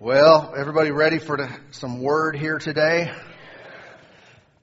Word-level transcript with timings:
Well, 0.00 0.52
everybody 0.56 0.90
ready 0.90 1.20
for 1.20 1.36
the, 1.36 1.56
some 1.70 2.02
word 2.02 2.34
here 2.34 2.58
today? 2.58 3.12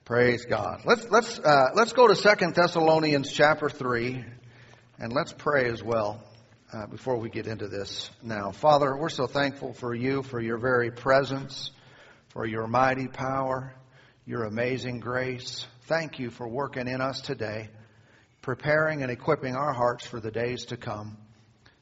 Praise 0.04 0.44
God. 0.44 0.82
Let's 0.84 1.10
let's 1.10 1.40
uh, 1.40 1.70
let's 1.74 1.94
go 1.94 2.06
to 2.06 2.18
Second 2.18 2.54
Thessalonians 2.54 3.32
chapter 3.32 3.70
three, 3.70 4.26
and 5.00 5.14
let's 5.14 5.32
pray 5.32 5.70
as 5.70 5.82
well 5.82 6.22
uh, 6.74 6.86
before 6.88 7.16
we 7.16 7.30
get 7.30 7.48
into 7.48 7.70
this. 7.70 8.10
Now, 8.22 8.52
Father, 8.52 8.94
we're 8.94 9.08
so 9.08 9.26
thankful 9.26 9.72
for 9.72 9.96
you, 9.96 10.22
for 10.22 10.42
your 10.42 10.58
very 10.58 10.92
presence, 10.92 11.72
for 12.34 12.46
your 12.46 12.68
mighty 12.68 13.08
power, 13.08 13.74
your 14.26 14.44
amazing 14.44 15.00
grace. 15.00 15.66
Thank 15.84 16.20
you 16.20 16.30
for 16.30 16.46
working 16.46 16.90
in 16.90 17.00
us 17.00 17.22
today, 17.22 17.70
preparing 18.42 19.02
and 19.02 19.10
equipping 19.10 19.56
our 19.56 19.72
hearts 19.72 20.06
for 20.06 20.20
the 20.20 20.32
days 20.32 20.66
to 20.66 20.78
come. 20.78 21.18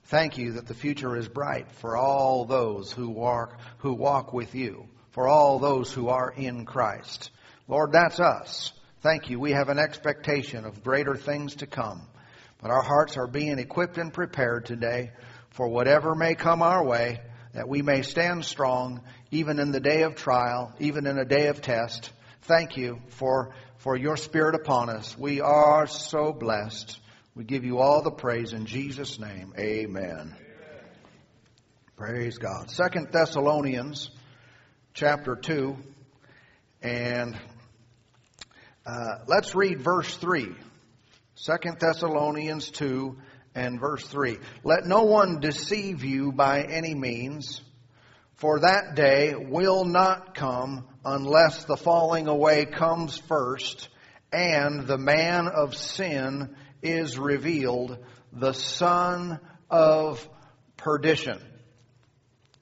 Thank 0.10 0.39
you 0.39 0.54
that 0.54 0.66
the 0.66 0.73
future 0.73 1.16
is 1.16 1.28
bright 1.28 1.71
for 1.73 1.96
all 1.96 2.46
those 2.46 2.91
who 2.91 3.09
walk, 3.09 3.59
who 3.78 3.94
walk 3.94 4.34
with 4.34 4.55
you, 4.55 4.88
for 5.12 5.27
all 5.27 5.59
those 5.59 5.94
who 5.94 6.09
are 6.09 6.31
in 6.36 6.66
Christ. 6.66 7.30
Lord, 7.67 7.91
that's 7.91 8.20
us. 8.20 8.73
Thank 9.02 9.30
you. 9.30 9.40
We 9.40 9.52
have 9.52 9.70
an 9.70 9.77
expectation 9.77 10.66
of 10.66 10.84
greater 10.84 11.16
things 11.16 11.58
to 11.58 11.67
come. 11.67 12.02
But 12.59 12.72
our 12.72 12.81
hearts 12.81 13.17
are 13.17 13.27
being 13.27 13.59
equipped 13.59 14.00
and 14.00 14.12
prepared 14.12 14.66
today 14.66 15.12
for 15.52 15.67
whatever 15.67 16.16
may 16.16 16.34
come 16.34 16.64
our 16.64 16.84
way, 16.84 17.22
that 17.53 17.70
we 17.70 17.84
may 17.84 18.02
stand 18.02 18.44
strong 18.45 19.02
even 19.30 19.59
in 19.59 19.72
the 19.72 19.80
day 19.80 20.02
of 20.02 20.16
trial, 20.16 20.73
even 20.80 21.05
in 21.05 21.20
a 21.20 21.26
day 21.26 21.50
of 21.50 21.62
test. 21.62 22.12
Thank 22.41 22.78
you 22.78 23.00
for, 23.09 23.53
for 23.78 23.95
your 23.95 24.17
spirit 24.17 24.55
upon 24.55 24.89
us. 24.89 25.16
We 25.16 25.39
are 25.39 25.86
so 25.86 26.34
blessed. 26.34 26.98
We 27.39 27.45
give 27.45 27.63
you 27.63 27.79
all 27.79 28.02
the 28.02 28.11
praise 28.11 28.52
in 28.52 28.66
Jesus' 28.66 29.17
name. 29.17 29.53
Amen. 29.57 30.03
Amen. 30.03 30.35
Praise 31.95 32.38
God. 32.38 32.70
Second 32.70 33.13
Thessalonians 33.13 34.11
chapter 34.93 35.38
2. 35.38 35.77
And 36.81 37.39
uh, 38.86 39.19
let's 39.27 39.55
read 39.55 39.80
verse 39.80 40.14
3. 40.17 40.53
Second 41.36 41.80
Thessalonians 41.80 42.72
2 42.72 43.16
and 43.55 43.80
verse 43.80 44.05
3. 44.05 44.38
Let 44.66 44.86
no 44.86 45.03
one 45.03 45.39
deceive 45.39 46.03
you 46.03 46.33
by 46.33 46.64
any 46.64 46.94
means, 46.94 47.61
for 48.36 48.59
that 48.59 48.95
day 48.95 49.33
will 49.33 49.86
not 49.86 50.36
come 50.36 50.89
unless 51.05 51.64
the 51.64 51.77
falling 51.77 52.27
away 52.27 52.66
comes 52.66 53.17
first 53.17 53.88
and 54.33 54.86
the 54.88 54.97
man 54.97 55.47
of 55.47 55.73
sin 55.73 56.53
is 56.81 57.17
revealed, 57.17 57.97
the 58.31 58.53
son 58.53 59.39
of 59.69 60.27
perdition. 60.77 61.39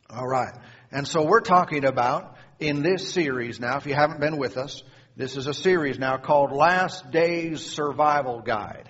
All 0.10 0.28
right. 0.28 0.54
And 0.92 1.08
so 1.08 1.26
we're 1.26 1.42
talking 1.42 1.86
about 1.86 2.38
in 2.60 2.82
this 2.82 3.12
series 3.12 3.60
now, 3.60 3.78
if 3.78 3.86
you 3.86 3.94
haven't 3.94 4.20
been 4.20 4.38
with 4.38 4.58
us, 4.58 4.84
this 5.16 5.36
is 5.36 5.48
a 5.48 5.54
series 5.54 6.00
now 6.00 6.18
called 6.18 6.52
Last 6.52 7.12
Days 7.12 7.66
Survival 7.66 8.42
Guide. 8.42 8.90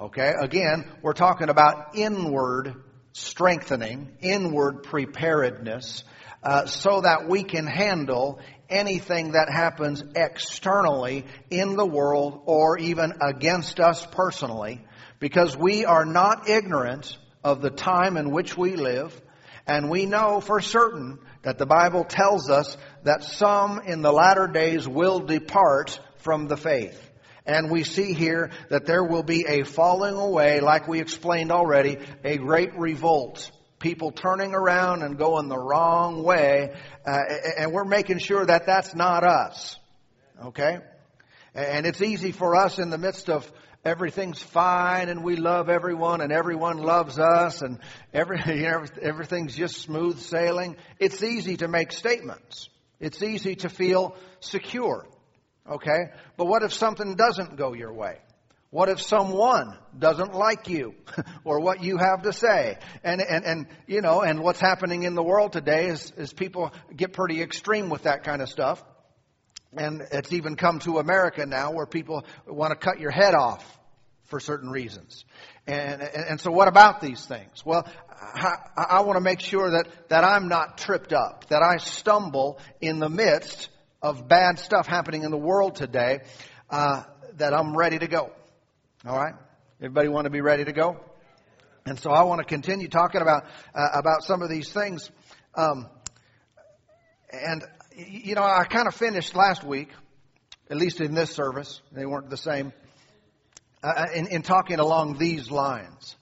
Okay. 0.00 0.32
Again, 0.40 0.90
we're 1.02 1.12
talking 1.12 1.48
about 1.48 1.96
inward 1.96 2.74
strengthening, 3.12 4.12
inward 4.20 4.84
preparedness, 4.84 6.04
uh, 6.42 6.66
so 6.66 7.00
that 7.00 7.28
we 7.28 7.42
can 7.42 7.66
handle 7.66 8.38
anything 8.68 9.32
that 9.32 9.50
happens 9.50 10.02
externally 10.14 11.24
in 11.50 11.76
the 11.76 11.86
world 11.86 12.42
or 12.46 12.78
even 12.78 13.14
against 13.20 13.80
us 13.80 14.04
personally 14.06 14.84
because 15.20 15.56
we 15.56 15.84
are 15.84 16.04
not 16.04 16.48
ignorant 16.48 17.16
of 17.42 17.60
the 17.60 17.70
time 17.70 18.16
in 18.16 18.30
which 18.30 18.56
we 18.56 18.76
live 18.76 19.18
and 19.66 19.90
we 19.90 20.06
know 20.06 20.40
for 20.40 20.60
certain 20.60 21.18
that 21.42 21.58
the 21.58 21.66
Bible 21.66 22.04
tells 22.04 22.48
us 22.50 22.76
that 23.04 23.22
some 23.22 23.80
in 23.80 24.02
the 24.02 24.12
latter 24.12 24.46
days 24.46 24.88
will 24.88 25.20
depart 25.20 26.00
from 26.18 26.48
the 26.48 26.56
faith. 26.56 27.04
And 27.46 27.70
we 27.70 27.84
see 27.84 28.12
here 28.12 28.50
that 28.70 28.86
there 28.86 29.04
will 29.04 29.22
be 29.22 29.46
a 29.46 29.64
falling 29.64 30.14
away, 30.14 30.60
like 30.60 30.88
we 30.88 31.00
explained 31.00 31.52
already, 31.52 31.98
a 32.24 32.36
great 32.36 32.78
revolt 32.78 33.50
people 33.78 34.10
turning 34.10 34.54
around 34.54 35.02
and 35.02 35.18
going 35.18 35.48
the 35.48 35.58
wrong 35.58 36.22
way, 36.22 36.74
uh, 37.06 37.18
and 37.58 37.72
we're 37.72 37.84
making 37.84 38.18
sure 38.18 38.44
that 38.44 38.66
that's 38.66 38.94
not 38.94 39.24
us. 39.24 39.76
Okay? 40.44 40.78
And 41.54 41.86
it's 41.86 42.02
easy 42.02 42.32
for 42.32 42.56
us 42.56 42.78
in 42.78 42.90
the 42.90 42.98
midst 42.98 43.28
of 43.28 43.50
everything's 43.84 44.40
fine 44.40 45.08
and 45.08 45.24
we 45.24 45.36
love 45.36 45.68
everyone 45.68 46.20
and 46.20 46.32
everyone 46.32 46.78
loves 46.78 47.18
us 47.18 47.62
and 47.62 47.78
every, 48.12 48.38
you 48.46 48.62
know, 48.62 48.84
everything's 49.00 49.56
just 49.56 49.76
smooth 49.78 50.18
sailing. 50.18 50.76
It's 50.98 51.22
easy 51.22 51.56
to 51.58 51.68
make 51.68 51.92
statements. 51.92 52.68
It's 53.00 53.22
easy 53.22 53.56
to 53.56 53.68
feel 53.68 54.16
secure. 54.40 55.06
Okay? 55.68 56.10
But 56.36 56.46
what 56.46 56.62
if 56.62 56.72
something 56.72 57.14
doesn't 57.14 57.56
go 57.56 57.72
your 57.72 57.92
way? 57.92 58.18
What 58.70 58.90
if 58.90 59.00
someone 59.00 59.78
doesn't 59.98 60.34
like 60.34 60.68
you 60.68 60.94
or 61.44 61.60
what 61.60 61.82
you 61.82 61.96
have 61.96 62.22
to 62.22 62.34
say? 62.34 62.76
And, 63.02 63.22
and, 63.22 63.44
and, 63.44 63.66
you 63.86 64.02
know, 64.02 64.20
and 64.20 64.40
what's 64.40 64.60
happening 64.60 65.04
in 65.04 65.14
the 65.14 65.22
world 65.22 65.52
today 65.52 65.86
is, 65.86 66.12
is 66.18 66.32
people 66.34 66.72
get 66.94 67.14
pretty 67.14 67.40
extreme 67.40 67.88
with 67.88 68.02
that 68.02 68.24
kind 68.24 68.42
of 68.42 68.48
stuff. 68.50 68.82
And 69.74 70.02
it's 70.12 70.32
even 70.32 70.56
come 70.56 70.80
to 70.80 70.98
America 70.98 71.46
now 71.46 71.72
where 71.72 71.86
people 71.86 72.26
want 72.46 72.72
to 72.72 72.76
cut 72.76 73.00
your 73.00 73.10
head 73.10 73.34
off 73.34 73.64
for 74.26 74.38
certain 74.38 74.70
reasons. 74.70 75.24
And, 75.66 76.02
and, 76.02 76.24
and 76.30 76.40
so 76.40 76.50
what 76.50 76.68
about 76.68 77.00
these 77.00 77.24
things? 77.24 77.64
Well, 77.64 77.86
I, 78.10 78.54
I 78.76 79.00
want 79.00 79.16
to 79.16 79.22
make 79.22 79.40
sure 79.40 79.70
that, 79.70 79.88
that 80.10 80.24
I'm 80.24 80.48
not 80.48 80.76
tripped 80.76 81.14
up, 81.14 81.48
that 81.48 81.62
I 81.62 81.78
stumble 81.78 82.58
in 82.82 82.98
the 82.98 83.08
midst 83.08 83.70
of 84.02 84.28
bad 84.28 84.58
stuff 84.58 84.86
happening 84.86 85.22
in 85.22 85.30
the 85.30 85.38
world 85.38 85.76
today, 85.76 86.20
uh, 86.68 87.04
that 87.36 87.54
I'm 87.54 87.76
ready 87.76 87.98
to 87.98 88.06
go. 88.06 88.32
All 89.08 89.16
right? 89.16 89.32
Everybody 89.80 90.08
want 90.08 90.26
to 90.26 90.30
be 90.30 90.42
ready 90.42 90.66
to 90.66 90.72
go? 90.72 91.00
And 91.86 91.98
so 91.98 92.10
I 92.10 92.24
want 92.24 92.40
to 92.40 92.44
continue 92.44 92.88
talking 92.88 93.22
about 93.22 93.46
uh, 93.74 93.88
about 93.94 94.22
some 94.22 94.42
of 94.42 94.50
these 94.50 94.70
things. 94.70 95.10
Um, 95.54 95.88
and 97.32 97.64
you 97.96 98.34
know, 98.34 98.42
I 98.42 98.64
kind 98.64 98.86
of 98.86 98.94
finished 98.94 99.34
last 99.34 99.64
week, 99.64 99.88
at 100.68 100.76
least 100.76 101.00
in 101.00 101.14
this 101.14 101.30
service. 101.30 101.80
They 101.90 102.04
weren't 102.04 102.28
the 102.28 102.36
same. 102.36 102.74
Uh, 103.82 103.94
uh 103.96 104.06
in, 104.14 104.26
in, 104.26 104.42
talking 104.42 104.78
along 104.78 105.16
these 105.16 105.50
lines, 105.50 106.14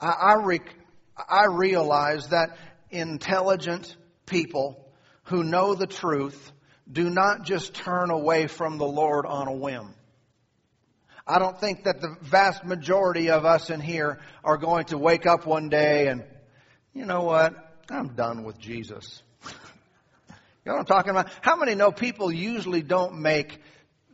I 0.00 0.06
I, 0.06 0.34
rec- 0.42 0.76
I 1.18 1.44
realize 1.50 2.28
that 2.28 2.56
intelligent 2.88 3.94
people 4.24 4.90
who 5.24 5.44
know 5.44 5.74
the 5.74 5.86
truth 5.86 6.52
do 6.90 7.10
not 7.10 7.42
just 7.42 7.74
turn 7.74 8.10
away 8.10 8.46
from 8.46 8.78
the 8.78 8.86
Lord 8.86 9.26
on 9.26 9.46
a 9.46 9.54
whim. 9.54 9.94
I 11.26 11.38
don't 11.38 11.58
think 11.58 11.84
that 11.84 12.00
the 12.00 12.16
vast 12.22 12.64
majority 12.64 13.30
of 13.30 13.44
us 13.44 13.70
in 13.70 13.80
here 13.80 14.18
are 14.42 14.56
going 14.56 14.86
to 14.86 14.98
wake 14.98 15.26
up 15.26 15.46
one 15.46 15.68
day 15.68 16.08
and, 16.08 16.24
you 16.92 17.06
know 17.06 17.22
what? 17.22 17.54
I'm 17.88 18.08
done 18.14 18.44
with 18.44 18.58
Jesus. 18.58 19.22
you 19.44 19.52
know 20.66 20.72
what 20.72 20.80
I'm 20.80 20.84
talking 20.86 21.10
about? 21.10 21.28
How 21.40 21.56
many 21.56 21.74
know 21.74 21.92
people 21.92 22.32
usually 22.32 22.82
don't 22.82 23.20
make 23.20 23.60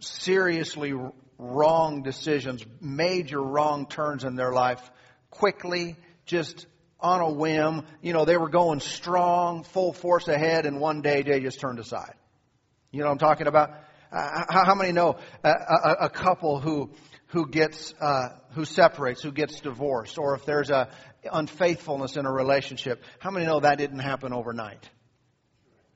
seriously 0.01 0.95
wrong 1.39 2.03
decisions, 2.03 2.65
major 2.81 3.43
wrong 3.43 3.87
turns 3.87 4.25
in 4.25 4.37
their 4.37 4.53
life 4.53 4.91
quickly, 5.31 5.97
just 6.25 6.67
on 7.01 7.21
a 7.21 7.31
whim. 7.31 7.85
You 8.03 8.13
know, 8.13 8.25
they 8.25 8.37
were 8.37 8.49
going 8.49 8.81
strong, 8.81 9.65
full 9.65 9.93
force 9.93 10.29
ahead, 10.29 10.67
and 10.67 10.81
one 10.81 11.03
day 11.03 11.23
they 11.23 11.41
just 11.41 11.61
turned 11.61 11.79
aside. 11.79 12.15
You 12.91 13.01
know 13.01 13.07
what 13.07 13.13
I'm 13.13 13.19
talking 13.19 13.47
about? 13.47 13.75
Uh, 14.17 14.65
how, 14.65 14.75
many 14.75 14.93
know 14.93 15.19
a, 15.45 15.51
a, 15.51 15.97
a 16.05 16.09
couple 16.09 16.59
who 16.59 16.91
who 17.27 17.47
gets 17.47 17.93
uh, 18.01 18.29
who 18.53 18.65
separates, 18.65 19.23
who 19.23 19.31
gets 19.31 19.61
divorced, 19.61 20.17
or 20.17 20.35
if 20.35 20.47
there's 20.47 20.71
a 20.71 20.89
unfaithfulness 21.31 22.17
in 22.17 22.25
a 22.25 22.33
relationship? 22.33 23.03
How 23.19 23.31
many 23.31 23.45
know 23.45 23.61
that 23.61 23.77
didn't 23.77 23.99
happen 23.99 24.33
overnight? 24.33 24.89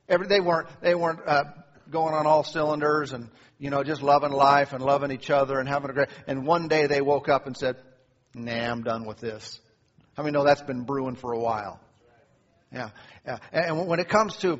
Every, 0.07 0.27
they 0.27 0.39
weren't 0.39 0.67
they 0.81 0.93
weren't 0.93 1.21
uh, 1.25 1.45
going 1.89 2.13
on 2.13 2.27
all 2.27 2.43
cylinders 2.43 3.11
and 3.11 3.27
you 3.57 3.71
know 3.71 3.83
just 3.83 4.03
loving 4.03 4.31
life 4.31 4.73
and 4.73 4.83
loving 4.83 5.09
each 5.09 5.31
other 5.31 5.59
and 5.59 5.67
having 5.67 5.89
a 5.89 5.93
great. 5.93 6.09
And 6.27 6.45
one 6.45 6.67
day 6.67 6.85
they 6.85 7.01
woke 7.01 7.27
up 7.27 7.47
and 7.47 7.57
said, 7.57 7.77
"Nah, 8.35 8.51
I'm 8.51 8.83
done 8.83 9.05
with 9.05 9.17
this." 9.17 9.59
How 10.15 10.21
many 10.21 10.33
know 10.33 10.43
that's 10.43 10.61
been 10.61 10.83
brewing 10.83 11.15
for 11.15 11.31
a 11.31 11.39
while? 11.39 11.79
Yeah, 12.71 12.91
yeah. 13.25 13.37
And 13.51 13.87
when 13.87 13.99
it 13.99 14.09
comes 14.09 14.37
to 14.37 14.59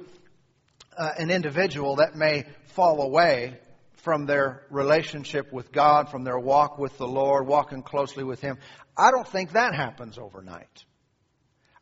uh, 0.98 1.10
an 1.18 1.30
individual 1.32 1.98
that 1.98 2.16
may 2.16 2.46
fall 2.68 3.02
away 3.02 3.58
from 3.98 4.26
their 4.26 4.66
relationship 4.70 5.52
with 5.54 5.72
God, 5.72 6.10
from 6.10 6.24
their 6.24 6.40
walk 6.40 6.78
with 6.78 6.98
the 6.98 7.08
Lord, 7.08 7.48
walking 7.48 7.84
closely 7.84 8.24
with 8.24 8.42
Him. 8.42 8.58
I 8.98 9.12
don't 9.12 9.28
think 9.28 9.52
that 9.52 9.76
happens 9.76 10.18
overnight. 10.18 10.86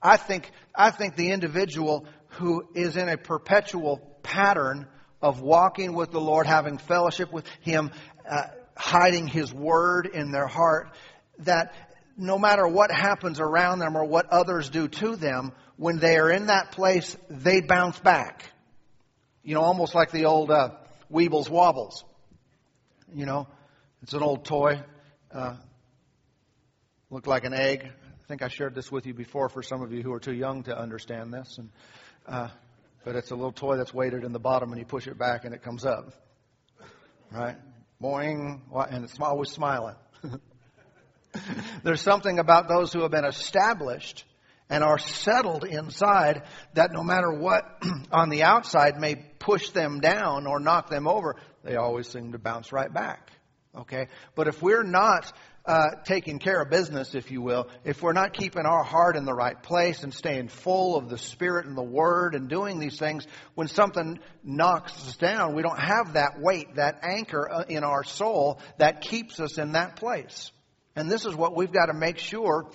I 0.01 0.17
think, 0.17 0.51
I 0.75 0.91
think 0.91 1.15
the 1.15 1.31
individual 1.31 2.05
who 2.33 2.63
is 2.73 2.97
in 2.97 3.09
a 3.09 3.17
perpetual 3.17 3.97
pattern 4.23 4.87
of 5.21 5.41
walking 5.41 5.93
with 5.93 6.11
the 6.11 6.21
Lord, 6.21 6.45
having 6.45 6.77
fellowship 6.77 7.31
with 7.31 7.45
Him, 7.61 7.91
uh, 8.29 8.43
hiding 8.77 9.27
His 9.27 9.53
Word 9.53 10.09
in 10.13 10.31
their 10.31 10.47
heart, 10.47 10.95
that 11.39 11.73
no 12.17 12.37
matter 12.37 12.67
what 12.67 12.91
happens 12.91 13.39
around 13.39 13.79
them 13.79 13.95
or 13.95 14.05
what 14.05 14.27
others 14.27 14.69
do 14.69 14.87
to 14.87 15.15
them, 15.15 15.53
when 15.77 15.99
they 15.99 16.17
are 16.17 16.29
in 16.29 16.47
that 16.47 16.71
place, 16.71 17.15
they 17.29 17.61
bounce 17.61 17.97
back. 17.99 18.43
You 19.49 19.55
know, 19.55 19.61
almost 19.61 19.95
like 19.95 20.11
the 20.11 20.25
old 20.25 20.51
uh, 20.51 20.73
Weebles 21.11 21.49
Wobbles. 21.49 22.03
You 23.11 23.25
know, 23.25 23.47
it's 24.03 24.13
an 24.13 24.21
old 24.21 24.45
toy. 24.45 24.79
Uh, 25.33 25.55
looked 27.09 27.25
like 27.25 27.45
an 27.45 27.55
egg. 27.55 27.83
I 27.83 28.27
think 28.27 28.43
I 28.43 28.47
shared 28.47 28.75
this 28.75 28.91
with 28.91 29.07
you 29.07 29.15
before 29.15 29.49
for 29.49 29.63
some 29.63 29.81
of 29.81 29.91
you 29.91 30.03
who 30.03 30.13
are 30.13 30.19
too 30.19 30.35
young 30.35 30.61
to 30.65 30.77
understand 30.77 31.33
this. 31.33 31.57
And, 31.57 31.69
uh, 32.27 32.49
but 33.03 33.15
it's 33.15 33.31
a 33.31 33.35
little 33.35 33.51
toy 33.51 33.77
that's 33.77 33.91
weighted 33.91 34.23
in 34.23 34.33
the 34.33 34.39
bottom, 34.39 34.69
and 34.71 34.77
you 34.77 34.85
push 34.85 35.07
it 35.07 35.17
back, 35.17 35.45
and 35.45 35.55
it 35.55 35.63
comes 35.63 35.83
up. 35.83 36.13
Right? 37.31 37.55
Boing, 37.99 38.59
and 38.91 39.03
it's 39.03 39.19
always 39.19 39.49
smiling. 39.49 39.95
There's 41.83 42.01
something 42.01 42.37
about 42.37 42.67
those 42.67 42.93
who 42.93 43.01
have 43.01 43.09
been 43.09 43.25
established 43.25 44.25
and 44.69 44.83
are 44.83 44.99
settled 44.99 45.65
inside 45.65 46.43
that 46.73 46.91
no 46.91 47.03
matter 47.03 47.31
what 47.31 47.81
on 48.11 48.29
the 48.29 48.43
outside 48.43 48.99
may 48.99 49.15
push 49.15 49.69
them 49.69 49.99
down 49.99 50.45
or 50.45 50.59
knock 50.59 50.89
them 50.89 51.07
over, 51.07 51.35
they 51.63 51.75
always 51.75 52.07
seem 52.07 52.31
to 52.33 52.39
bounce 52.39 52.71
right 52.71 52.93
back. 52.93 53.31
Okay? 53.75 54.07
But 54.35 54.47
if 54.47 54.61
we're 54.61 54.83
not 54.83 55.31
uh, 55.65 55.91
taking 56.03 56.39
care 56.39 56.61
of 56.61 56.69
business, 56.69 57.13
if 57.13 57.31
you 57.31 57.41
will, 57.41 57.67
if 57.83 58.01
we're 58.01 58.13
not 58.13 58.33
keeping 58.33 58.65
our 58.65 58.83
heart 58.83 59.15
in 59.15 59.25
the 59.25 59.33
right 59.33 59.61
place 59.61 60.03
and 60.03 60.13
staying 60.13 60.47
full 60.47 60.95
of 60.95 61.09
the 61.09 61.17
Spirit 61.17 61.65
and 61.65 61.77
the 61.77 61.83
Word 61.83 62.33
and 62.33 62.47
doing 62.47 62.79
these 62.79 62.97
things, 62.97 63.27
when 63.55 63.67
something 63.67 64.19
knocks 64.43 64.93
us 65.07 65.17
down, 65.17 65.55
we 65.55 65.61
don't 65.61 65.79
have 65.79 66.13
that 66.13 66.39
weight, 66.39 66.75
that 66.75 66.99
anchor 67.03 67.49
uh, 67.51 67.63
in 67.69 67.83
our 67.83 68.03
soul 68.03 68.59
that 68.77 69.01
keeps 69.01 69.39
us 69.39 69.57
in 69.57 69.73
that 69.73 69.95
place. 69.97 70.51
And 70.95 71.09
this 71.09 71.25
is 71.25 71.35
what 71.35 71.55
we've 71.55 71.71
got 71.71 71.85
to 71.85 71.93
make 71.93 72.17
sure 72.17 72.69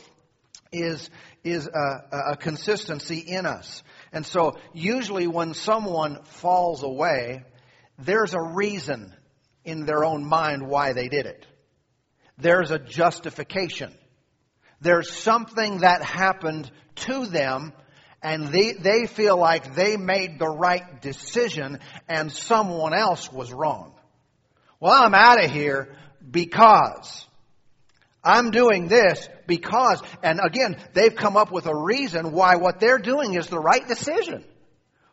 is, 0.75 1.11
is 1.43 1.67
a, 1.67 2.33
a 2.33 2.37
consistency 2.37 3.19
in 3.19 3.47
us. 3.47 3.83
And 4.13 4.25
so 4.25 4.57
usually 4.73 5.27
when 5.27 5.55
someone 5.55 6.23
falls 6.25 6.83
away, 6.83 7.45
there's 7.99 8.35
a 8.35 8.41
reason 8.41 9.13
in 9.65 9.87
their 9.87 10.05
own 10.05 10.25
mind 10.25 10.67
why 10.67 10.93
they 10.93 11.09
did 11.09 11.27
it. 11.27 11.47
There's 12.39 12.71
a 12.71 12.79
justification. 12.79 13.95
There's 14.81 15.11
something 15.11 15.79
that 15.79 16.03
happened 16.03 16.71
to 16.97 17.27
them 17.27 17.73
and 18.23 18.49
they, 18.49 18.73
they 18.73 19.07
feel 19.07 19.37
like 19.37 19.75
they 19.75 19.99
made 19.99 20.39
the 20.39 20.49
right 20.49 21.03
decision 21.03 21.79
and 22.09 22.33
someone 22.33 22.95
else 22.95 23.31
was 23.31 23.53
wrong. 23.53 23.95
Well, 24.81 24.93
I'm 24.93 25.15
out 25.15 25.45
of 25.45 25.51
here 25.51 25.95
because 26.31 27.27
I'm 28.23 28.51
doing 28.51 28.89
this 28.89 29.29
because, 29.47 30.03
and 30.23 30.41
again, 30.43 30.77
they've 30.93 31.15
come 31.15 31.37
up 31.37 31.51
with 31.53 31.67
a 31.67 31.75
reason 31.75 32.33
why 32.33 32.57
what 32.57 32.81
they're 32.81 32.99
doing 32.99 33.35
is 33.35 33.47
the 33.47 33.59
right 33.59 33.87
decision. 33.87 34.45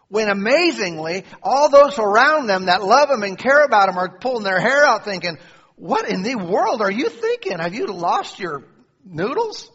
When 0.07 0.29
amazingly, 0.29 1.23
all 1.41 1.69
those 1.69 1.97
around 1.97 2.47
them 2.47 2.65
that 2.65 2.83
love 2.83 3.07
them 3.07 3.23
and 3.23 3.37
care 3.37 3.63
about 3.63 3.87
them 3.87 3.97
are 3.97 4.19
pulling 4.19 4.43
their 4.43 4.59
hair 4.59 4.85
out 4.85 5.05
thinking, 5.05 5.37
what 5.75 6.09
in 6.09 6.21
the 6.21 6.35
world 6.35 6.81
are 6.81 6.91
you 6.91 7.09
thinking? 7.09 7.59
Have 7.59 7.73
you 7.73 7.87
lost 7.87 8.37
your 8.37 8.63
noodles? 9.05 9.71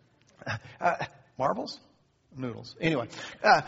uh, 0.80 0.94
marbles? 1.38 1.80
Noodles. 2.36 2.76
Anyway, 2.80 3.08
uh, 3.42 3.62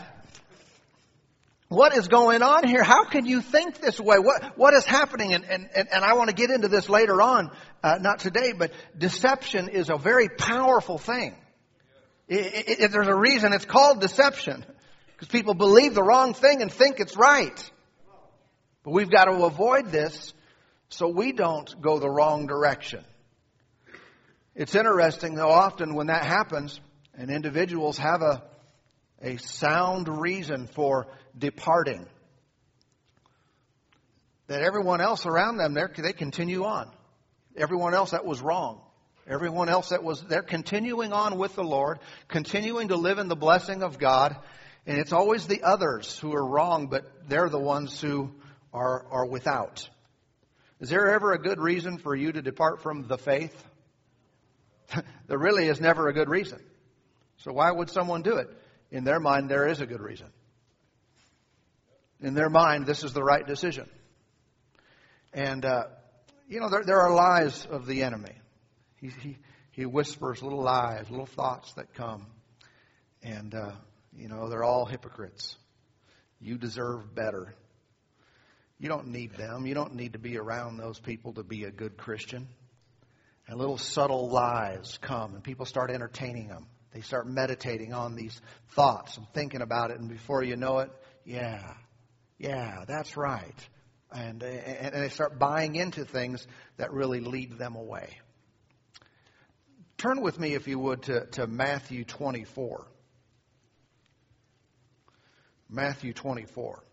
what 1.69 1.95
is 1.95 2.07
going 2.07 2.41
on 2.41 2.67
here? 2.67 2.83
How 2.83 3.05
can 3.05 3.25
you 3.25 3.41
think 3.41 3.79
this 3.79 3.99
way? 3.99 4.17
What, 4.17 4.57
what 4.57 4.73
is 4.73 4.85
happening? 4.85 5.33
And, 5.33 5.45
and, 5.45 5.69
and 5.75 6.03
I 6.03 6.15
want 6.15 6.29
to 6.29 6.35
get 6.35 6.49
into 6.49 6.67
this 6.67 6.89
later 6.89 7.21
on, 7.21 7.51
uh, 7.83 7.99
not 8.01 8.19
today, 8.19 8.53
but 8.53 8.71
deception 8.97 9.69
is 9.69 9.91
a 9.91 9.97
very 9.97 10.29
powerful 10.29 10.97
thing. 10.97 11.35
It, 12.27 12.79
it, 12.79 12.91
there's 12.91 13.07
a 13.07 13.15
reason 13.15 13.53
it's 13.53 13.65
called 13.65 14.01
deception. 14.01 14.65
Because 15.13 15.27
people 15.27 15.53
believe 15.53 15.93
the 15.93 16.03
wrong 16.03 16.33
thing 16.33 16.61
and 16.63 16.71
think 16.71 16.99
it's 16.99 17.15
right. 17.15 17.71
But 18.83 18.91
we've 18.91 19.11
got 19.11 19.25
to 19.25 19.43
avoid 19.43 19.91
this 19.91 20.33
so 20.89 21.07
we 21.07 21.33
don't 21.33 21.79
go 21.81 21.99
the 21.99 22.09
wrong 22.09 22.47
direction. 22.47 23.03
It's 24.55 24.73
interesting, 24.73 25.35
though, 25.35 25.51
often 25.51 25.93
when 25.93 26.07
that 26.07 26.25
happens, 26.25 26.79
and 27.15 27.29
individuals 27.29 27.97
have 27.99 28.21
a, 28.23 28.43
a 29.21 29.37
sound 29.37 30.07
reason 30.07 30.67
for 30.67 31.07
departing. 31.37 32.05
That 34.47 34.61
everyone 34.61 35.01
else 35.01 35.25
around 35.25 35.57
them, 35.57 35.73
there 35.73 35.91
they 35.95 36.13
continue 36.13 36.65
on. 36.65 36.91
Everyone 37.55 37.93
else 37.93 38.11
that 38.11 38.25
was 38.25 38.41
wrong. 38.41 38.81
Everyone 39.27 39.69
else 39.69 39.89
that 39.89 40.03
was, 40.03 40.23
they're 40.23 40.41
continuing 40.41 41.13
on 41.13 41.37
with 41.37 41.55
the 41.55 41.63
Lord, 41.63 41.99
continuing 42.27 42.87
to 42.87 42.95
live 42.95 43.19
in 43.19 43.27
the 43.27 43.35
blessing 43.35 43.83
of 43.83 43.99
God. 43.99 44.35
And 44.87 44.97
it's 44.97 45.13
always 45.13 45.45
the 45.45 45.61
others 45.61 46.17
who 46.17 46.33
are 46.33 46.45
wrong, 46.45 46.87
but 46.87 47.05
they're 47.27 47.49
the 47.49 47.59
ones 47.59 48.01
who 48.01 48.31
are, 48.73 49.05
are 49.11 49.25
without. 49.25 49.87
Is 50.79 50.89
there 50.89 51.11
ever 51.11 51.33
a 51.33 51.39
good 51.39 51.59
reason 51.59 51.99
for 51.99 52.15
you 52.15 52.31
to 52.31 52.41
depart 52.41 52.81
from 52.81 53.07
the 53.07 53.17
faith? 53.17 53.53
there 55.27 55.37
really 55.37 55.67
is 55.67 55.79
never 55.79 56.07
a 56.07 56.13
good 56.13 56.29
reason. 56.29 56.59
So 57.37 57.53
why 57.53 57.71
would 57.71 57.89
someone 57.89 58.23
do 58.23 58.37
it? 58.37 58.47
In 58.89 59.03
their 59.03 59.19
mind, 59.19 59.49
there 59.49 59.67
is 59.67 59.79
a 59.79 59.85
good 59.85 60.01
reason. 60.01 60.27
In 62.21 62.33
their 62.33 62.49
mind, 62.49 62.85
this 62.85 63.03
is 63.03 63.13
the 63.13 63.23
right 63.23 63.45
decision. 63.45 63.89
And, 65.33 65.63
uh, 65.63 65.85
you 66.47 66.59
know, 66.59 66.69
there, 66.69 66.83
there, 66.83 66.99
are 66.99 67.13
lies 67.13 67.65
of 67.65 67.85
the 67.85 68.03
enemy. 68.03 68.33
He, 68.99 69.09
he, 69.21 69.37
he, 69.71 69.85
whispers 69.85 70.41
little 70.41 70.61
lies, 70.61 71.09
little 71.09 71.27
thoughts 71.27 71.71
that 71.73 71.93
come. 71.93 72.25
And, 73.21 73.53
uh, 73.53 73.71
you 74.13 74.27
know, 74.27 74.49
they're 74.49 74.63
all 74.63 74.85
hypocrites. 74.85 75.55
You 76.41 76.57
deserve 76.57 77.13
better. 77.13 77.53
You 78.79 78.89
don't 78.89 79.07
need 79.07 79.33
them. 79.35 79.65
You 79.65 79.73
don't 79.73 79.95
need 79.95 80.13
to 80.13 80.19
be 80.19 80.37
around 80.37 80.77
those 80.77 80.99
people 80.99 81.33
to 81.33 81.43
be 81.43 81.65
a 81.65 81.71
good 81.71 81.97
Christian. 81.97 82.47
And 83.47 83.57
little 83.57 83.77
subtle 83.77 84.29
lies 84.29 84.97
come, 85.01 85.35
and 85.35 85.43
people 85.43 85.65
start 85.65 85.91
entertaining 85.91 86.47
them. 86.47 86.67
They 86.93 87.01
start 87.01 87.27
meditating 87.27 87.93
on 87.93 88.15
these 88.15 88.39
thoughts 88.69 89.17
and 89.17 89.27
thinking 89.33 89.61
about 89.61 89.91
it, 89.91 89.99
and 89.99 90.09
before 90.09 90.43
you 90.43 90.55
know 90.55 90.79
it, 90.79 90.91
yeah, 91.25 91.73
yeah, 92.39 92.85
that's 92.87 93.15
right. 93.17 93.55
And, 94.11 94.41
and, 94.41 94.95
they 94.95 95.09
start 95.09 95.37
buying 95.37 95.75
into 95.75 96.03
things 96.03 96.47
that 96.77 96.91
really 96.91 97.19
lead 97.19 97.59
them 97.59 97.75
away. 97.75 98.17
Turn 99.97 100.21
with 100.21 100.39
me, 100.39 100.55
if 100.55 100.67
you 100.67 100.79
would, 100.79 101.03
to, 101.03 101.25
to 101.33 101.45
Matthew 101.45 102.05
24. 102.05 102.87
Matthew 105.69 106.13
24. 106.13 106.83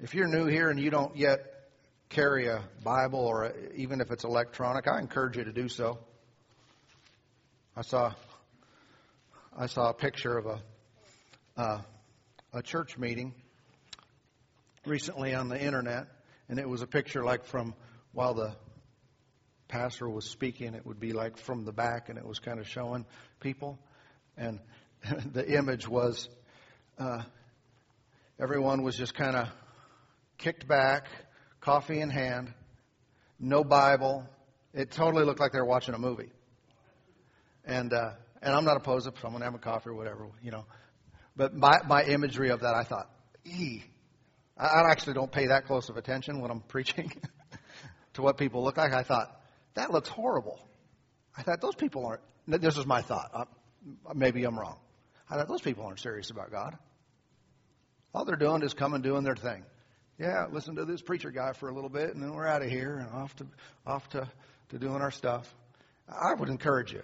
If 0.00 0.14
you're 0.14 0.26
new 0.26 0.46
here 0.46 0.68
and 0.68 0.78
you 0.78 0.90
don't 0.90 1.16
yet 1.16 1.40
carry 2.10 2.48
a 2.48 2.62
Bible, 2.84 3.20
or 3.20 3.54
even 3.74 4.00
if 4.00 4.10
it's 4.10 4.24
electronic, 4.24 4.86
I 4.86 4.98
encourage 4.98 5.36
you 5.36 5.44
to 5.44 5.52
do 5.52 5.68
so. 5.68 5.98
I 7.76 7.82
saw 7.82 8.12
I 9.56 9.66
saw 9.66 9.90
a 9.90 9.94
picture 9.94 10.36
of 10.36 10.46
a 10.46 10.60
uh, 11.56 11.80
a 12.52 12.62
church 12.62 12.96
meeting 12.96 13.34
recently 14.86 15.34
on 15.34 15.48
the 15.48 15.60
internet, 15.60 16.06
and 16.48 16.58
it 16.58 16.68
was 16.68 16.82
a 16.82 16.86
picture 16.86 17.22
like 17.22 17.44
from 17.44 17.74
while 18.12 18.34
the 18.34 18.54
pastor 19.68 20.08
was 20.08 20.24
speaking. 20.24 20.74
It 20.74 20.86
would 20.86 20.98
be 20.98 21.12
like 21.12 21.36
from 21.36 21.64
the 21.64 21.72
back, 21.72 22.08
and 22.08 22.18
it 22.18 22.26
was 22.26 22.38
kind 22.38 22.58
of 22.58 22.66
showing 22.66 23.04
people, 23.40 23.78
and 24.36 24.60
the 25.32 25.46
image 25.56 25.86
was 25.86 26.28
uh, 26.98 27.22
everyone 28.40 28.82
was 28.82 28.96
just 28.96 29.14
kind 29.14 29.36
of 29.36 29.48
kicked 30.38 30.66
back, 30.66 31.06
coffee 31.60 32.00
in 32.00 32.08
hand, 32.08 32.54
no 33.38 33.62
Bible. 33.62 34.26
It 34.72 34.90
totally 34.90 35.24
looked 35.24 35.40
like 35.40 35.52
they 35.52 35.58
were 35.58 35.66
watching 35.66 35.94
a 35.94 35.98
movie. 35.98 36.30
And 37.64 37.92
uh, 37.92 38.12
and 38.40 38.54
I'm 38.54 38.64
not 38.64 38.76
opposed 38.76 39.06
to 39.06 39.20
someone 39.20 39.42
having 39.42 39.58
a 39.58 39.62
coffee 39.62 39.90
or 39.90 39.94
whatever, 39.94 40.28
you 40.42 40.50
know. 40.50 40.64
But 41.38 41.54
my 41.54 41.78
my 41.86 42.02
imagery 42.02 42.50
of 42.50 42.60
that, 42.60 42.74
I 42.74 42.82
thought, 42.82 43.08
ee. 43.46 43.84
I 44.58 44.82
actually 44.90 45.14
don't 45.14 45.30
pay 45.30 45.46
that 45.46 45.66
close 45.66 45.88
of 45.88 45.96
attention 45.96 46.40
when 46.40 46.50
I'm 46.50 46.60
preaching 46.68 47.12
to 48.14 48.22
what 48.22 48.36
people 48.36 48.64
look 48.64 48.76
like. 48.76 48.92
I 48.92 49.04
thought 49.04 49.40
that 49.74 49.92
looks 49.92 50.08
horrible. 50.08 50.58
I 51.36 51.42
thought 51.42 51.60
those 51.60 51.76
people 51.76 52.04
aren't. 52.04 52.22
This 52.60 52.76
is 52.76 52.84
my 52.84 53.02
thought. 53.02 53.30
Uh, 53.32 53.44
maybe 54.14 54.42
I'm 54.42 54.58
wrong. 54.58 54.78
I 55.30 55.36
thought 55.36 55.46
those 55.46 55.60
people 55.60 55.84
aren't 55.84 56.00
serious 56.00 56.30
about 56.30 56.50
God. 56.50 56.76
All 58.12 58.24
they're 58.24 58.34
doing 58.36 58.62
is 58.62 58.74
coming 58.74 59.00
doing 59.02 59.22
their 59.22 59.36
thing. 59.36 59.64
Yeah, 60.18 60.46
listen 60.50 60.74
to 60.74 60.84
this 60.84 61.00
preacher 61.00 61.30
guy 61.30 61.52
for 61.52 61.68
a 61.68 61.72
little 61.72 61.90
bit, 61.90 62.12
and 62.12 62.20
then 62.20 62.34
we're 62.34 62.48
out 62.48 62.62
of 62.62 62.68
here 62.68 62.96
and 62.96 63.08
off 63.10 63.36
to 63.36 63.46
off 63.86 64.08
to, 64.08 64.28
to 64.70 64.78
doing 64.78 65.02
our 65.02 65.12
stuff. 65.12 65.46
I 66.08 66.34
would 66.34 66.48
encourage 66.48 66.92
you. 66.92 67.02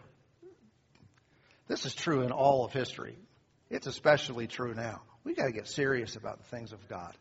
This 1.69 1.87
is 1.87 1.95
true 1.95 2.23
in 2.23 2.33
all 2.33 2.65
of 2.65 2.73
history. 2.73 3.17
It's 3.71 3.87
especially 3.87 4.47
true 4.47 4.75
now. 4.75 5.03
We've 5.25 5.37
got 5.37 5.47
to 5.47 5.53
get 5.53 5.69
serious 5.69 6.17
about 6.17 6.39
the 6.39 6.57
things 6.57 6.73
of 6.73 6.87
God. 6.89 7.15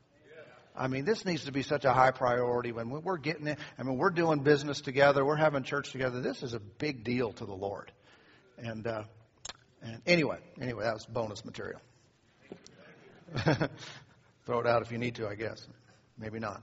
I 0.76 0.88
mean, 0.88 1.06
this 1.06 1.24
needs 1.24 1.46
to 1.46 1.52
be 1.52 1.62
such 1.62 1.86
a 1.86 1.94
high 1.94 2.12
priority 2.12 2.72
when 2.72 2.90
we're 2.90 3.18
getting 3.18 3.48
it. 3.48 3.60
I 3.78 3.84
mean, 3.84 3.98
we're 3.98 4.10
doing 4.10 4.40
business 4.40 4.82
together, 4.82 5.24
we're 5.24 5.36
having 5.36 5.64
church 5.64 5.92
together. 5.92 6.20
This 6.22 6.42
is 6.42 6.54
a 6.54 6.60
big 6.60 7.04
deal 7.04 7.32
to 7.34 7.46
the 7.46 7.54
Lord, 7.54 7.92
and 8.58 8.88
uh, 8.88 9.04
And 9.84 10.02
anyway, 10.06 10.38
anyway, 10.62 10.86
that 10.86 10.94
was 10.94 11.06
bonus 11.06 11.44
material. 11.44 11.82
Throw 14.46 14.60
it 14.60 14.68
out 14.68 14.82
if 14.82 14.92
you 14.92 14.98
need 14.98 15.16
to, 15.16 15.28
I 15.28 15.36
guess. 15.36 15.68
Maybe 16.18 16.40
not. 16.40 16.62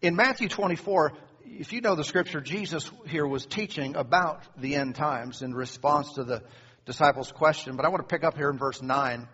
In 0.00 0.16
Matthew 0.16 0.48
24, 0.48 1.12
if 1.44 1.72
you 1.72 1.80
know 1.80 1.94
the 1.94 2.04
scripture, 2.04 2.40
Jesus 2.40 2.90
here 3.06 3.26
was 3.26 3.46
teaching 3.46 3.94
about 3.94 4.42
the 4.60 4.74
end 4.74 4.96
times 4.96 5.42
in 5.42 5.54
response 5.54 6.14
to 6.14 6.24
the 6.24 6.42
disciples' 6.84 7.32
question. 7.32 7.76
But 7.76 7.86
I 7.86 7.88
want 7.88 8.06
to 8.06 8.14
pick 8.14 8.24
up 8.24 8.36
here 8.36 8.50
in 8.50 8.58
verse 8.58 8.82
9. 8.82 9.28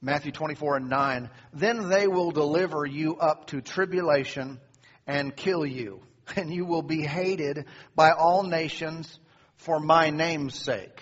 Matthew 0.00 0.32
24 0.32 0.76
and 0.76 0.90
9. 0.90 1.30
Then 1.52 1.88
they 1.88 2.06
will 2.06 2.30
deliver 2.30 2.84
you 2.84 3.16
up 3.16 3.48
to 3.48 3.60
tribulation 3.60 4.60
and 5.06 5.34
kill 5.34 5.64
you, 5.64 6.00
and 6.36 6.52
you 6.52 6.64
will 6.64 6.82
be 6.82 7.02
hated 7.02 7.64
by 7.94 8.10
all 8.10 8.42
nations 8.42 9.18
for 9.56 9.80
my 9.80 10.10
name's 10.10 10.58
sake. 10.58 11.00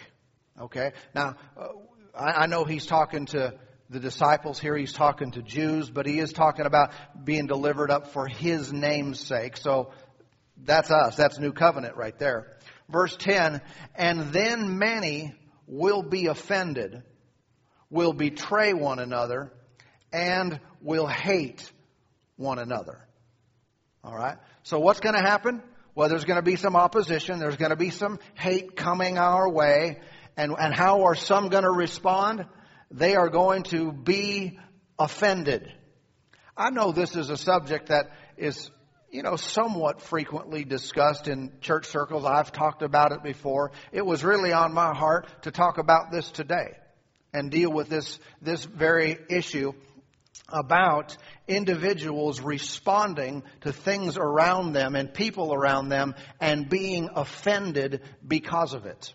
Okay? 0.60 0.92
Now, 1.14 1.34
uh, 1.56 1.68
I, 2.16 2.44
I 2.44 2.46
know 2.46 2.64
he's 2.64 2.86
talking 2.86 3.26
to 3.26 3.54
the 3.90 4.00
disciples 4.00 4.58
here, 4.58 4.76
he's 4.76 4.92
talking 4.92 5.32
to 5.32 5.42
Jews, 5.42 5.90
but 5.90 6.06
he 6.06 6.18
is 6.18 6.32
talking 6.32 6.64
about 6.64 6.92
being 7.22 7.46
delivered 7.46 7.90
up 7.90 8.12
for 8.12 8.26
his 8.26 8.72
name's 8.72 9.20
sake. 9.20 9.56
So 9.56 9.92
that's 10.56 10.90
us. 10.90 11.16
That's 11.16 11.38
new 11.38 11.52
covenant 11.52 11.96
right 11.96 12.18
there. 12.18 12.56
Verse 12.88 13.16
10 13.16 13.60
And 13.94 14.32
then 14.32 14.78
many 14.78 15.34
will 15.66 16.02
be 16.02 16.26
offended, 16.26 17.02
will 17.90 18.12
betray 18.12 18.72
one 18.72 18.98
another, 18.98 19.52
and 20.12 20.60
will 20.80 21.06
hate 21.06 21.70
one 22.36 22.58
another. 22.58 23.00
All 24.02 24.14
right? 24.14 24.36
So 24.62 24.78
what's 24.78 25.00
going 25.00 25.14
to 25.14 25.20
happen? 25.20 25.62
Well, 25.94 26.08
there's 26.08 26.24
going 26.24 26.38
to 26.38 26.42
be 26.42 26.56
some 26.56 26.76
opposition. 26.76 27.38
There's 27.38 27.56
going 27.56 27.70
to 27.70 27.76
be 27.76 27.90
some 27.90 28.18
hate 28.34 28.76
coming 28.76 29.18
our 29.18 29.48
way. 29.48 30.00
And, 30.36 30.54
and 30.58 30.74
how 30.74 31.04
are 31.04 31.14
some 31.14 31.48
going 31.48 31.62
to 31.64 31.70
respond? 31.70 32.46
They 32.90 33.14
are 33.14 33.28
going 33.28 33.62
to 33.64 33.92
be 33.92 34.58
offended. 34.98 35.72
I 36.56 36.70
know 36.70 36.92
this 36.92 37.16
is 37.16 37.30
a 37.30 37.36
subject 37.36 37.88
that 37.88 38.10
is, 38.36 38.70
you 39.14 39.22
know, 39.22 39.36
somewhat 39.36 40.02
frequently 40.02 40.64
discussed 40.64 41.28
in 41.28 41.52
church 41.60 41.86
circles. 41.86 42.24
I've 42.24 42.50
talked 42.50 42.82
about 42.82 43.12
it 43.12 43.22
before. 43.22 43.70
It 43.92 44.04
was 44.04 44.24
really 44.24 44.52
on 44.52 44.74
my 44.74 44.92
heart 44.92 45.28
to 45.42 45.52
talk 45.52 45.78
about 45.78 46.10
this 46.10 46.28
today 46.32 46.72
and 47.32 47.48
deal 47.48 47.70
with 47.70 47.88
this, 47.88 48.18
this 48.42 48.64
very 48.64 49.16
issue 49.30 49.72
about 50.48 51.16
individuals 51.46 52.40
responding 52.40 53.44
to 53.60 53.72
things 53.72 54.18
around 54.18 54.72
them 54.72 54.96
and 54.96 55.14
people 55.14 55.54
around 55.54 55.90
them 55.90 56.16
and 56.40 56.68
being 56.68 57.08
offended 57.14 58.00
because 58.26 58.74
of 58.74 58.84
it. 58.84 59.14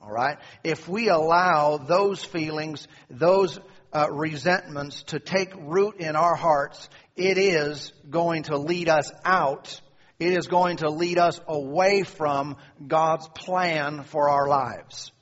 All 0.00 0.12
right? 0.12 0.38
If 0.62 0.88
we 0.88 1.08
allow 1.08 1.76
those 1.76 2.22
feelings, 2.22 2.86
those 3.10 3.58
uh, 3.92 4.06
resentments 4.12 5.02
to 5.04 5.18
take 5.18 5.52
root 5.56 5.96
in 5.98 6.14
our 6.14 6.36
hearts, 6.36 6.88
it 7.20 7.36
is 7.36 7.92
going 8.08 8.44
to 8.44 8.56
lead 8.56 8.88
us 8.88 9.12
out. 9.24 9.80
It 10.18 10.32
is 10.32 10.46
going 10.46 10.78
to 10.78 10.90
lead 10.90 11.18
us 11.18 11.38
away 11.46 12.02
from 12.02 12.56
God's 12.86 13.28
plan 13.28 14.04
for 14.04 14.30
our 14.30 14.48
lives. 14.48 15.12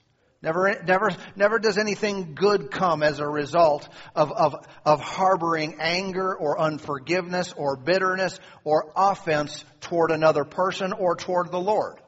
Never, 0.41 0.81
never, 0.85 1.11
never 1.35 1.59
does 1.59 1.79
anything 1.79 2.37
good 2.37 2.71
come 2.71 3.03
as 3.03 3.19
a 3.19 3.27
result 3.27 3.89
of, 4.15 4.31
of, 4.31 4.55
of 4.85 5.01
harboring 5.01 5.79
anger 5.81 6.33
or 6.37 6.61
unforgiveness 6.61 7.53
or 7.57 7.77
bitterness 7.77 8.39
or 8.63 8.93
offense 8.95 9.65
toward 9.81 10.13
another 10.13 10.45
person 10.45 10.93
or 10.93 11.17
toward 11.17 11.51
the 11.51 11.59
Lord. 11.59 12.01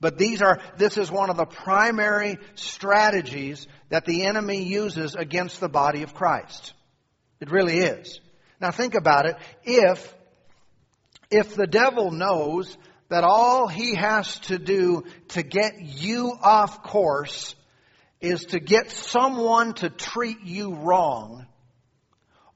But 0.00 0.18
these 0.18 0.42
are, 0.42 0.60
this 0.76 0.96
is 0.96 1.10
one 1.10 1.30
of 1.30 1.36
the 1.36 1.46
primary 1.46 2.38
strategies 2.56 3.68
that 3.88 4.04
the 4.04 4.24
enemy 4.26 4.64
uses 4.64 5.14
against 5.14 5.60
the 5.60 5.68
body 5.68 6.02
of 6.02 6.14
Christ. 6.14 6.72
It 7.40 7.52
really 7.52 7.78
is. 7.78 8.20
Now 8.60 8.70
think 8.70 8.94
about 8.94 9.26
it. 9.26 9.36
If, 9.64 10.14
if 11.30 11.54
the 11.54 11.66
devil 11.66 12.10
knows 12.10 12.76
that 13.08 13.24
all 13.24 13.68
he 13.68 13.94
has 13.94 14.38
to 14.40 14.58
do 14.58 15.04
to 15.28 15.42
get 15.42 15.80
you 15.80 16.32
off 16.42 16.82
course 16.82 17.54
is 18.20 18.46
to 18.46 18.60
get 18.60 18.90
someone 18.90 19.74
to 19.74 19.90
treat 19.90 20.40
you 20.44 20.74
wrong 20.74 21.46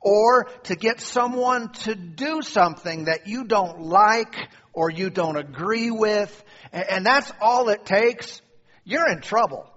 or 0.01 0.45
to 0.65 0.75
get 0.75 1.01
someone 1.01 1.71
to 1.71 1.95
do 1.95 2.43
something 2.43 3.05
that 3.05 3.29
you 3.29 3.45
don't 3.45 3.83
like 3.83 4.37
or 4.73 4.91
you 4.91 5.11
don't 5.11 5.37
agree 5.37 5.91
with, 5.91 6.45
and 6.73 7.07
that's 7.07 7.31
all 7.41 7.69
it 7.69 7.85
takes, 7.85 8.41
you're 8.85 9.09
in 9.09 9.21
trouble. 9.21 9.69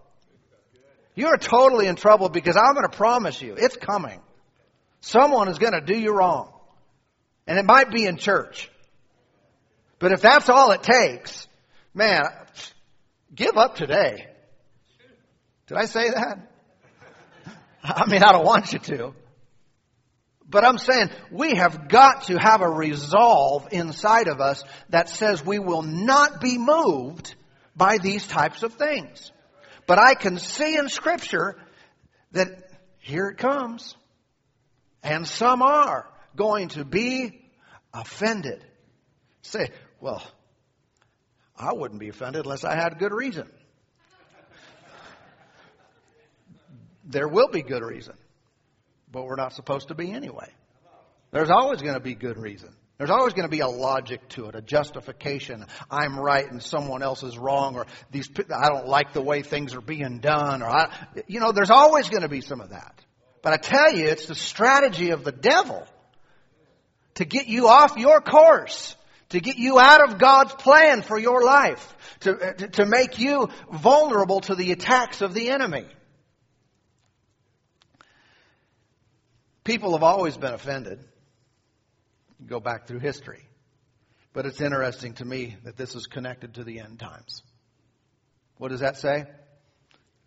You're 1.13 1.37
totally 1.37 1.87
in 1.87 1.95
trouble 1.95 2.29
because 2.29 2.57
I'm 2.57 2.73
going 2.73 2.89
to 2.89 2.97
promise 2.97 3.41
you, 3.41 3.55
it's 3.55 3.77
coming. 3.77 4.19
Someone 5.05 5.49
is 5.49 5.59
going 5.59 5.73
to 5.73 5.81
do 5.81 5.95
you 5.95 6.11
wrong. 6.11 6.51
And 7.45 7.59
it 7.59 7.65
might 7.65 7.91
be 7.91 8.07
in 8.07 8.17
church. 8.17 8.71
But 9.99 10.13
if 10.13 10.21
that's 10.21 10.49
all 10.49 10.71
it 10.71 10.81
takes, 10.81 11.47
man, 11.93 12.23
give 13.33 13.55
up 13.55 13.75
today. 13.75 14.25
Did 15.67 15.77
I 15.77 15.85
say 15.85 16.09
that? 16.09 16.51
I 17.83 18.07
mean, 18.07 18.23
I 18.23 18.31
don't 18.31 18.45
want 18.45 18.73
you 18.73 18.79
to. 18.79 19.13
But 20.49 20.65
I'm 20.65 20.79
saying 20.79 21.11
we 21.31 21.53
have 21.53 21.87
got 21.87 22.23
to 22.23 22.39
have 22.39 22.61
a 22.61 22.69
resolve 22.69 23.67
inside 23.71 24.27
of 24.27 24.41
us 24.41 24.63
that 24.89 25.07
says 25.07 25.45
we 25.45 25.59
will 25.59 25.83
not 25.83 26.41
be 26.41 26.57
moved 26.57 27.35
by 27.75 27.99
these 27.99 28.25
types 28.25 28.63
of 28.63 28.73
things. 28.73 29.31
But 29.85 29.99
I 29.99 30.15
can 30.15 30.39
see 30.39 30.75
in 30.75 30.89
Scripture 30.89 31.57
that 32.31 32.71
here 32.97 33.27
it 33.27 33.37
comes. 33.37 33.95
And 35.05 35.27
some 35.27 35.61
are 35.61 36.09
going 36.35 36.69
to 36.69 36.83
be 36.83 37.39
offended. 37.93 38.65
Say, 39.43 39.69
well, 40.01 40.23
I 41.55 41.73
wouldn't 41.73 41.99
be 41.99 42.09
offended 42.09 42.43
unless 42.43 42.63
I 42.63 42.73
had 42.73 42.97
good 42.97 43.13
reason. 43.13 43.47
There 47.05 47.27
will 47.27 47.49
be 47.49 47.61
good 47.61 47.83
reason, 47.83 48.15
but 49.11 49.25
we're 49.25 49.35
not 49.35 49.53
supposed 49.53 49.89
to 49.89 49.93
be 49.93 50.11
anyway. 50.11 50.49
There's 51.29 51.51
always 51.51 51.83
going 51.83 51.93
to 51.93 51.99
be 51.99 52.15
good 52.15 52.39
reason. 52.39 52.73
There's 52.97 53.11
always 53.11 53.33
going 53.33 53.47
to 53.47 53.51
be 53.51 53.59
a 53.59 53.67
logic 53.67 54.27
to 54.29 54.47
it, 54.47 54.55
a 54.55 54.61
justification. 54.61 55.67
I'm 55.91 56.19
right 56.19 56.49
and 56.49 56.63
someone 56.63 57.03
else 57.03 57.21
is 57.21 57.37
wrong, 57.37 57.75
or 57.75 57.85
these 58.09 58.27
I 58.51 58.69
don't 58.69 58.87
like 58.87 59.13
the 59.13 59.21
way 59.21 59.43
things 59.43 59.75
are 59.75 59.81
being 59.81 60.17
done, 60.17 60.63
or 60.63 60.69
I, 60.69 60.89
you 61.27 61.39
know, 61.39 61.51
there's 61.51 61.69
always 61.69 62.09
going 62.09 62.23
to 62.23 62.29
be 62.29 62.41
some 62.41 62.59
of 62.59 62.71
that. 62.71 63.04
But 63.45 63.53
I 63.53 63.57
tell 63.57 63.93
you, 63.93 64.07
it's 64.07 64.25
the 64.25 64.35
strategy 64.35 65.11
of 65.11 65.23
the 65.23 65.31
devil 65.31 65.87
to 67.13 67.23
get 67.23 67.47
you 67.47 67.69
off 67.69 67.95
your 67.95 68.19
course 68.19 68.97
to 69.29 69.39
get 69.39 69.57
you 69.57 69.79
out 69.79 70.07
of 70.07 70.17
God's 70.17 70.53
plan 70.53 71.01
for 71.01 71.17
your 71.17 71.43
life, 71.43 71.95
to, 72.21 72.37
uh, 72.37 72.53
to 72.53 72.85
make 72.85 73.19
you 73.19 73.49
vulnerable 73.71 74.41
to 74.41 74.55
the 74.55 74.71
attacks 74.71 75.21
of 75.21 75.33
the 75.33 75.49
enemy. 75.49 75.85
People 79.63 79.93
have 79.93 80.03
always 80.03 80.37
been 80.37 80.53
offended. 80.53 81.03
Go 82.45 82.59
back 82.59 82.87
through 82.87 82.99
history. 82.99 83.47
But 84.31 84.45
it's 84.45 84.61
interesting 84.61 85.13
to 85.15 85.25
me 85.25 85.55
that 85.63 85.75
this 85.75 85.95
is 85.95 86.05
connected 86.05 86.55
to 86.55 86.63
the 86.63 86.79
end 86.79 86.99
times. 86.99 87.41
What 88.57 88.69
does 88.69 88.81
that 88.81 88.97
say? 88.97 89.25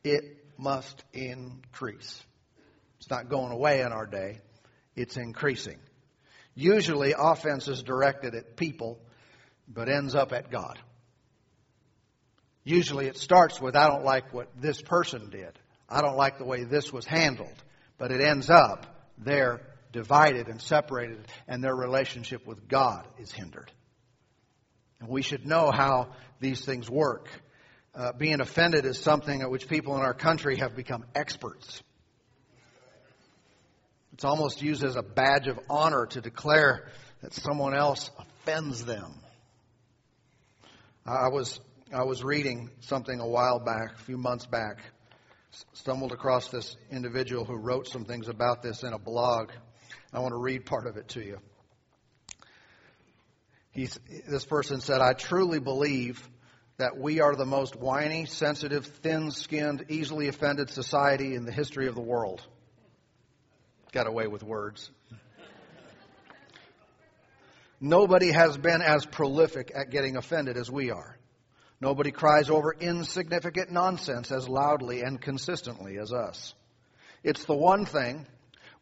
It 0.02 0.44
must 0.56 1.04
increase. 1.12 2.20
It's 3.08 3.16
not 3.16 3.30
going 3.30 3.52
away 3.52 3.80
in 3.80 3.90
our 3.90 4.04
day, 4.04 4.38
it's 4.94 5.16
increasing. 5.16 5.78
Usually, 6.54 7.14
offense 7.18 7.66
is 7.66 7.82
directed 7.82 8.34
at 8.34 8.54
people, 8.54 8.98
but 9.66 9.88
ends 9.88 10.14
up 10.14 10.34
at 10.34 10.50
God. 10.50 10.78
Usually, 12.64 13.06
it 13.06 13.16
starts 13.16 13.62
with, 13.62 13.76
I 13.76 13.88
don't 13.88 14.04
like 14.04 14.34
what 14.34 14.50
this 14.60 14.82
person 14.82 15.30
did. 15.30 15.58
I 15.88 16.02
don't 16.02 16.18
like 16.18 16.36
the 16.36 16.44
way 16.44 16.64
this 16.64 16.92
was 16.92 17.06
handled. 17.06 17.54
But 17.96 18.12
it 18.12 18.20
ends 18.20 18.50
up 18.50 18.84
they're 19.16 19.62
divided 19.90 20.48
and 20.48 20.60
separated, 20.60 21.28
and 21.46 21.64
their 21.64 21.74
relationship 21.74 22.46
with 22.46 22.68
God 22.68 23.06
is 23.18 23.32
hindered. 23.32 23.72
And 25.00 25.08
we 25.08 25.22
should 25.22 25.46
know 25.46 25.70
how 25.70 26.10
these 26.40 26.62
things 26.62 26.90
work. 26.90 27.30
Uh, 27.94 28.12
being 28.12 28.42
offended 28.42 28.84
is 28.84 28.98
something 28.98 29.40
at 29.40 29.50
which 29.50 29.66
people 29.66 29.96
in 29.96 30.02
our 30.02 30.12
country 30.12 30.58
have 30.58 30.76
become 30.76 31.06
experts. 31.14 31.82
It's 34.18 34.24
almost 34.24 34.62
used 34.62 34.82
as 34.82 34.96
a 34.96 35.02
badge 35.02 35.46
of 35.46 35.60
honor 35.70 36.04
to 36.06 36.20
declare 36.20 36.88
that 37.22 37.32
someone 37.32 37.72
else 37.72 38.10
offends 38.18 38.84
them. 38.84 39.14
I 41.06 41.28
was, 41.28 41.60
I 41.94 42.02
was 42.02 42.24
reading 42.24 42.68
something 42.80 43.20
a 43.20 43.28
while 43.28 43.60
back, 43.60 43.92
a 43.94 44.02
few 44.02 44.18
months 44.18 44.44
back, 44.44 44.80
stumbled 45.72 46.10
across 46.10 46.48
this 46.48 46.76
individual 46.90 47.44
who 47.44 47.54
wrote 47.54 47.86
some 47.86 48.04
things 48.04 48.26
about 48.26 48.60
this 48.60 48.82
in 48.82 48.92
a 48.92 48.98
blog. 48.98 49.52
I 50.12 50.18
want 50.18 50.32
to 50.32 50.40
read 50.40 50.66
part 50.66 50.88
of 50.88 50.96
it 50.96 51.06
to 51.10 51.24
you. 51.24 51.38
He's, 53.70 54.00
this 54.26 54.44
person 54.44 54.80
said, 54.80 55.00
I 55.00 55.12
truly 55.12 55.60
believe 55.60 56.28
that 56.78 56.98
we 56.98 57.20
are 57.20 57.36
the 57.36 57.46
most 57.46 57.76
whiny, 57.76 58.24
sensitive, 58.24 58.84
thin 58.84 59.30
skinned, 59.30 59.84
easily 59.90 60.26
offended 60.26 60.70
society 60.70 61.36
in 61.36 61.44
the 61.44 61.52
history 61.52 61.86
of 61.86 61.94
the 61.94 62.00
world. 62.00 62.42
Got 63.92 64.06
away 64.06 64.26
with 64.26 64.42
words. 64.42 64.90
Nobody 67.80 68.32
has 68.32 68.56
been 68.56 68.82
as 68.82 69.06
prolific 69.06 69.72
at 69.74 69.90
getting 69.90 70.16
offended 70.16 70.56
as 70.56 70.70
we 70.70 70.90
are. 70.90 71.16
Nobody 71.80 72.10
cries 72.10 72.50
over 72.50 72.74
insignificant 72.78 73.70
nonsense 73.70 74.32
as 74.32 74.48
loudly 74.48 75.02
and 75.02 75.20
consistently 75.20 75.96
as 75.98 76.12
us. 76.12 76.54
It's 77.22 77.44
the 77.44 77.54
one 77.54 77.86
thing 77.86 78.26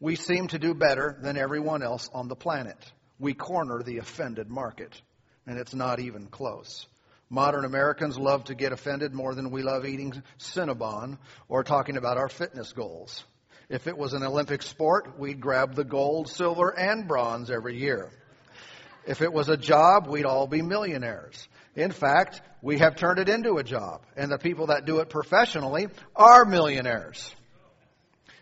we 0.01 0.17
seem 0.17 0.49
to 0.49 0.59
do 0.59 0.75
better 0.75 1.17
than 1.21 1.37
everyone 1.37 1.83
else 1.83 2.09
on 2.13 2.29
the 2.29 2.37
planet. 2.37 2.79
We 3.19 3.35
corner 3.35 3.83
the 3.83 3.99
offended 3.99 4.49
market, 4.49 5.01
and 5.47 5.59
it's 5.59 5.75
not 5.75 6.01
even 6.01 6.27
close. 6.27 6.87
Modern 7.29 7.65
Americans 7.65 8.19
love 8.19 8.45
to 8.45 8.55
get 8.55 8.73
offended 8.73 9.13
more 9.13 9.35
than 9.35 9.51
we 9.51 9.63
love 9.63 9.85
eating 9.85 10.23
Cinnabon 10.39 11.19
or 11.49 11.65
talking 11.65 11.97
about 11.97 12.17
our 12.17 12.29
fitness 12.29 12.73
goals. 12.73 13.25
If 13.69 13.89
it 13.89 13.99
was 13.99 14.13
an 14.13 14.23
Olympic 14.23 14.63
sport, 14.63 15.19
we'd 15.19 15.41
grab 15.41 15.75
the 15.75 15.85
gold, 15.85 16.29
silver, 16.29 16.69
and 16.69 17.09
bronze 17.09 17.51
every 17.51 17.79
year. 17.79 18.11
If 19.07 19.23
it 19.23 19.33
was 19.33 19.49
a 19.49 19.57
job, 19.57 20.07
we'd 20.07 20.25
all 20.25 20.47
be 20.47 20.63
millionaires. 20.63 21.49
In 21.75 21.91
fact, 21.91 22.41
we 22.63 22.79
have 22.79 22.97
turned 22.97 23.19
it 23.19 23.29
into 23.29 23.59
a 23.59 23.65
job, 23.65 24.03
and 24.17 24.31
the 24.31 24.39
people 24.39 24.69
that 24.69 24.85
do 24.85 25.01
it 25.01 25.11
professionally 25.11 25.89
are 26.15 26.45
millionaires. 26.45 27.35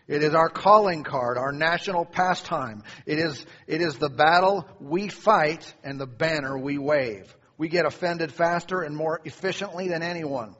It 0.07 0.21
is 0.21 0.35
our 0.35 0.49
calling 0.49 1.03
card, 1.03 1.37
our 1.37 1.51
national 1.51 2.05
pastime. 2.05 2.83
It 3.07 3.17
is, 3.17 3.43
it 3.65 3.81
is 3.81 3.97
the 3.97 4.09
battle 4.09 4.67
we 4.79 5.09
fight 5.09 5.73
and 5.83 5.99
the 5.99 6.05
banner 6.05 6.57
we 6.57 6.77
wave. 6.77 7.35
We 7.57 7.69
get 7.69 7.85
offended 7.85 8.31
faster 8.31 8.81
and 8.81 8.95
more 8.95 9.19
efficiently 9.25 9.87
than 9.87 10.03
anyone. 10.03 10.55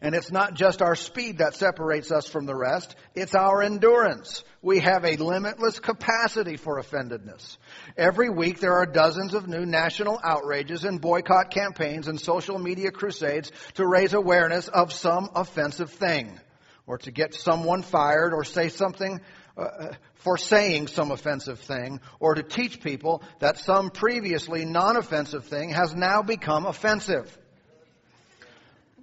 And 0.00 0.14
it's 0.14 0.30
not 0.30 0.54
just 0.54 0.82
our 0.82 0.94
speed 0.94 1.38
that 1.38 1.54
separates 1.54 2.10
us 2.10 2.28
from 2.28 2.46
the 2.46 2.54
rest, 2.54 2.96
it's 3.14 3.34
our 3.34 3.62
endurance. 3.62 4.44
We 4.62 4.80
have 4.80 5.04
a 5.04 5.16
limitless 5.16 5.78
capacity 5.78 6.56
for 6.56 6.80
offendedness. 6.80 7.56
Every 7.96 8.30
week 8.30 8.60
there 8.60 8.74
are 8.74 8.86
dozens 8.86 9.34
of 9.34 9.48
new 9.48 9.64
national 9.64 10.20
outrages 10.22 10.84
and 10.84 11.00
boycott 11.00 11.50
campaigns 11.50 12.08
and 12.08 12.20
social 12.20 12.58
media 12.58 12.90
crusades 12.90 13.52
to 13.74 13.86
raise 13.86 14.12
awareness 14.12 14.68
of 14.68 14.92
some 14.92 15.30
offensive 15.34 15.90
thing 15.90 16.40
or 16.86 16.98
to 16.98 17.10
get 17.10 17.34
someone 17.34 17.82
fired 17.82 18.32
or 18.32 18.44
say 18.44 18.68
something 18.68 19.20
uh, 19.56 19.92
for 20.16 20.36
saying 20.36 20.86
some 20.86 21.10
offensive 21.10 21.60
thing 21.60 22.00
or 22.20 22.34
to 22.34 22.42
teach 22.42 22.80
people 22.80 23.22
that 23.38 23.58
some 23.58 23.90
previously 23.90 24.64
non-offensive 24.64 25.44
thing 25.44 25.70
has 25.70 25.94
now 25.94 26.22
become 26.22 26.66
offensive. 26.66 27.36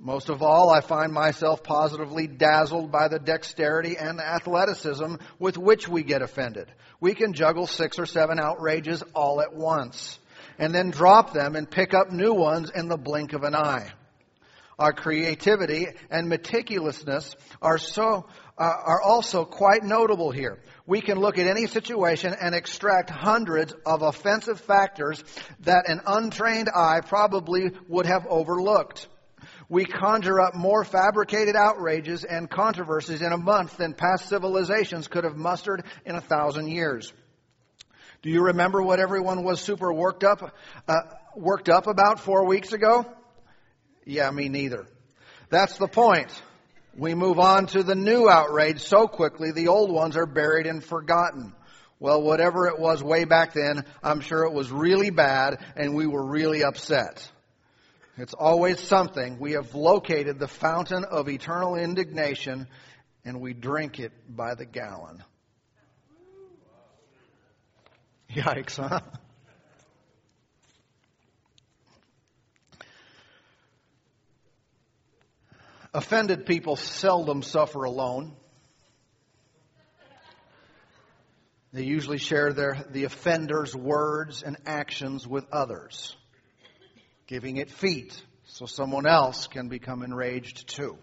Most 0.04 0.28
of 0.28 0.44
all, 0.44 0.70
I 0.70 0.82
find 0.82 1.14
myself 1.14 1.64
positively 1.64 2.28
dazzled 2.28 2.92
by 2.92 3.08
the 3.08 3.20
dexterity 3.20 3.96
and 3.98 4.20
athleticism 4.20 5.16
with 5.40 5.58
which 5.58 5.88
we 5.88 6.04
get 6.04 6.22
offended. 6.22 6.70
We 7.00 7.14
can 7.14 7.32
juggle 7.32 7.68
six 7.68 7.98
or 7.98 8.06
seven 8.06 8.38
outrages 8.38 9.02
all 9.16 9.40
at 9.40 9.56
once 9.56 10.20
and 10.60 10.76
then 10.76 10.92
drop 10.92 11.32
them 11.32 11.56
and 11.56 11.72
pick 11.72 11.94
up 11.94 12.12
new 12.12 12.34
ones 12.34 12.70
in 12.70 12.90
the 12.90 12.98
blink 12.98 13.32
of 13.32 13.44
an 13.44 13.56
eye. 13.56 13.94
Our 14.78 14.92
creativity 14.92 15.88
and 16.10 16.30
meticulousness 16.30 17.34
are 17.62 17.78
so 17.78 18.26
uh, 18.58 18.64
are 18.64 19.02
also 19.02 19.46
quite 19.46 19.84
notable 19.84 20.32
here. 20.32 20.60
We 20.86 21.00
can 21.00 21.18
look 21.18 21.38
at 21.38 21.48
any 21.48 21.66
situation 21.66 22.36
and 22.40 22.54
extract 22.54 23.10
hundreds 23.10 23.74
of 23.86 24.02
offensive 24.02 24.60
factors 24.60 25.24
that 25.62 25.88
an 25.88 26.02
untrained 26.06 26.70
eye 26.76 27.00
probably 27.00 27.72
would 27.88 28.06
have 28.06 28.28
overlooked 28.28 29.08
we 29.70 29.86
conjure 29.86 30.42
up 30.42 30.56
more 30.56 30.84
fabricated 30.84 31.56
outrages 31.56 32.24
and 32.24 32.50
controversies 32.50 33.22
in 33.22 33.32
a 33.32 33.38
month 33.38 33.78
than 33.78 33.94
past 33.94 34.30
civilizations 34.30 35.08
could 35.08 35.24
have 35.24 35.38
mustered 35.38 35.84
in 36.06 36.16
a 36.16 36.22
thousand 36.22 36.68
years. 36.68 37.12
Do 38.22 38.30
you 38.30 38.44
remember 38.44 38.82
what 38.82 39.00
everyone 39.00 39.44
was 39.44 39.60
super 39.60 39.92
worked 39.92 40.24
up, 40.24 40.56
uh, 40.88 40.94
worked 41.36 41.70
up 41.70 41.88
about 41.88 42.20
four 42.20 42.46
weeks 42.46 42.72
ago? 42.72 43.06
Yeah, 44.06 44.32
me 44.32 44.50
neither. 44.50 44.86
That's 45.50 45.78
the 45.78 45.88
point. 45.88 46.30
We 46.96 47.16
move 47.16 47.40
on 47.40 47.68
to 47.68 47.84
the 47.84 47.96
new 47.96 48.30
outrage 48.30 48.82
so 48.82 49.08
quickly, 49.08 49.52
the 49.52 49.68
old 49.68 49.92
ones 49.92 50.16
are 50.16 50.26
buried 50.26 50.68
and 50.68 50.84
forgotten. 50.84 51.54
Well, 52.00 52.22
whatever 52.22 52.68
it 52.68 52.80
was 52.80 53.02
way 53.02 53.26
back 53.26 53.54
then, 53.54 53.86
I'm 54.04 54.20
sure 54.20 54.44
it 54.44 54.54
was 54.54 54.72
really 54.72 55.10
bad 55.10 55.58
and 55.76 55.96
we 55.96 56.06
were 56.06 56.24
really 56.24 56.64
upset. 56.64 57.30
It's 58.16 58.36
always 58.36 58.80
something. 58.80 59.40
We 59.40 59.54
have 59.54 59.74
located 59.74 60.38
the 60.38 60.48
fountain 60.48 61.04
of 61.04 61.28
eternal 61.30 61.76
indignation 61.76 62.68
and 63.26 63.42
we 63.42 63.54
drink 63.54 64.00
it 64.00 64.12
by 64.30 64.54
the 64.54 64.66
gallon. 64.66 65.24
Yikes, 68.32 68.78
huh? 68.78 69.00
Offended 75.96 76.46
people 76.46 76.76
seldom 76.76 77.42
suffer 77.42 77.84
alone. 77.84 78.36
They 81.72 81.84
usually 81.84 82.20
share 82.20 82.54
their, 82.54 82.86
the 82.92 83.06
offender's 83.06 83.76
words 83.76 84.44
and 84.44 84.58
actions 84.68 85.28
with 85.28 85.46
others 85.52 86.16
giving 87.28 87.58
it 87.58 87.70
feet 87.70 88.22
so 88.46 88.66
someone 88.66 89.06
else 89.06 89.48
can 89.48 89.70
become 89.70 90.04
enraged 90.04 90.68
too. 90.68 90.98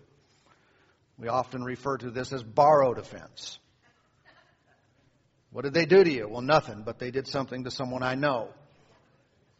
We 1.18 1.28
often 1.28 1.62
refer 1.62 1.98
to 1.98 2.10
this 2.10 2.32
as 2.32 2.42
borrowed 2.42 2.98
offense. 2.98 3.58
What 5.52 5.64
did 5.64 5.74
they 5.74 5.84
do 5.84 6.02
to 6.02 6.10
you? 6.10 6.28
Well, 6.28 6.42
nothing, 6.42 6.82
but 6.84 6.98
they 6.98 7.10
did 7.10 7.26
something 7.26 7.64
to 7.64 7.70
someone 7.70 8.02
I 8.02 8.14
know. 8.14 8.48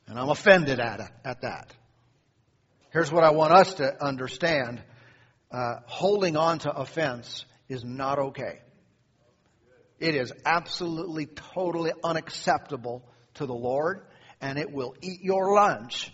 And 0.07 0.19
I'm 0.19 0.29
offended 0.29 0.81
at, 0.81 1.01
at 1.25 1.43
that. 1.43 1.75
Here's 2.93 3.13
what 3.13 3.25
I 3.25 3.31
want 3.31 3.53
us 3.53 3.75
to 3.75 4.03
understand. 4.03 4.83
Uh, 5.51 5.77
holding 5.87 6.37
on 6.37 6.61
to 6.61 6.73
offense 6.73 7.45
is 7.69 7.85
not 7.85 8.19
okay. 8.19 8.61
It 9.99 10.15
is 10.15 10.33
absolutely, 10.47 11.27
totally 11.27 11.93
unacceptable 12.03 13.05
to 13.35 13.47
the 13.47 13.55
Lord, 13.55 14.03
and 14.41 14.59
it 14.59 14.73
will 14.73 14.95
eat 15.03 15.23
your 15.23 15.53
lunch 15.53 16.13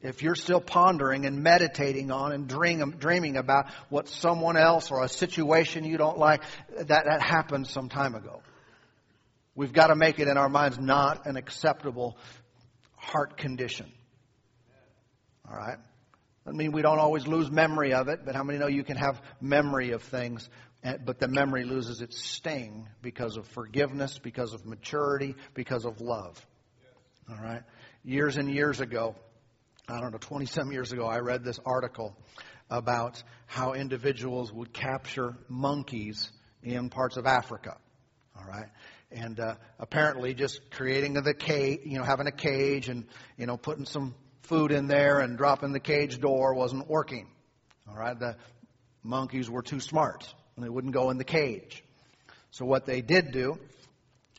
if 0.00 0.22
you're 0.22 0.34
still 0.34 0.60
pondering 0.60 1.24
and 1.24 1.42
meditating 1.42 2.10
on 2.10 2.32
and 2.32 2.48
dreaming 2.48 3.36
about 3.36 3.70
what 3.88 4.08
someone 4.08 4.56
else 4.56 4.90
or 4.90 5.02
a 5.02 5.08
situation 5.08 5.84
you 5.84 5.96
don't 5.96 6.18
like, 6.18 6.42
that, 6.76 7.06
that 7.06 7.22
happened 7.22 7.66
some 7.66 7.88
time 7.88 8.14
ago. 8.14 8.42
We've 9.54 9.72
got 9.72 9.86
to 9.86 9.96
make 9.96 10.18
it 10.18 10.28
in 10.28 10.36
our 10.36 10.50
minds 10.50 10.78
not 10.78 11.26
an 11.26 11.36
acceptable 11.36 12.18
heart 12.96 13.38
condition. 13.38 13.90
All 15.48 15.56
right? 15.56 15.78
I 16.46 16.50
mean, 16.52 16.72
we 16.72 16.82
don't 16.82 16.98
always 16.98 17.26
lose 17.26 17.50
memory 17.50 17.94
of 17.94 18.08
it, 18.08 18.20
but 18.24 18.34
how 18.34 18.44
many 18.44 18.58
know 18.58 18.68
you 18.68 18.84
can 18.84 18.96
have 18.96 19.20
memory 19.40 19.92
of 19.92 20.02
things, 20.02 20.48
eh, 20.84 20.98
but 21.04 21.18
the 21.18 21.26
memory 21.26 21.64
loses 21.64 22.02
its 22.02 22.22
sting 22.22 22.86
because 23.02 23.36
of 23.36 23.48
forgiveness, 23.48 24.18
because 24.18 24.52
of 24.52 24.66
maturity, 24.66 25.34
because 25.54 25.84
of 25.86 26.00
love? 26.00 26.44
All 27.28 27.42
right? 27.42 27.62
Years 28.04 28.36
and 28.36 28.52
years 28.52 28.80
ago, 28.80 29.16
I 29.88 30.00
don't 30.00 30.10
know, 30.10 30.18
20 30.18 30.46
some 30.46 30.72
years 30.72 30.90
ago, 30.90 31.06
I 31.06 31.20
read 31.20 31.44
this 31.44 31.60
article 31.64 32.16
about 32.68 33.22
how 33.46 33.74
individuals 33.74 34.52
would 34.52 34.72
capture 34.72 35.36
monkeys 35.48 36.28
in 36.64 36.90
parts 36.90 37.16
of 37.16 37.24
Africa. 37.24 37.76
All 38.36 38.44
right. 38.44 38.66
And 39.12 39.38
uh, 39.38 39.54
apparently, 39.78 40.34
just 40.34 40.72
creating 40.72 41.14
the 41.14 41.34
cage, 41.34 41.82
you 41.84 41.98
know, 41.98 42.04
having 42.04 42.26
a 42.26 42.32
cage 42.32 42.88
and 42.88 43.06
you 43.38 43.46
know 43.46 43.56
putting 43.56 43.84
some 43.84 44.16
food 44.42 44.72
in 44.72 44.88
there 44.88 45.20
and 45.20 45.38
dropping 45.38 45.72
the 45.72 45.78
cage 45.78 46.20
door 46.20 46.54
wasn't 46.54 46.88
working. 46.88 47.28
All 47.88 47.96
right. 47.96 48.18
The 48.18 48.36
monkeys 49.04 49.48
were 49.48 49.62
too 49.62 49.78
smart 49.78 50.26
and 50.56 50.64
they 50.64 50.68
wouldn't 50.68 50.94
go 50.94 51.10
in 51.10 51.18
the 51.18 51.24
cage. 51.24 51.84
So 52.50 52.64
what 52.64 52.86
they 52.86 53.02
did 53.02 53.30
do 53.30 53.56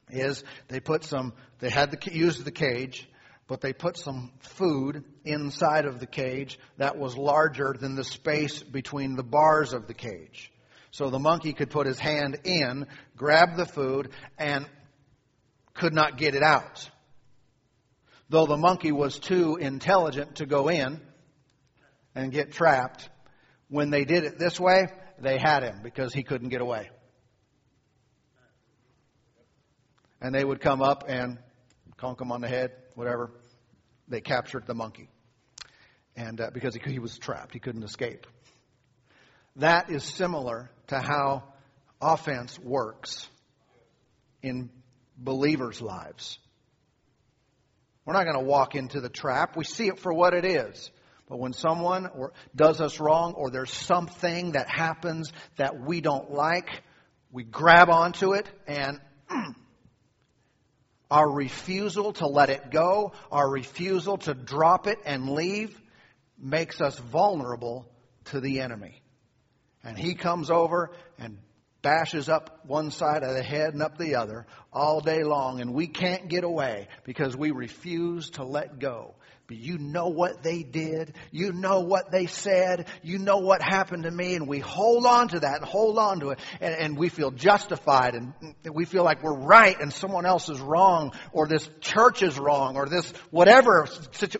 is 0.09 0.43
they 0.67 0.81
put 0.81 1.05
some. 1.05 1.31
They 1.59 1.69
had 1.69 1.91
the 1.91 2.11
used 2.11 2.43
the 2.43 2.51
cage 2.51 3.07
but 3.47 3.61
they 3.61 3.73
put 3.73 3.97
some 3.97 4.31
food 4.39 5.03
inside 5.23 5.85
of 5.85 5.99
the 5.99 6.05
cage 6.05 6.59
that 6.77 6.97
was 6.97 7.17
larger 7.17 7.73
than 7.79 7.95
the 7.95 8.03
space 8.03 8.61
between 8.61 9.15
the 9.15 9.23
bars 9.23 9.73
of 9.73 9.87
the 9.87 9.93
cage. 9.93 10.51
So 10.91 11.09
the 11.09 11.19
monkey 11.19 11.53
could 11.53 11.69
put 11.69 11.87
his 11.87 11.99
hand 11.99 12.39
in, 12.43 12.87
grab 13.15 13.55
the 13.55 13.65
food, 13.65 14.09
and 14.37 14.67
could 15.73 15.93
not 15.93 16.17
get 16.17 16.35
it 16.35 16.43
out. 16.43 16.89
Though 18.29 18.45
the 18.45 18.57
monkey 18.57 18.91
was 18.91 19.19
too 19.19 19.55
intelligent 19.55 20.37
to 20.37 20.45
go 20.45 20.67
in 20.67 20.99
and 22.13 22.31
get 22.31 22.51
trapped, 22.51 23.09
when 23.69 23.89
they 23.89 24.03
did 24.03 24.23
it 24.23 24.37
this 24.37 24.59
way, 24.59 24.87
they 25.19 25.37
had 25.37 25.63
him 25.63 25.79
because 25.83 26.13
he 26.13 26.23
couldn't 26.23 26.49
get 26.49 26.61
away. 26.61 26.89
And 30.19 30.33
they 30.33 30.43
would 30.43 30.59
come 30.59 30.81
up 30.81 31.05
and 31.07 31.37
conk 31.95 32.19
him 32.19 32.31
on 32.31 32.41
the 32.41 32.47
head, 32.47 32.71
whatever. 32.97 33.29
They 34.07 34.21
captured 34.21 34.65
the 34.65 34.73
monkey. 34.73 35.07
and 36.15 36.41
uh, 36.41 36.49
because 36.51 36.73
he, 36.73 36.81
he 36.91 36.99
was 36.99 37.15
trapped, 37.17 37.53
he 37.53 37.59
couldn't 37.59 37.83
escape. 37.83 38.25
That 39.57 39.91
is 39.91 40.03
similar 40.03 40.71
to 40.87 40.99
how 40.99 41.43
offense 42.01 42.57
works 42.57 43.29
in 44.41 44.71
believers' 45.15 45.79
lives. 45.79 46.39
We're 48.03 48.13
not 48.13 48.23
going 48.23 48.37
to 48.37 48.49
walk 48.49 48.73
into 48.75 48.99
the 48.99 49.09
trap. 49.09 49.55
We 49.55 49.63
see 49.63 49.87
it 49.87 49.99
for 49.99 50.11
what 50.11 50.33
it 50.33 50.45
is. 50.45 50.89
But 51.29 51.37
when 51.37 51.53
someone 51.53 52.07
or 52.07 52.31
does 52.55 52.81
us 52.81 52.99
wrong 52.99 53.33
or 53.33 53.51
there's 53.51 53.71
something 53.71 54.53
that 54.53 54.69
happens 54.69 55.31
that 55.57 55.79
we 55.79 56.01
don't 56.01 56.31
like, 56.31 56.69
we 57.31 57.43
grab 57.43 57.89
onto 57.89 58.33
it 58.33 58.49
and 58.65 58.99
our 61.09 61.29
refusal 61.29 62.13
to 62.13 62.27
let 62.27 62.49
it 62.49 62.71
go, 62.71 63.13
our 63.31 63.49
refusal 63.49 64.17
to 64.17 64.33
drop 64.33 64.87
it 64.87 64.99
and 65.05 65.29
leave 65.29 65.79
makes 66.37 66.81
us 66.81 66.97
vulnerable 66.99 67.89
to 68.25 68.39
the 68.39 68.59
enemy. 68.61 69.01
And 69.83 69.97
he 69.97 70.15
comes 70.15 70.49
over 70.49 70.91
and 71.17 71.37
bashes 71.81 72.27
up 72.27 72.65
one 72.65 72.91
side 72.91 73.23
of 73.23 73.33
the 73.33 73.43
head 73.43 73.73
and 73.73 73.81
up 73.81 73.97
the 73.97 74.15
other 74.15 74.45
all 74.73 74.99
day 74.99 75.23
long, 75.23 75.61
and 75.61 75.73
we 75.73 75.87
can't 75.87 76.27
get 76.27 76.43
away 76.43 76.87
because 77.05 77.35
we 77.35 77.51
refuse 77.51 78.31
to 78.31 78.43
let 78.43 78.79
go. 78.79 79.15
But 79.47 79.55
you 79.55 79.77
know 79.77 80.09
what 80.09 80.43
they 80.43 80.61
did. 80.61 81.13
You 81.31 81.53
know 81.53 81.79
what 81.79 82.11
they 82.11 82.25
said. 82.25 82.87
You 83.01 83.17
know 83.17 83.37
what 83.37 83.61
happened 83.61 84.03
to 84.03 84.11
me. 84.11 84.35
And 84.35 84.45
we 84.45 84.59
hold 84.59 85.05
on 85.05 85.29
to 85.29 85.39
that 85.39 85.55
and 85.57 85.65
hold 85.65 85.97
on 85.97 86.19
to 86.19 86.29
it. 86.31 86.39
And, 86.59 86.75
and, 86.75 86.97
we 86.97 87.07
feel 87.07 87.31
justified 87.31 88.15
and 88.15 88.33
we 88.73 88.83
feel 88.83 89.03
like 89.03 89.23
we're 89.23 89.37
right 89.37 89.79
and 89.79 89.93
someone 89.93 90.25
else 90.25 90.49
is 90.49 90.59
wrong 90.59 91.13
or 91.31 91.47
this 91.47 91.69
church 91.79 92.23
is 92.23 92.37
wrong 92.37 92.75
or 92.75 92.87
this 92.87 93.09
whatever 93.29 93.87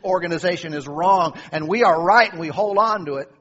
organization 0.04 0.74
is 0.74 0.88
wrong 0.88 1.38
and 1.52 1.68
we 1.68 1.84
are 1.84 2.02
right 2.02 2.32
and 2.32 2.40
we 2.40 2.48
hold 2.48 2.78
on 2.78 3.06
to 3.06 3.16
it 3.16 3.32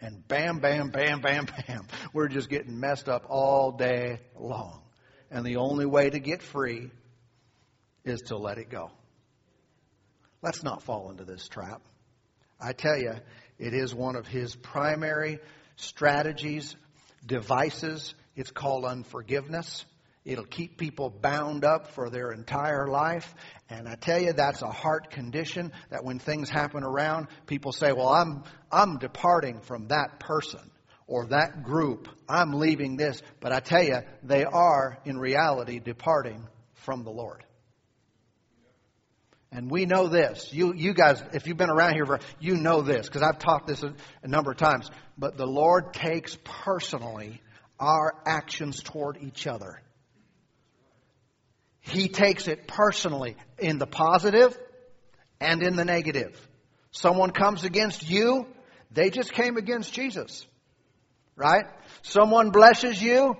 and 0.00 0.26
bam, 0.26 0.58
bam, 0.58 0.90
bam, 0.90 1.20
bam, 1.20 1.46
bam. 1.46 1.86
We're 2.12 2.28
just 2.28 2.50
getting 2.50 2.80
messed 2.80 3.08
up 3.08 3.26
all 3.28 3.72
day 3.72 4.18
long. 4.36 4.82
And 5.30 5.46
the 5.46 5.56
only 5.56 5.86
way 5.86 6.10
to 6.10 6.18
get 6.18 6.42
free 6.42 6.90
is 8.04 8.20
to 8.26 8.36
let 8.36 8.58
it 8.58 8.68
go. 8.68 8.90
Let's 10.42 10.64
not 10.64 10.82
fall 10.82 11.10
into 11.10 11.24
this 11.24 11.46
trap. 11.46 11.82
I 12.60 12.72
tell 12.72 12.98
you, 12.98 13.14
it 13.58 13.74
is 13.74 13.94
one 13.94 14.16
of 14.16 14.26
his 14.26 14.56
primary 14.56 15.38
strategies, 15.76 16.74
devices. 17.24 18.14
It's 18.34 18.50
called 18.50 18.84
unforgiveness. 18.84 19.84
It'll 20.24 20.44
keep 20.44 20.78
people 20.78 21.10
bound 21.10 21.64
up 21.64 21.92
for 21.92 22.10
their 22.10 22.32
entire 22.32 22.88
life. 22.88 23.32
And 23.70 23.88
I 23.88 23.94
tell 23.94 24.20
you, 24.20 24.32
that's 24.32 24.62
a 24.62 24.70
heart 24.70 25.10
condition 25.10 25.72
that 25.90 26.04
when 26.04 26.18
things 26.18 26.48
happen 26.48 26.82
around, 26.82 27.28
people 27.46 27.72
say, 27.72 27.92
well, 27.92 28.08
I'm, 28.08 28.44
I'm 28.70 28.98
departing 28.98 29.60
from 29.60 29.88
that 29.88 30.20
person 30.20 30.70
or 31.06 31.26
that 31.26 31.62
group. 31.62 32.08
I'm 32.28 32.52
leaving 32.52 32.96
this. 32.96 33.20
But 33.40 33.52
I 33.52 33.60
tell 33.60 33.82
you, 33.82 33.98
they 34.22 34.44
are 34.44 34.98
in 35.04 35.18
reality 35.18 35.78
departing 35.78 36.46
from 36.74 37.04
the 37.04 37.10
Lord. 37.10 37.44
And 39.52 39.70
we 39.70 39.84
know 39.84 40.08
this. 40.08 40.50
You, 40.50 40.72
you 40.74 40.94
guys, 40.94 41.22
if 41.34 41.46
you've 41.46 41.58
been 41.58 41.70
around 41.70 41.92
here, 41.92 42.06
for, 42.06 42.20
you 42.40 42.56
know 42.56 42.80
this 42.80 43.06
because 43.06 43.20
I've 43.20 43.38
taught 43.38 43.66
this 43.66 43.82
a, 43.82 43.94
a 44.22 44.28
number 44.28 44.50
of 44.50 44.56
times. 44.56 44.90
But 45.18 45.36
the 45.36 45.46
Lord 45.46 45.92
takes 45.92 46.38
personally 46.42 47.42
our 47.78 48.14
actions 48.26 48.82
toward 48.82 49.18
each 49.20 49.46
other. 49.46 49.82
He 51.80 52.08
takes 52.08 52.48
it 52.48 52.66
personally 52.66 53.36
in 53.58 53.78
the 53.78 53.86
positive 53.86 54.56
and 55.38 55.62
in 55.62 55.76
the 55.76 55.84
negative. 55.84 56.40
Someone 56.92 57.30
comes 57.30 57.64
against 57.64 58.08
you, 58.08 58.46
they 58.90 59.10
just 59.10 59.32
came 59.32 59.58
against 59.58 59.92
Jesus. 59.92 60.46
Right? 61.36 61.64
Someone 62.02 62.50
blesses 62.50 63.02
you, 63.02 63.36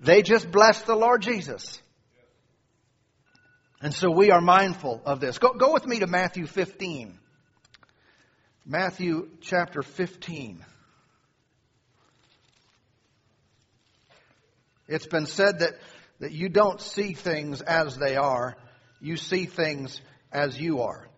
they 0.00 0.22
just 0.22 0.50
bless 0.52 0.82
the 0.82 0.94
Lord 0.94 1.22
Jesus. 1.22 1.80
And 3.80 3.94
so 3.94 4.10
we 4.10 4.30
are 4.30 4.40
mindful 4.40 5.02
of 5.04 5.20
this. 5.20 5.38
Go, 5.38 5.52
go 5.52 5.72
with 5.72 5.86
me 5.86 6.00
to 6.00 6.06
Matthew 6.06 6.46
15. 6.46 7.18
Matthew 8.66 9.28
chapter 9.40 9.82
15. 9.82 10.64
It's 14.88 15.06
been 15.06 15.26
said 15.26 15.60
that 15.60 15.74
that 16.20 16.32
you 16.32 16.48
don't 16.48 16.80
see 16.80 17.14
things 17.14 17.60
as 17.60 17.96
they 17.96 18.16
are, 18.16 18.56
you 19.00 19.16
see 19.16 19.46
things 19.46 20.00
as 20.32 20.58
you 20.60 20.82
are. 20.82 21.08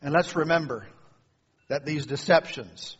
And 0.00 0.12
let's 0.12 0.36
remember 0.36 0.86
that 1.68 1.84
these 1.84 2.06
deceptions, 2.06 2.96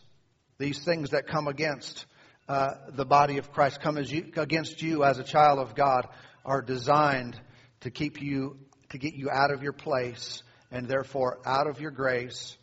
these 0.57 0.83
things 0.83 1.11
that 1.11 1.27
come 1.27 1.47
against 1.47 2.05
uh, 2.47 2.75
the 2.89 3.05
body 3.05 3.37
of 3.37 3.51
Christ, 3.51 3.81
come 3.81 3.97
you, 3.97 4.31
against 4.37 4.81
you 4.81 5.03
as 5.03 5.19
a 5.19 5.23
child 5.23 5.59
of 5.59 5.75
God, 5.75 6.07
are 6.45 6.61
designed 6.61 7.39
to 7.81 7.91
keep 7.91 8.21
you, 8.21 8.57
to 8.89 8.97
get 8.97 9.13
you 9.13 9.29
out 9.29 9.51
of 9.51 9.63
your 9.63 9.73
place 9.73 10.43
and 10.71 10.87
therefore 10.87 11.39
out 11.45 11.67
of 11.67 11.81
your 11.81 11.91
grace. 11.91 12.57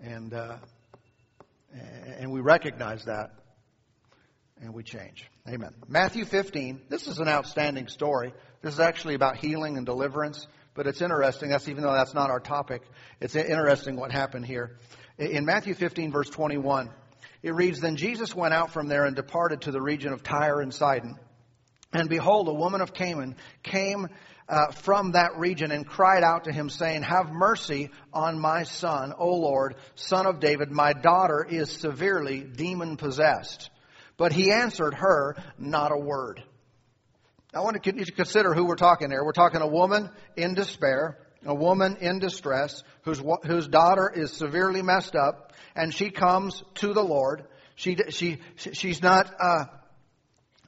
And, 0.00 0.32
uh, 0.32 0.56
and 2.18 2.30
we 2.30 2.40
recognize 2.40 3.04
that 3.04 3.32
and 4.60 4.72
we 4.72 4.82
change. 4.82 5.26
Amen. 5.48 5.74
Matthew 5.86 6.24
15. 6.24 6.82
This 6.88 7.06
is 7.06 7.18
an 7.18 7.28
outstanding 7.28 7.88
story. 7.88 8.32
This 8.62 8.74
is 8.74 8.80
actually 8.80 9.14
about 9.14 9.36
healing 9.36 9.76
and 9.76 9.84
deliverance, 9.84 10.46
but 10.74 10.86
it's 10.86 11.02
interesting. 11.02 11.50
That's 11.50 11.68
even 11.68 11.82
though 11.82 11.92
that's 11.92 12.14
not 12.14 12.30
our 12.30 12.40
topic. 12.40 12.82
It's 13.20 13.36
interesting 13.36 13.96
what 13.96 14.12
happened 14.12 14.46
here. 14.46 14.78
In 15.18 15.44
Matthew 15.44 15.74
15 15.74 16.10
verse 16.10 16.30
21, 16.30 16.90
it 17.46 17.54
reads, 17.54 17.78
Then 17.80 17.94
Jesus 17.94 18.34
went 18.34 18.52
out 18.52 18.72
from 18.72 18.88
there 18.88 19.04
and 19.04 19.14
departed 19.14 19.60
to 19.62 19.70
the 19.70 19.80
region 19.80 20.12
of 20.12 20.24
Tyre 20.24 20.60
and 20.60 20.74
Sidon. 20.74 21.16
And 21.92 22.08
behold, 22.08 22.48
a 22.48 22.52
woman 22.52 22.80
of 22.80 22.92
Canaan 22.92 23.36
came 23.62 24.08
uh, 24.48 24.72
from 24.72 25.12
that 25.12 25.36
region 25.36 25.70
and 25.70 25.86
cried 25.86 26.24
out 26.24 26.44
to 26.44 26.52
him, 26.52 26.68
saying, 26.68 27.02
Have 27.02 27.30
mercy 27.30 27.90
on 28.12 28.40
my 28.40 28.64
son, 28.64 29.14
O 29.16 29.36
Lord, 29.36 29.76
son 29.94 30.26
of 30.26 30.40
David. 30.40 30.72
My 30.72 30.92
daughter 30.92 31.46
is 31.48 31.70
severely 31.70 32.40
demon 32.40 32.96
possessed. 32.96 33.70
But 34.16 34.32
he 34.32 34.50
answered 34.50 34.94
her 34.94 35.36
not 35.56 35.92
a 35.92 35.98
word. 35.98 36.42
I 37.54 37.60
want 37.60 37.80
to 37.80 37.92
consider 38.10 38.54
who 38.54 38.64
we're 38.64 38.74
talking 38.74 39.08
here. 39.08 39.24
We're 39.24 39.30
talking 39.30 39.60
a 39.60 39.68
woman 39.68 40.10
in 40.36 40.54
despair, 40.54 41.16
a 41.44 41.54
woman 41.54 41.98
in 42.00 42.18
distress, 42.18 42.82
whose, 43.02 43.22
whose 43.44 43.68
daughter 43.68 44.12
is 44.12 44.32
severely 44.32 44.82
messed 44.82 45.14
up, 45.14 45.45
and 45.76 45.94
she 45.94 46.10
comes 46.10 46.62
to 46.76 46.92
the 46.92 47.02
Lord. 47.02 47.44
She, 47.74 47.96
she, 48.10 48.38
she's 48.56 49.02
not, 49.02 49.32
uh, 49.38 49.64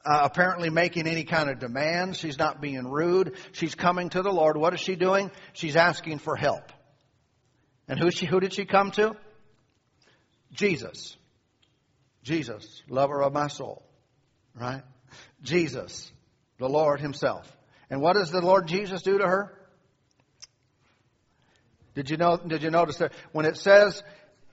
uh, 0.05 0.19
apparently 0.23 0.69
making 0.69 1.07
any 1.07 1.23
kind 1.23 1.49
of 1.49 1.59
demands. 1.59 2.17
She's 2.17 2.37
not 2.37 2.61
being 2.61 2.87
rude. 2.87 3.35
She's 3.51 3.75
coming 3.75 4.09
to 4.09 4.21
the 4.21 4.31
Lord. 4.31 4.57
What 4.57 4.73
is 4.73 4.79
she 4.79 4.95
doing? 4.95 5.31
She's 5.53 5.75
asking 5.75 6.19
for 6.19 6.35
help. 6.35 6.71
And 7.87 7.99
who 7.99 8.11
she, 8.11 8.25
who 8.25 8.39
did 8.39 8.53
she 8.53 8.65
come 8.65 8.91
to? 8.91 9.15
Jesus. 10.53 11.17
Jesus, 12.23 12.83
lover 12.89 13.21
of 13.23 13.33
my 13.33 13.47
soul. 13.47 13.83
Right? 14.55 14.83
Jesus, 15.41 16.11
the 16.59 16.69
Lord 16.69 17.01
Himself. 17.01 17.51
And 17.89 18.01
what 18.01 18.13
does 18.13 18.29
the 18.29 18.41
Lord 18.41 18.67
Jesus 18.67 19.01
do 19.01 19.17
to 19.17 19.25
her? 19.25 19.53
Did 21.95 22.09
you 22.09 22.17
know? 22.17 22.37
Did 22.37 22.63
you 22.63 22.69
notice 22.69 22.97
that 22.97 23.13
when 23.31 23.45
it 23.45 23.57
says 23.57 24.03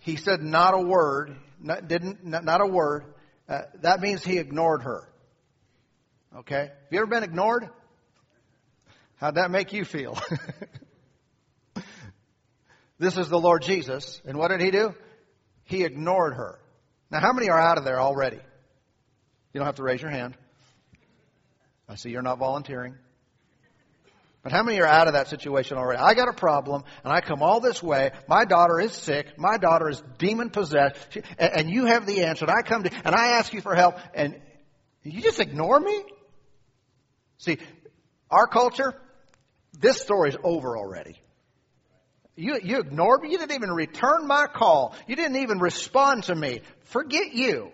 He 0.06 0.14
said 0.14 0.40
not 0.40 0.72
a 0.72 0.78
word, 0.78 1.36
not, 1.60 1.88
didn't 1.88 2.24
not, 2.24 2.60
a 2.60 2.66
word, 2.66 3.06
uh, 3.48 3.62
that 3.82 4.00
means 4.00 4.22
He 4.22 4.38
ignored 4.38 4.82
her. 4.82 5.02
Okay, 6.36 6.70
have 6.70 6.92
you 6.92 6.98
ever 7.00 7.08
been 7.08 7.24
ignored? 7.24 7.68
How'd 9.16 9.34
that 9.34 9.50
make 9.50 9.72
you 9.72 9.84
feel? 9.84 10.16
this 13.00 13.16
is 13.16 13.28
the 13.28 13.40
Lord 13.40 13.62
Jesus, 13.62 14.22
and 14.24 14.38
what 14.38 14.52
did 14.52 14.60
He 14.60 14.70
do? 14.70 14.94
He 15.64 15.82
ignored 15.82 16.34
her. 16.34 16.60
Now, 17.10 17.18
how 17.18 17.32
many 17.32 17.50
are 17.50 17.58
out 17.58 17.76
of 17.76 17.82
there 17.82 18.00
already? 18.00 18.36
You 18.36 19.58
don't 19.58 19.66
have 19.66 19.74
to 19.76 19.82
raise 19.82 20.00
your 20.00 20.12
hand. 20.12 20.36
I 21.88 21.96
see 21.96 22.10
you're 22.10 22.22
not 22.22 22.38
volunteering. 22.38 22.94
But 24.46 24.52
how 24.52 24.62
many 24.62 24.78
are 24.78 24.86
out 24.86 25.08
of 25.08 25.14
that 25.14 25.26
situation 25.26 25.76
already? 25.76 25.98
I 25.98 26.14
got 26.14 26.28
a 26.28 26.32
problem, 26.32 26.84
and 27.02 27.12
I 27.12 27.20
come 27.20 27.42
all 27.42 27.58
this 27.58 27.82
way. 27.82 28.12
My 28.28 28.44
daughter 28.44 28.78
is 28.78 28.92
sick. 28.92 29.36
My 29.36 29.58
daughter 29.58 29.88
is 29.88 30.00
demon 30.18 30.50
possessed, 30.50 31.18
and 31.36 31.68
you 31.68 31.86
have 31.86 32.06
the 32.06 32.22
answer. 32.22 32.44
And 32.44 32.54
I 32.56 32.62
come 32.62 32.84
to, 32.84 32.90
and 33.04 33.12
I 33.12 33.38
ask 33.38 33.52
you 33.52 33.60
for 33.60 33.74
help, 33.74 33.96
and 34.14 34.40
you 35.02 35.20
just 35.20 35.40
ignore 35.40 35.80
me. 35.80 36.00
See, 37.38 37.58
our 38.30 38.46
culture, 38.46 38.94
this 39.80 40.00
story 40.00 40.28
is 40.28 40.36
over 40.44 40.78
already. 40.78 41.20
You, 42.36 42.60
you 42.62 42.78
ignored 42.78 43.22
me. 43.22 43.32
You 43.32 43.38
didn't 43.38 43.56
even 43.56 43.72
return 43.72 44.28
my 44.28 44.46
call. 44.46 44.94
You 45.08 45.16
didn't 45.16 45.38
even 45.38 45.58
respond 45.58 46.22
to 46.24 46.36
me. 46.36 46.60
Forget 46.84 47.34
you. 47.34 47.72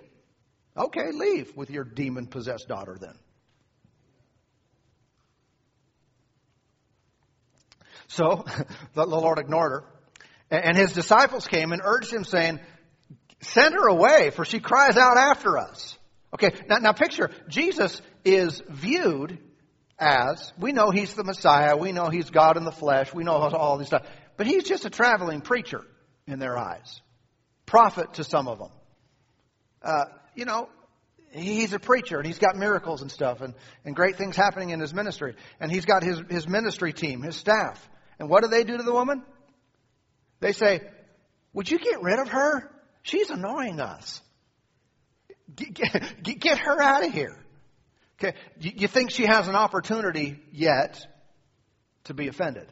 Okay, 0.74 1.12
leave 1.12 1.54
with 1.54 1.68
your 1.68 1.84
demon 1.84 2.28
possessed 2.28 2.66
daughter 2.66 2.96
then. 2.98 3.18
So 8.12 8.44
the 8.94 9.06
Lord 9.06 9.38
ignored 9.38 9.72
her. 9.72 9.84
And 10.50 10.76
his 10.76 10.92
disciples 10.92 11.46
came 11.46 11.72
and 11.72 11.80
urged 11.82 12.12
him, 12.12 12.24
saying, 12.24 12.60
Send 13.40 13.74
her 13.74 13.88
away, 13.88 14.30
for 14.30 14.44
she 14.44 14.60
cries 14.60 14.96
out 14.96 15.16
after 15.16 15.58
us. 15.58 15.96
Okay, 16.34 16.52
now, 16.68 16.76
now 16.78 16.92
picture, 16.92 17.30
Jesus 17.48 18.00
is 18.24 18.62
viewed 18.68 19.38
as, 19.98 20.52
we 20.58 20.72
know 20.72 20.90
he's 20.90 21.14
the 21.14 21.24
Messiah, 21.24 21.76
we 21.76 21.92
know 21.92 22.08
he's 22.08 22.30
God 22.30 22.56
in 22.56 22.64
the 22.64 22.72
flesh, 22.72 23.12
we 23.12 23.24
know 23.24 23.32
all 23.32 23.78
these 23.78 23.88
stuff, 23.88 24.06
but 24.36 24.46
he's 24.46 24.64
just 24.64 24.84
a 24.84 24.90
traveling 24.90 25.40
preacher 25.40 25.82
in 26.26 26.38
their 26.38 26.56
eyes. 26.56 27.00
Prophet 27.66 28.14
to 28.14 28.24
some 28.24 28.46
of 28.46 28.58
them. 28.58 28.70
Uh, 29.82 30.04
you 30.34 30.44
know, 30.44 30.68
he's 31.32 31.72
a 31.72 31.78
preacher 31.78 32.18
and 32.18 32.26
he's 32.26 32.38
got 32.38 32.56
miracles 32.56 33.02
and 33.02 33.10
stuff 33.10 33.40
and, 33.40 33.54
and 33.84 33.96
great 33.96 34.16
things 34.16 34.36
happening 34.36 34.70
in 34.70 34.80
his 34.80 34.94
ministry. 34.94 35.34
And 35.60 35.70
he's 35.70 35.84
got 35.84 36.02
his, 36.02 36.20
his 36.30 36.48
ministry 36.48 36.92
team, 36.92 37.22
his 37.22 37.36
staff. 37.36 37.88
And 38.22 38.30
what 38.30 38.44
do 38.44 38.48
they 38.48 38.62
do 38.62 38.76
to 38.76 38.84
the 38.84 38.92
woman? 38.92 39.24
They 40.38 40.52
say, 40.52 40.80
Would 41.54 41.68
you 41.68 41.80
get 41.80 42.00
rid 42.02 42.20
of 42.20 42.28
her? 42.28 42.70
She's 43.02 43.30
annoying 43.30 43.80
us. 43.80 44.20
Get, 45.56 45.74
get, 45.74 46.22
get 46.38 46.58
her 46.58 46.80
out 46.80 47.04
of 47.04 47.12
here. 47.12 47.36
Okay, 48.20 48.38
you, 48.60 48.70
you 48.76 48.86
think 48.86 49.10
she 49.10 49.26
has 49.26 49.48
an 49.48 49.56
opportunity 49.56 50.38
yet 50.52 51.04
to 52.04 52.14
be 52.14 52.28
offended? 52.28 52.68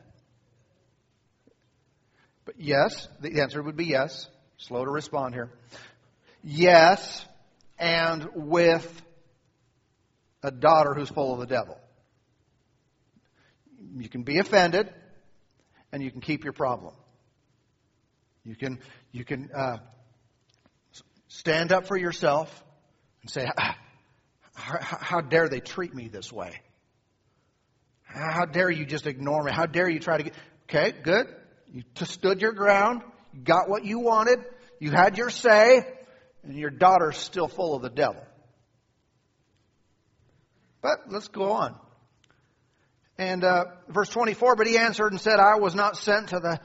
But 2.44 2.54
yes, 2.60 3.08
the 3.20 3.40
answer 3.40 3.60
would 3.60 3.76
be 3.76 3.86
yes. 3.86 4.28
Slow 4.56 4.84
to 4.84 4.90
respond 4.92 5.34
here. 5.34 5.50
Yes, 6.44 7.26
and 7.76 8.28
with 8.36 9.02
a 10.44 10.52
daughter 10.52 10.94
who's 10.94 11.08
full 11.08 11.34
of 11.34 11.40
the 11.40 11.52
devil. 11.52 11.76
You 13.96 14.08
can 14.08 14.22
be 14.22 14.38
offended, 14.38 14.94
and 15.92 16.02
you 16.02 16.10
can 16.10 16.20
keep 16.20 16.44
your 16.44 16.52
problem. 16.52 16.94
You 18.44 18.56
can 18.56 18.78
you 19.12 19.24
can 19.24 19.50
uh, 19.54 19.78
stand 21.28 21.72
up 21.72 21.86
for 21.86 21.96
yourself 21.96 22.64
and 23.22 23.30
say, 23.30 23.48
how, 24.54 24.78
how 24.80 25.20
dare 25.20 25.48
they 25.48 25.60
treat 25.60 25.94
me 25.94 26.08
this 26.08 26.32
way? 26.32 26.60
How 28.02 28.44
dare 28.44 28.70
you 28.70 28.84
just 28.84 29.06
ignore 29.06 29.42
me? 29.44 29.52
How 29.52 29.66
dare 29.66 29.88
you 29.88 30.00
try 30.00 30.16
to 30.18 30.24
get. 30.24 30.34
Okay, 30.64 30.92
good. 31.02 31.26
You 31.72 31.82
stood 31.94 32.40
your 32.40 32.52
ground. 32.52 33.02
You 33.32 33.40
got 33.40 33.68
what 33.68 33.84
you 33.84 34.00
wanted. 34.00 34.40
You 34.80 34.90
had 34.90 35.16
your 35.16 35.30
say. 35.30 35.86
And 36.42 36.56
your 36.56 36.70
daughter's 36.70 37.16
still 37.16 37.46
full 37.46 37.74
of 37.76 37.82
the 37.82 37.90
devil. 37.90 38.22
But 40.82 40.98
let's 41.08 41.28
go 41.28 41.52
on. 41.52 41.76
And 43.20 43.44
uh, 43.44 43.66
verse 43.86 44.08
24, 44.08 44.56
but 44.56 44.66
he 44.66 44.78
answered 44.78 45.12
and 45.12 45.20
said, 45.20 45.40
I 45.40 45.56
was 45.56 45.74
not 45.74 45.98
sent 45.98 46.28
to 46.28 46.40
the, 46.40 46.58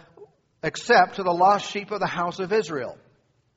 except 0.63 1.17
to 1.17 1.23
the 1.23 1.33
lost 1.33 1.69
sheep 1.69 1.91
of 1.91 1.99
the 1.99 2.07
house 2.07 2.39
of 2.39 2.53
Israel. 2.53 2.97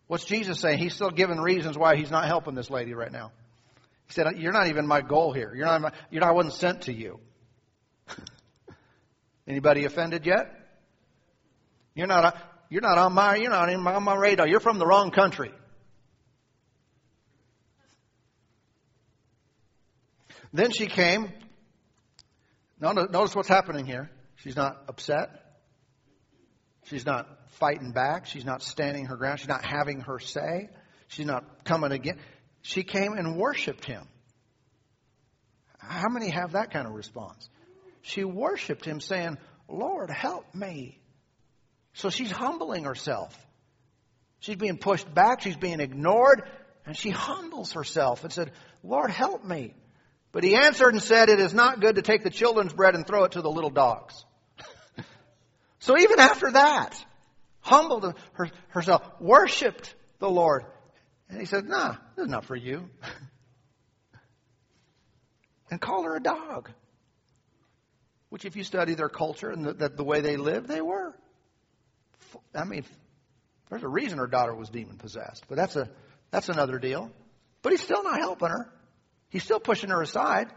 What's 0.08 0.24
Jesus 0.24 0.58
saying? 0.58 0.78
He's 0.78 0.94
still 0.94 1.12
giving 1.12 1.38
reasons 1.38 1.78
why 1.78 1.94
he's 1.94 2.10
not 2.10 2.26
helping 2.26 2.56
this 2.56 2.70
lady 2.70 2.94
right 2.94 3.12
now. 3.12 3.30
He 4.08 4.14
said, 4.14 4.26
You're 4.38 4.50
not 4.50 4.66
even 4.66 4.84
my 4.84 5.00
goal 5.00 5.32
here. 5.32 5.54
You're 5.54 5.66
not, 5.66 5.94
you're 6.10 6.22
not 6.22 6.30
I 6.30 6.32
wasn't 6.32 6.54
sent 6.54 6.82
to 6.82 6.92
you. 6.92 7.20
Anybody 9.46 9.84
offended 9.84 10.26
yet? 10.26 10.52
You're 11.94 12.08
not, 12.08 12.36
you're 12.68 12.82
not 12.82 12.98
on 12.98 13.12
my, 13.12 13.36
you're 13.36 13.50
not 13.50 13.72
on 13.72 14.02
my 14.02 14.16
radar. 14.16 14.48
You're 14.48 14.58
from 14.58 14.80
the 14.80 14.86
wrong 14.86 15.12
country. 15.12 15.52
Then 20.52 20.72
she 20.72 20.86
came. 20.86 21.32
Notice 22.80 23.34
what's 23.34 23.48
happening 23.48 23.86
here. 23.86 24.10
She's 24.36 24.56
not 24.56 24.84
upset. 24.88 25.30
She's 26.84 27.04
not 27.04 27.28
fighting 27.58 27.92
back. 27.92 28.26
She's 28.26 28.44
not 28.44 28.62
standing 28.62 29.06
her 29.06 29.16
ground. 29.16 29.40
She's 29.40 29.48
not 29.48 29.64
having 29.64 30.00
her 30.02 30.18
say. 30.18 30.70
She's 31.08 31.26
not 31.26 31.64
coming 31.64 31.92
again. 31.92 32.18
She 32.62 32.82
came 32.82 33.14
and 33.14 33.36
worshiped 33.36 33.84
him. 33.84 34.06
How 35.78 36.08
many 36.08 36.28
have 36.30 36.52
that 36.52 36.70
kind 36.70 36.86
of 36.86 36.92
response? 36.92 37.48
She 38.02 38.24
worshiped 38.24 38.84
him 38.84 39.00
saying, 39.00 39.38
Lord, 39.68 40.10
help 40.10 40.54
me. 40.54 41.00
So 41.94 42.10
she's 42.10 42.30
humbling 42.30 42.84
herself. 42.84 43.36
She's 44.40 44.56
being 44.56 44.78
pushed 44.78 45.12
back. 45.12 45.40
She's 45.40 45.56
being 45.56 45.80
ignored. 45.80 46.42
And 46.86 46.96
she 46.96 47.10
humbles 47.10 47.72
herself 47.72 48.24
and 48.24 48.32
said, 48.32 48.52
Lord, 48.82 49.10
help 49.10 49.44
me. 49.44 49.74
But 50.32 50.44
he 50.44 50.54
answered 50.54 50.92
and 50.92 51.02
said, 51.02 51.30
It 51.30 51.40
is 51.40 51.54
not 51.54 51.80
good 51.80 51.96
to 51.96 52.02
take 52.02 52.22
the 52.22 52.30
children's 52.30 52.72
bread 52.72 52.94
and 52.94 53.06
throw 53.06 53.24
it 53.24 53.32
to 53.32 53.42
the 53.42 53.50
little 53.50 53.70
dogs. 53.70 54.24
so 55.78 55.98
even 55.98 56.20
after 56.20 56.50
that, 56.52 57.02
humbled 57.60 58.14
her, 58.32 58.50
herself, 58.68 59.02
worshiped 59.20 59.94
the 60.18 60.28
Lord. 60.28 60.64
And 61.28 61.40
he 61.40 61.46
said, 61.46 61.66
Nah, 61.66 61.96
this 62.16 62.24
is 62.24 62.30
not 62.30 62.44
for 62.44 62.56
you. 62.56 62.88
and 65.70 65.80
called 65.80 66.04
her 66.04 66.16
a 66.16 66.22
dog. 66.22 66.70
Which, 68.28 68.44
if 68.44 68.56
you 68.56 68.64
study 68.64 68.94
their 68.94 69.08
culture 69.08 69.50
and 69.50 69.64
the, 69.64 69.72
the, 69.72 69.88
the 69.88 70.04
way 70.04 70.20
they 70.20 70.36
lived, 70.36 70.68
they 70.68 70.82
were. 70.82 71.14
I 72.54 72.64
mean, 72.64 72.84
there's 73.70 73.82
a 73.82 73.88
reason 73.88 74.18
her 74.18 74.26
daughter 74.26 74.54
was 74.54 74.68
demon 74.68 74.98
possessed, 74.98 75.44
but 75.48 75.56
that's 75.56 75.76
a 75.76 75.88
that's 76.30 76.50
another 76.50 76.78
deal. 76.78 77.10
But 77.62 77.72
he's 77.72 77.82
still 77.82 78.02
not 78.02 78.18
helping 78.18 78.48
her. 78.48 78.70
He's 79.30 79.44
still 79.44 79.60
pushing 79.60 79.90
her 79.90 80.00
aside. 80.00 80.48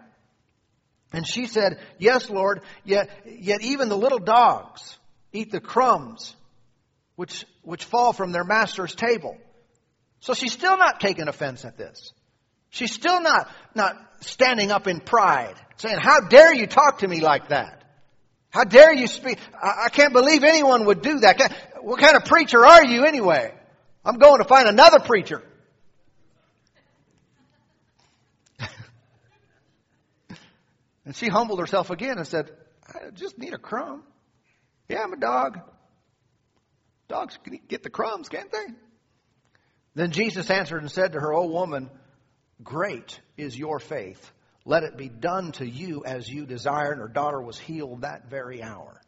And 1.14 1.28
she 1.28 1.46
said, 1.46 1.80
Yes, 2.00 2.30
Lord, 2.30 2.62
yet, 2.86 3.10
yet 3.26 3.62
even 3.62 3.90
the 3.90 3.98
little 3.98 4.20
dogs 4.20 4.98
eat 5.34 5.52
the 5.52 5.60
crumbs 5.60 6.36
which, 7.16 7.46
which 7.62 7.84
fall 7.84 8.14
from 8.14 8.32
their 8.32 8.44
master's 8.44 8.96
table. 8.96 9.38
So 10.22 10.34
she's 10.34 10.54
still 10.54 10.78
not 10.78 11.00
taking 11.00 11.28
offense 11.28 11.66
at 11.66 11.78
this. 11.78 12.14
She's 12.70 12.94
still 12.94 13.22
not, 13.22 13.50
not 13.76 13.96
standing 14.22 14.72
up 14.72 14.88
in 14.88 15.02
pride, 15.02 15.56
saying, 15.78 15.98
How 16.00 16.22
dare 16.22 16.54
you 16.54 16.68
talk 16.68 17.00
to 17.00 17.08
me 17.08 17.20
like 17.20 17.50
that? 17.50 17.84
How 18.50 18.64
dare 18.64 18.94
you 18.94 19.08
speak? 19.08 19.40
I, 19.54 19.86
I 19.86 19.90
can't 19.90 20.14
believe 20.14 20.44
anyone 20.44 20.86
would 20.86 21.02
do 21.02 21.20
that. 21.20 21.54
What 21.82 22.00
kind 22.00 22.16
of 22.16 22.26
preacher 22.26 22.66
are 22.66 22.84
you 22.84 23.06
anyway? 23.06 23.54
I'm 24.06 24.18
going 24.18 24.40
to 24.40 24.48
find 24.48 24.68
another 24.68 25.00
preacher. 25.00 25.44
And 31.12 31.16
she 31.18 31.28
humbled 31.28 31.60
herself 31.60 31.90
again 31.90 32.20
and 32.20 32.26
said, 32.26 32.50
I 32.88 33.10
just 33.14 33.38
need 33.38 33.54
a 33.54 33.58
crumb. 33.58 34.04
Yeah, 34.88 35.04
I'm 35.04 35.12
a 35.12 35.18
dog. 35.18 35.60
Dogs 37.10 37.38
can 37.44 37.60
get 37.68 37.84
the 37.84 37.90
crumbs, 37.90 38.30
can't 38.30 38.50
they? 38.50 38.74
Then 39.94 40.12
Jesus 40.12 40.50
answered 40.50 40.84
and 40.84 40.90
said 40.90 41.12
to 41.12 41.20
her, 41.20 41.34
O 41.34 41.48
woman, 41.48 41.90
great 42.64 43.20
is 43.36 43.60
your 43.60 43.80
faith. 43.80 44.32
Let 44.64 44.84
it 44.84 44.96
be 44.96 45.10
done 45.10 45.52
to 45.58 45.68
you 45.68 46.06
as 46.06 46.30
you 46.30 46.46
desire. 46.46 46.94
And 46.94 47.02
her 47.02 47.10
daughter 47.10 47.42
was 47.42 47.60
healed 47.60 48.04
that 48.04 48.30
very 48.30 48.64
hour. 48.64 49.02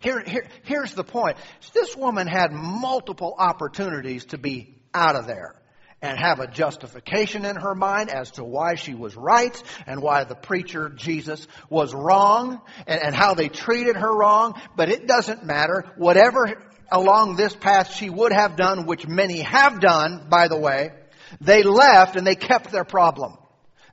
Here, 0.00 0.22
here, 0.22 0.46
here's 0.64 0.92
the 0.92 1.04
point. 1.04 1.38
This 1.72 1.96
woman 1.96 2.26
had 2.26 2.52
multiple 2.52 3.34
opportunities 3.38 4.26
to 4.26 4.36
be 4.36 4.82
out 4.92 5.16
of 5.16 5.26
there 5.26 5.56
and 6.02 6.18
have 6.18 6.40
a 6.40 6.48
justification 6.48 7.44
in 7.44 7.56
her 7.56 7.74
mind 7.74 8.10
as 8.10 8.32
to 8.32 8.44
why 8.44 8.74
she 8.74 8.92
was 8.92 9.16
right 9.16 9.62
and 9.86 10.02
why 10.02 10.24
the 10.24 10.34
preacher, 10.34 10.88
Jesus, 10.90 11.46
was 11.70 11.94
wrong 11.94 12.60
and, 12.86 13.00
and 13.00 13.14
how 13.14 13.34
they 13.34 13.48
treated 13.48 13.96
her 13.96 14.12
wrong. 14.12 14.60
But 14.76 14.88
it 14.88 15.06
doesn't 15.06 15.44
matter. 15.44 15.84
Whatever 15.96 16.60
along 16.90 17.36
this 17.36 17.54
path 17.54 17.94
she 17.94 18.10
would 18.10 18.32
have 18.32 18.56
done, 18.56 18.84
which 18.84 19.06
many 19.06 19.40
have 19.40 19.80
done, 19.80 20.26
by 20.28 20.48
the 20.48 20.58
way, 20.58 20.90
they 21.40 21.62
left 21.62 22.16
and 22.16 22.26
they 22.26 22.34
kept 22.34 22.72
their 22.72 22.84
problem. 22.84 23.38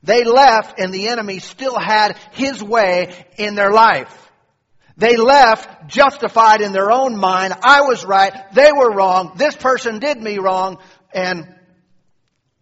They 0.01 0.23
left 0.23 0.79
and 0.79 0.93
the 0.93 1.09
enemy 1.09 1.39
still 1.39 1.77
had 1.77 2.17
his 2.31 2.63
way 2.63 3.25
in 3.37 3.53
their 3.55 3.71
life. 3.71 4.15
They 4.97 5.15
left 5.15 5.87
justified 5.87 6.61
in 6.61 6.73
their 6.73 6.91
own 6.91 7.17
mind. 7.17 7.53
I 7.61 7.81
was 7.81 8.03
right. 8.03 8.33
They 8.53 8.71
were 8.71 8.91
wrong. 8.91 9.33
This 9.37 9.55
person 9.55 9.99
did 9.99 10.21
me 10.21 10.39
wrong. 10.39 10.79
And 11.13 11.55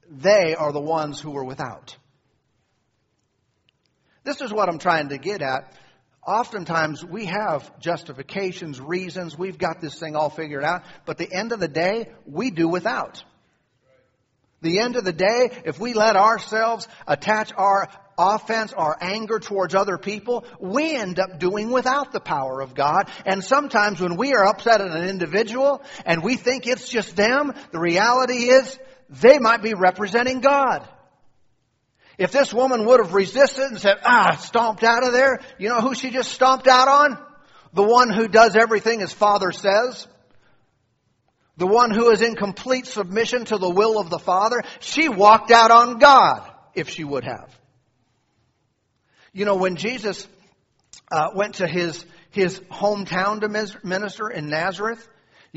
they 0.09 0.55
are 0.55 0.71
the 0.71 0.81
ones 0.81 1.19
who 1.19 1.35
are 1.37 1.43
without. 1.43 1.95
This 4.23 4.41
is 4.41 4.51
what 4.51 4.69
I'm 4.69 4.79
trying 4.79 5.09
to 5.09 5.17
get 5.17 5.41
at. 5.41 5.73
Oftentimes 6.25 7.05
we 7.05 7.25
have 7.25 7.79
justifications, 7.79 8.81
reasons, 8.81 9.37
we've 9.37 9.57
got 9.57 9.79
this 9.79 9.97
thing 9.97 10.15
all 10.15 10.29
figured 10.29 10.63
out, 10.63 10.83
but 11.05 11.17
the 11.17 11.31
end 11.31 11.53
of 11.53 11.61
the 11.61 11.69
day, 11.69 12.09
we 12.25 12.51
do 12.51 12.67
without. 12.67 13.23
The 14.61 14.79
end 14.79 14.95
of 14.95 15.05
the 15.05 15.13
day, 15.13 15.51
if 15.65 15.79
we 15.79 15.93
let 15.93 16.15
ourselves 16.15 16.87
attach 17.07 17.53
our 17.55 17.87
offense, 18.17 18.73
our 18.73 18.97
anger 18.99 19.39
towards 19.39 19.75
other 19.75 19.97
people, 19.97 20.45
we 20.59 20.95
end 20.95 21.19
up 21.19 21.39
doing 21.39 21.69
without 21.69 22.11
the 22.11 22.19
power 22.19 22.61
of 22.61 22.73
God. 22.73 23.09
And 23.25 23.43
sometimes 23.43 24.01
when 24.01 24.17
we 24.17 24.33
are 24.33 24.45
upset 24.45 24.81
at 24.81 24.91
an 24.91 25.07
individual 25.07 25.83
and 26.05 26.23
we 26.23 26.35
think 26.35 26.65
it's 26.65 26.89
just 26.89 27.15
them, 27.15 27.53
the 27.71 27.79
reality 27.79 28.49
is 28.49 28.79
they 29.09 29.39
might 29.39 29.61
be 29.61 29.73
representing 29.73 30.41
God. 30.41 30.87
If 32.17 32.31
this 32.31 32.53
woman 32.53 32.85
would 32.85 32.99
have 32.99 33.13
resisted 33.13 33.65
and 33.65 33.79
said, 33.79 33.97
ah, 34.03 34.37
stomped 34.37 34.83
out 34.83 35.05
of 35.05 35.13
there, 35.13 35.39
you 35.59 35.69
know 35.69 35.81
who 35.81 35.93
she 35.93 36.09
just 36.09 36.31
stomped 36.31 36.67
out 36.67 36.87
on? 36.87 37.17
The 37.73 37.83
one 37.83 38.09
who 38.09 38.27
does 38.27 38.55
everything 38.55 39.01
his 39.01 39.13
father 39.13 39.51
says. 39.51 40.07
the 41.57 41.67
one 41.67 41.91
who 41.91 42.11
is 42.11 42.21
in 42.21 42.35
complete 42.35 42.85
submission 42.85 43.45
to 43.45 43.57
the 43.57 43.69
will 43.69 43.99
of 43.99 44.09
the 44.09 44.19
Father, 44.19 44.63
she 44.79 45.09
walked 45.09 45.51
out 45.51 45.71
on 45.71 45.97
God 45.97 46.49
if 46.75 46.89
she 46.89 47.03
would 47.03 47.23
have. 47.23 47.53
You 49.33 49.45
know, 49.45 49.55
when 49.55 49.75
Jesus 49.75 50.27
uh, 51.11 51.29
went 51.35 51.55
to 51.55 51.67
his, 51.67 52.05
his 52.29 52.59
hometown 52.71 53.41
to 53.41 53.77
minister 53.83 54.29
in 54.29 54.49
Nazareth, 54.49 55.07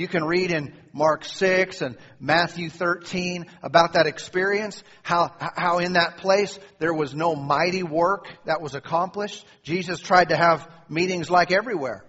you 0.01 0.09
can 0.09 0.25
read 0.25 0.51
in 0.51 0.73
Mark 0.95 1.27
6 1.27 1.83
and 1.83 1.99
Matthew 2.19 2.71
13 2.71 3.45
about 3.63 3.93
that 3.93 4.07
experience, 4.07 4.83
how, 5.03 5.31
how 5.39 5.79
in 5.79 5.93
that 5.93 6.17
place 6.17 6.59
there 6.79 6.95
was 6.95 7.15
no 7.15 7.37
mighty 7.37 7.83
work 7.83 8.27
that 8.47 8.63
was 8.63 8.75
accomplished. 8.75 9.45
Jesus 9.63 10.01
tried 10.01 10.31
to 10.31 10.37
have 10.37 10.67
meetings 10.89 11.29
like 11.29 11.53
everywhere 11.53 12.05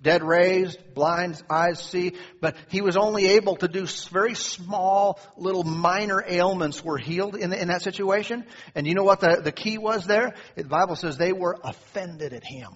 dead 0.00 0.22
raised, 0.22 0.78
blind 0.94 1.42
eyes 1.48 1.82
see, 1.82 2.12
but 2.38 2.54
he 2.68 2.82
was 2.82 2.94
only 2.94 3.26
able 3.26 3.56
to 3.56 3.66
do 3.66 3.86
very 4.12 4.34
small, 4.34 5.18
little 5.38 5.64
minor 5.64 6.22
ailments 6.28 6.84
were 6.84 6.98
healed 6.98 7.34
in, 7.34 7.54
in 7.54 7.68
that 7.68 7.80
situation. 7.80 8.44
And 8.74 8.86
you 8.86 8.94
know 8.94 9.02
what 9.02 9.20
the, 9.20 9.40
the 9.42 9.50
key 9.50 9.78
was 9.78 10.06
there? 10.06 10.34
The 10.56 10.64
Bible 10.64 10.94
says 10.94 11.16
they 11.16 11.32
were 11.32 11.56
offended 11.64 12.34
at 12.34 12.44
him. 12.44 12.70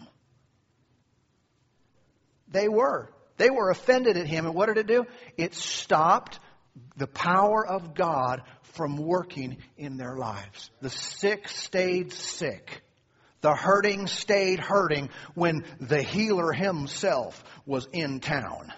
They 2.48 2.66
were. 2.66 3.10
They 3.38 3.50
were 3.50 3.70
offended 3.70 4.16
at 4.16 4.26
him. 4.26 4.44
And 4.44 4.54
what 4.54 4.66
did 4.66 4.76
it 4.76 4.86
do? 4.86 5.06
It 5.36 5.54
stopped 5.54 6.38
the 6.96 7.06
power 7.06 7.66
of 7.66 7.94
God 7.94 8.42
from 8.74 8.96
working 8.96 9.58
in 9.76 9.96
their 9.96 10.16
lives. 10.16 10.70
The 10.80 10.90
sick 10.90 11.48
stayed 11.48 12.12
sick. 12.12 12.82
The 13.40 13.54
hurting 13.54 14.08
stayed 14.08 14.58
hurting 14.58 15.10
when 15.34 15.64
the 15.80 16.02
healer 16.02 16.52
himself 16.52 17.42
was 17.64 17.88
in 17.92 18.20
town. 18.20 18.72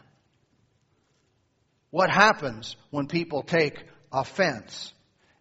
What 1.91 2.11
happens 2.11 2.77
when 2.91 3.09
people 3.09 3.43
take 3.43 3.83
offense 4.13 4.93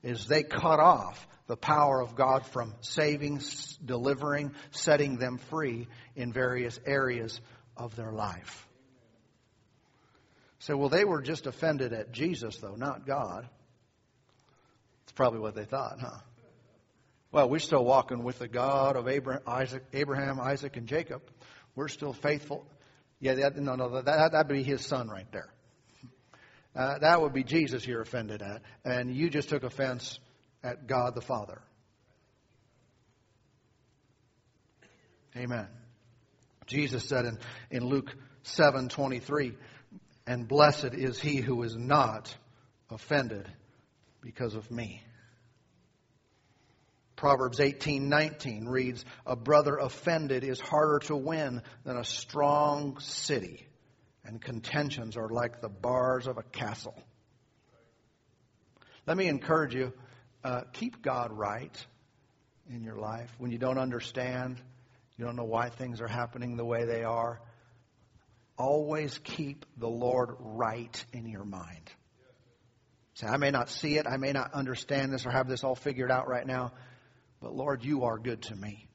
is 0.02 0.26
they 0.26 0.44
cut 0.44 0.80
off 0.80 1.28
the 1.48 1.58
power 1.58 2.02
of 2.02 2.16
God 2.16 2.46
from 2.46 2.76
saving, 2.82 3.42
delivering, 3.84 4.54
setting 4.72 5.18
them 5.18 5.38
free 5.50 5.88
in 6.16 6.32
various 6.32 6.80
areas 6.86 7.42
of 7.76 7.96
their 7.96 8.12
life. 8.12 8.69
So, 10.60 10.76
well, 10.76 10.90
they 10.90 11.06
were 11.06 11.22
just 11.22 11.48
offended 11.48 11.94
at 11.94 12.12
Jesus, 12.12 12.58
though, 12.58 12.76
not 12.76 13.08
God. 13.08 13.48
It's 15.04 15.14
probably 15.14 15.40
what 15.40 15.56
they 15.56 15.66
thought, 15.66 16.00
huh? 16.00 16.20
Well, 17.32 17.50
we're 17.50 17.60
still 17.60 17.86
walking 17.86 18.24
with 18.24 18.40
the 18.40 18.48
God 18.48 18.96
of 18.96 19.08
Abraham, 19.08 19.44
Isaac, 19.48 19.84
Abraham, 19.94 20.40
Isaac, 20.40 20.76
and 20.78 20.88
Jacob. 20.88 21.22
We're 21.76 21.88
still 21.88 22.14
faithful. 22.14 22.66
Yeah, 23.20 23.36
that, 23.36 23.56
no, 23.58 23.76
no, 23.76 24.02
that, 24.02 24.32
that'd 24.32 24.48
be 24.48 24.64
his 24.64 24.86
son 24.86 25.08
right 25.08 25.32
there. 25.32 25.54
Uh, 26.76 27.00
that 27.00 27.22
would 27.22 27.34
be 27.34 27.44
Jesus 27.44 27.86
you're 27.86 28.02
offended 28.02 28.42
at. 28.42 28.62
And 28.84 29.16
you 29.16 29.30
just 29.30 29.50
took 29.50 29.64
offense 29.64 30.20
at 30.64 30.88
God 30.88 31.16
the 31.16 31.22
Father. 31.22 31.62
Amen. 35.36 35.68
Jesus 36.66 37.04
said 37.04 37.26
in, 37.26 37.38
in 37.72 37.86
Luke 37.86 38.14
7 38.44 38.90
23, 38.90 39.56
and 40.30 40.48
blessed 40.48 40.94
is 40.94 41.20
he 41.20 41.38
who 41.38 41.64
is 41.64 41.76
not 41.76 42.32
offended 42.92 43.52
because 44.22 44.54
of 44.54 44.70
me. 44.70 45.02
Proverbs 47.16 47.60
18:19 47.60 48.68
reads, 48.68 49.04
"A 49.26 49.36
brother 49.36 49.78
offended 49.78 50.44
is 50.44 50.60
harder 50.60 51.00
to 51.08 51.16
win 51.16 51.64
than 51.84 51.98
a 51.98 52.04
strong 52.04 53.00
city, 53.00 53.68
and 54.24 54.40
contentions 54.40 55.18
are 55.18 55.30
like 55.30 55.62
the 55.62 55.68
bars 55.68 56.28
of 56.28 56.38
a 56.38 56.44
castle." 56.44 56.96
Let 59.08 59.18
me 59.18 59.28
encourage 59.28 59.74
you, 59.74 59.94
uh, 60.44 60.62
keep 60.74 61.02
God 61.02 61.32
right 61.32 61.88
in 62.70 62.84
your 62.84 62.98
life. 62.98 63.34
When 63.40 63.50
you 63.50 63.58
don't 63.58 63.80
understand, 63.80 64.62
you 65.18 65.26
don't 65.26 65.36
know 65.36 65.44
why 65.44 65.70
things 65.72 66.02
are 66.02 66.08
happening 66.08 66.56
the 66.56 66.66
way 66.66 66.86
they 66.86 67.04
are, 67.04 67.42
always 68.60 69.18
keep 69.24 69.66
the 69.78 69.88
Lord 69.88 70.36
right 70.40 71.06
in 71.14 71.28
your 71.28 71.46
mind. 71.46 71.90
Say, 73.16 73.26
I 73.26 73.38
may 73.38 73.50
not 73.50 73.70
see 73.70 73.98
it, 73.98 74.06
I 74.06 74.18
may 74.18 74.34
not 74.34 74.54
understand 74.54 75.12
this 75.12 75.26
or 75.26 75.32
have 75.32 75.48
this 75.48 75.64
all 75.64 75.76
figured 75.76 76.12
out 76.12 76.28
right 76.28 76.46
now, 76.46 76.74
but 77.42 77.56
Lord, 77.56 77.84
you 77.84 78.04
are 78.04 78.20
good 78.20 78.44
to 78.44 78.56
me. 78.56 78.88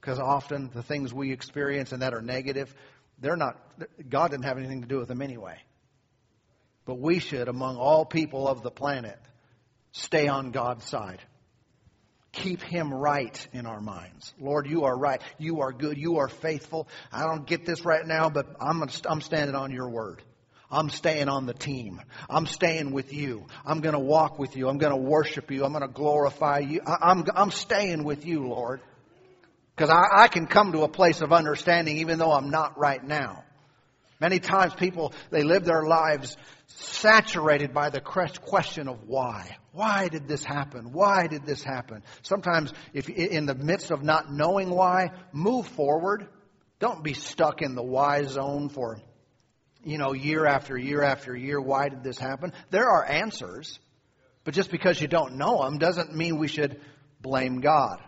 Because 0.00 0.18
often 0.18 0.70
the 0.72 0.82
things 0.82 1.12
we 1.12 1.32
experience 1.32 1.92
and 1.92 2.02
that 2.02 2.14
are 2.14 2.20
negative, 2.20 2.72
they're 3.18 3.36
not, 3.36 3.58
God 4.08 4.30
didn't 4.30 4.44
have 4.44 4.58
anything 4.58 4.82
to 4.82 4.88
do 4.88 4.98
with 4.98 5.08
them 5.08 5.22
anyway. 5.22 5.56
But 6.84 6.98
we 6.98 7.18
should, 7.18 7.48
among 7.48 7.76
all 7.76 8.04
people 8.04 8.46
of 8.46 8.62
the 8.62 8.70
planet, 8.70 9.18
stay 9.92 10.28
on 10.28 10.50
God's 10.50 10.84
side. 10.84 11.22
Keep 12.34 12.62
Him 12.62 12.92
right 12.92 13.48
in 13.52 13.66
our 13.66 13.80
minds. 13.80 14.34
Lord, 14.40 14.66
you 14.66 14.84
are 14.84 14.96
right. 14.96 15.22
You 15.38 15.60
are 15.60 15.72
good. 15.72 15.96
You 15.96 16.18
are 16.18 16.28
faithful. 16.28 16.88
I 17.12 17.22
don't 17.22 17.46
get 17.46 17.64
this 17.64 17.84
right 17.84 18.04
now, 18.04 18.28
but 18.28 18.46
I'm, 18.60 18.82
I'm 19.08 19.20
standing 19.20 19.54
on 19.54 19.70
your 19.70 19.88
word. 19.88 20.22
I'm 20.70 20.90
staying 20.90 21.28
on 21.28 21.46
the 21.46 21.54
team. 21.54 22.00
I'm 22.28 22.46
staying 22.46 22.90
with 22.90 23.12
you. 23.12 23.46
I'm 23.64 23.80
going 23.80 23.92
to 23.92 24.00
walk 24.00 24.38
with 24.38 24.56
you. 24.56 24.68
I'm 24.68 24.78
going 24.78 24.92
to 24.92 25.00
worship 25.00 25.50
you. 25.52 25.64
I'm 25.64 25.72
going 25.72 25.86
to 25.86 25.92
glorify 25.92 26.58
you. 26.58 26.80
I, 26.84 27.12
am 27.12 27.18
I'm, 27.20 27.24
I'm 27.36 27.50
staying 27.52 28.02
with 28.02 28.26
you, 28.26 28.48
Lord. 28.48 28.80
Because 29.76 29.90
I, 29.90 30.24
I 30.24 30.28
can 30.28 30.46
come 30.46 30.72
to 30.72 30.82
a 30.82 30.88
place 30.88 31.20
of 31.20 31.32
understanding 31.32 31.98
even 31.98 32.18
though 32.18 32.32
I'm 32.32 32.50
not 32.50 32.78
right 32.78 33.02
now. 33.02 33.44
Many 34.20 34.38
times 34.38 34.74
people, 34.74 35.12
they 35.30 35.42
live 35.42 35.64
their 35.64 35.84
lives 35.84 36.36
saturated 36.66 37.74
by 37.74 37.90
the 37.90 38.00
question 38.00 38.88
of 38.88 39.04
why. 39.06 39.56
Why 39.72 40.08
did 40.08 40.28
this 40.28 40.44
happen? 40.44 40.92
Why 40.92 41.26
did 41.26 41.44
this 41.46 41.62
happen? 41.62 42.02
Sometimes 42.22 42.72
if 42.92 43.08
in 43.08 43.46
the 43.46 43.54
midst 43.54 43.90
of 43.90 44.02
not 44.02 44.32
knowing 44.32 44.70
why, 44.70 45.10
move 45.32 45.66
forward. 45.68 46.28
Don't 46.78 47.02
be 47.02 47.14
stuck 47.14 47.62
in 47.62 47.74
the 47.74 47.82
why 47.82 48.24
zone 48.24 48.68
for 48.68 48.98
you 49.84 49.98
know, 49.98 50.12
year 50.14 50.46
after 50.46 50.78
year 50.78 51.02
after 51.02 51.36
year, 51.36 51.60
why 51.60 51.88
did 51.88 52.02
this 52.02 52.18
happen? 52.18 52.52
There 52.70 52.88
are 52.88 53.04
answers, 53.04 53.78
but 54.42 54.54
just 54.54 54.70
because 54.70 55.00
you 55.00 55.08
don't 55.08 55.36
know 55.36 55.62
them 55.62 55.78
doesn't 55.78 56.14
mean 56.14 56.38
we 56.38 56.48
should 56.48 56.80
blame 57.20 57.60
God 57.60 58.02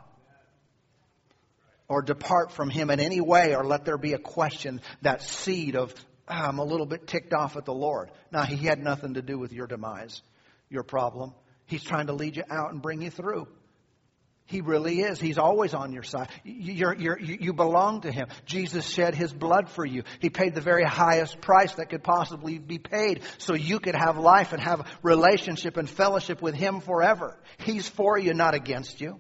or 1.88 2.02
depart 2.02 2.52
from 2.52 2.70
Him 2.70 2.90
in 2.90 3.00
any 3.00 3.20
way 3.20 3.54
or 3.54 3.64
let 3.64 3.84
there 3.84 3.98
be 3.98 4.12
a 4.12 4.18
question, 4.18 4.80
that 5.02 5.22
seed 5.22 5.76
of, 5.76 5.94
ah, 6.28 6.48
I'm 6.48 6.58
a 6.58 6.64
little 6.64 6.86
bit 6.86 7.06
ticked 7.06 7.32
off 7.32 7.56
at 7.56 7.64
the 7.64 7.74
Lord. 7.74 8.10
Now, 8.32 8.42
He 8.42 8.56
had 8.56 8.78
nothing 8.78 9.14
to 9.14 9.22
do 9.22 9.38
with 9.38 9.52
your 9.52 9.66
demise, 9.66 10.22
your 10.68 10.82
problem. 10.82 11.32
He's 11.66 11.82
trying 11.82 12.06
to 12.06 12.12
lead 12.12 12.36
you 12.36 12.44
out 12.50 12.72
and 12.72 12.80
bring 12.80 13.02
you 13.02 13.10
through. 13.10 13.48
He 14.48 14.60
really 14.60 15.00
is. 15.00 15.18
He's 15.18 15.38
always 15.38 15.74
on 15.74 15.92
your 15.92 16.04
side. 16.04 16.28
You're, 16.44 16.94
you're, 16.94 17.18
you 17.18 17.52
belong 17.52 18.02
to 18.02 18.12
Him. 18.12 18.28
Jesus 18.44 18.88
shed 18.88 19.16
His 19.16 19.32
blood 19.32 19.68
for 19.68 19.84
you. 19.84 20.04
He 20.20 20.30
paid 20.30 20.54
the 20.54 20.60
very 20.60 20.84
highest 20.84 21.40
price 21.40 21.74
that 21.74 21.90
could 21.90 22.04
possibly 22.04 22.58
be 22.58 22.78
paid 22.78 23.22
so 23.38 23.54
you 23.54 23.80
could 23.80 23.96
have 23.96 24.18
life 24.18 24.52
and 24.52 24.62
have 24.62 24.88
relationship 25.02 25.76
and 25.76 25.90
fellowship 25.90 26.40
with 26.40 26.54
Him 26.54 26.80
forever. 26.80 27.36
He's 27.58 27.88
for 27.88 28.16
you, 28.16 28.34
not 28.34 28.54
against 28.54 29.00
you. 29.00 29.18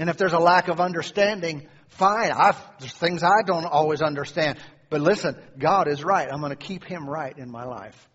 And 0.00 0.10
if 0.10 0.16
there's 0.16 0.32
a 0.32 0.40
lack 0.40 0.66
of 0.66 0.80
understanding, 0.80 1.68
fine. 1.90 2.32
I've, 2.32 2.60
there's 2.80 2.92
things 2.92 3.22
I 3.22 3.42
don't 3.46 3.66
always 3.66 4.02
understand. 4.02 4.58
But 4.88 5.00
listen, 5.00 5.36
God 5.56 5.86
is 5.86 6.02
right. 6.02 6.28
I'm 6.28 6.40
going 6.40 6.50
to 6.50 6.56
keep 6.56 6.82
Him 6.82 7.08
right 7.08 7.36
in 7.38 7.48
my 7.48 7.64
life. 7.64 8.08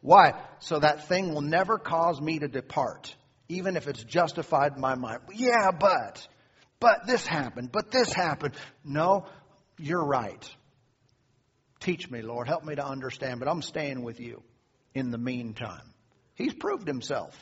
Why? 0.00 0.40
So 0.60 0.78
that 0.78 1.08
thing 1.08 1.34
will 1.34 1.42
never 1.42 1.76
cause 1.76 2.18
me 2.18 2.38
to 2.38 2.48
depart 2.48 3.14
even 3.48 3.76
if 3.76 3.88
it's 3.88 4.02
justified 4.04 4.74
in 4.74 4.80
my 4.80 4.94
mind. 4.94 5.20
Yeah, 5.34 5.70
but, 5.70 6.26
but 6.80 7.06
this 7.06 7.26
happened, 7.26 7.72
but 7.72 7.90
this 7.90 8.12
happened. 8.12 8.54
No, 8.84 9.26
you're 9.78 10.04
right. 10.04 10.48
Teach 11.80 12.10
me, 12.10 12.22
Lord. 12.22 12.46
Help 12.46 12.64
me 12.64 12.74
to 12.74 12.86
understand, 12.86 13.40
but 13.40 13.48
I'm 13.48 13.62
staying 13.62 14.02
with 14.02 14.20
you 14.20 14.42
in 14.94 15.10
the 15.10 15.18
meantime. 15.18 15.94
He's 16.34 16.54
proved 16.54 16.86
himself. 16.86 17.34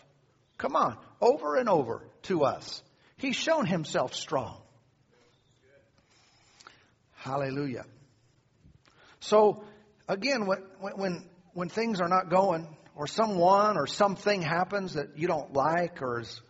Come 0.58 0.76
on, 0.76 0.96
over 1.20 1.56
and 1.56 1.68
over 1.68 2.08
to 2.22 2.44
us. 2.44 2.82
He's 3.18 3.36
shown 3.36 3.66
himself 3.66 4.14
strong. 4.14 4.60
Hallelujah. 7.14 7.84
So, 9.20 9.64
again, 10.08 10.46
when, 10.46 10.58
when, 10.96 11.28
when 11.54 11.68
things 11.68 12.00
are 12.00 12.08
not 12.08 12.28
going 12.30 12.68
or 12.94 13.06
someone 13.06 13.76
or 13.76 13.86
something 13.86 14.42
happens 14.42 14.94
that 14.94 15.18
you 15.18 15.26
don't 15.26 15.52
like 15.52 16.02
or 16.02 16.20
is 16.20 16.40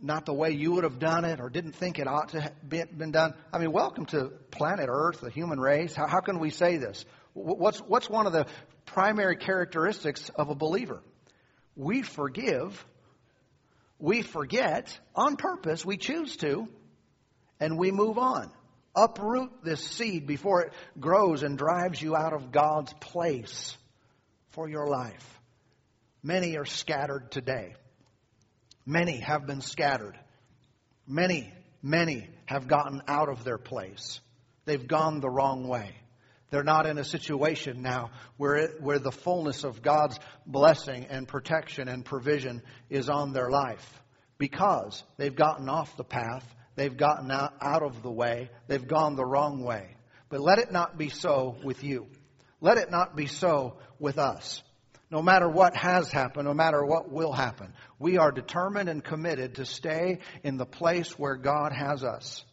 not 0.00 0.24
the 0.24 0.32
way 0.32 0.52
you 0.52 0.72
would 0.72 0.84
have 0.84 0.98
done 0.98 1.24
it 1.24 1.40
or 1.40 1.50
didn't 1.50 1.72
think 1.72 1.98
it 1.98 2.08
ought 2.08 2.30
to 2.30 2.40
have 2.40 2.98
been 2.98 3.10
done. 3.10 3.34
I 3.52 3.58
mean, 3.58 3.70
welcome 3.70 4.06
to 4.06 4.30
planet 4.50 4.88
Earth, 4.88 5.20
the 5.20 5.30
human 5.30 5.60
race. 5.60 5.94
How, 5.94 6.06
how 6.06 6.20
can 6.20 6.38
we 6.38 6.50
say 6.50 6.78
this? 6.78 7.04
What's, 7.34 7.78
what's 7.80 8.08
one 8.08 8.26
of 8.26 8.32
the 8.32 8.46
primary 8.86 9.36
characteristics 9.36 10.30
of 10.30 10.48
a 10.48 10.54
believer? 10.54 11.02
We 11.76 12.02
forgive, 12.02 12.84
we 14.00 14.22
forget 14.22 14.98
on 15.14 15.36
purpose, 15.36 15.84
we 15.84 15.96
choose 15.96 16.36
to, 16.38 16.68
and 17.60 17.78
we 17.78 17.90
move 17.90 18.18
on. 18.18 18.50
Uproot 18.96 19.62
this 19.62 19.84
seed 19.84 20.26
before 20.26 20.62
it 20.62 20.72
grows 20.98 21.42
and 21.42 21.56
drives 21.56 22.02
you 22.02 22.16
out 22.16 22.32
of 22.32 22.50
God's 22.50 22.92
place 22.94 23.76
for 24.50 24.68
your 24.68 24.88
life. 24.88 25.40
Many 26.22 26.56
are 26.56 26.64
scattered 26.64 27.30
today. 27.30 27.74
Many 28.84 29.18
have 29.20 29.46
been 29.46 29.60
scattered. 29.60 30.18
Many, 31.06 31.52
many 31.82 32.28
have 32.46 32.66
gotten 32.66 33.02
out 33.06 33.28
of 33.28 33.44
their 33.44 33.58
place. 33.58 34.20
They've 34.64 34.86
gone 34.86 35.20
the 35.20 35.30
wrong 35.30 35.68
way. 35.68 35.92
They're 36.50 36.64
not 36.64 36.86
in 36.86 36.98
a 36.98 37.04
situation 37.04 37.80
now 37.80 38.10
where, 38.36 38.56
it, 38.56 38.82
where 38.82 38.98
the 38.98 39.12
fullness 39.12 39.64
of 39.64 39.82
God's 39.82 40.18
blessing 40.46 41.06
and 41.08 41.26
protection 41.26 41.88
and 41.88 42.04
provision 42.04 42.62
is 42.88 43.08
on 43.08 43.32
their 43.32 43.50
life 43.50 44.02
because 44.36 45.04
they've 45.16 45.34
gotten 45.34 45.68
off 45.68 45.96
the 45.96 46.04
path, 46.04 46.44
they've 46.74 46.96
gotten 46.96 47.30
out, 47.30 47.54
out 47.60 47.82
of 47.82 48.02
the 48.02 48.10
way, 48.10 48.50
they've 48.66 48.88
gone 48.88 49.14
the 49.14 49.24
wrong 49.24 49.62
way. 49.62 49.94
But 50.28 50.40
let 50.40 50.58
it 50.58 50.72
not 50.72 50.98
be 50.98 51.08
so 51.08 51.56
with 51.62 51.84
you. 51.84 52.06
Let 52.60 52.78
it 52.78 52.90
not 52.90 53.16
be 53.16 53.26
so 53.26 53.76
with 53.98 54.18
us. 54.18 54.62
No 55.10 55.22
matter 55.22 55.48
what 55.48 55.76
has 55.76 56.10
happened, 56.10 56.46
no 56.46 56.54
matter 56.54 56.84
what 56.84 57.10
will 57.10 57.32
happen, 57.32 57.72
we 57.98 58.18
are 58.18 58.30
determined 58.30 58.88
and 58.88 59.02
committed 59.02 59.56
to 59.56 59.66
stay 59.66 60.20
in 60.44 60.56
the 60.56 60.66
place 60.66 61.18
where 61.18 61.36
God 61.36 61.72
has 61.72 62.04
us. 62.04 62.44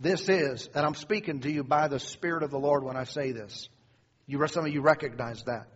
This 0.00 0.28
is, 0.28 0.68
and 0.74 0.86
I'm 0.86 0.94
speaking 0.94 1.40
to 1.40 1.50
you 1.50 1.64
by 1.64 1.88
the 1.88 1.98
Spirit 1.98 2.42
of 2.42 2.50
the 2.50 2.58
Lord 2.58 2.84
when 2.84 2.96
I 2.96 3.04
say 3.04 3.32
this. 3.32 3.68
You, 4.26 4.46
some 4.46 4.64
of 4.64 4.72
you 4.72 4.80
recognize 4.80 5.42
that. 5.44 5.66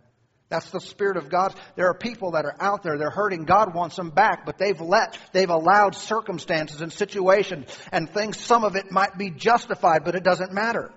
That's 0.49 0.69
the 0.69 0.79
Spirit 0.79 1.17
of 1.17 1.29
God. 1.29 1.55
There 1.75 1.87
are 1.87 1.93
people 1.93 2.31
that 2.31 2.45
are 2.45 2.55
out 2.59 2.83
there, 2.83 2.97
they're 2.97 3.09
hurting. 3.09 3.45
God 3.45 3.73
wants 3.73 3.95
them 3.95 4.11
back, 4.11 4.45
but 4.45 4.57
they've 4.57 4.79
let, 4.79 5.17
they've 5.31 5.49
allowed 5.49 5.95
circumstances 5.95 6.81
and 6.81 6.93
situations 6.93 7.65
and 7.91 8.09
things, 8.09 8.39
some 8.39 8.63
of 8.63 8.75
it 8.75 8.91
might 8.91 9.17
be 9.17 9.29
justified, 9.29 10.03
but 10.05 10.15
it 10.15 10.23
doesn't 10.23 10.53
matter. 10.53 10.91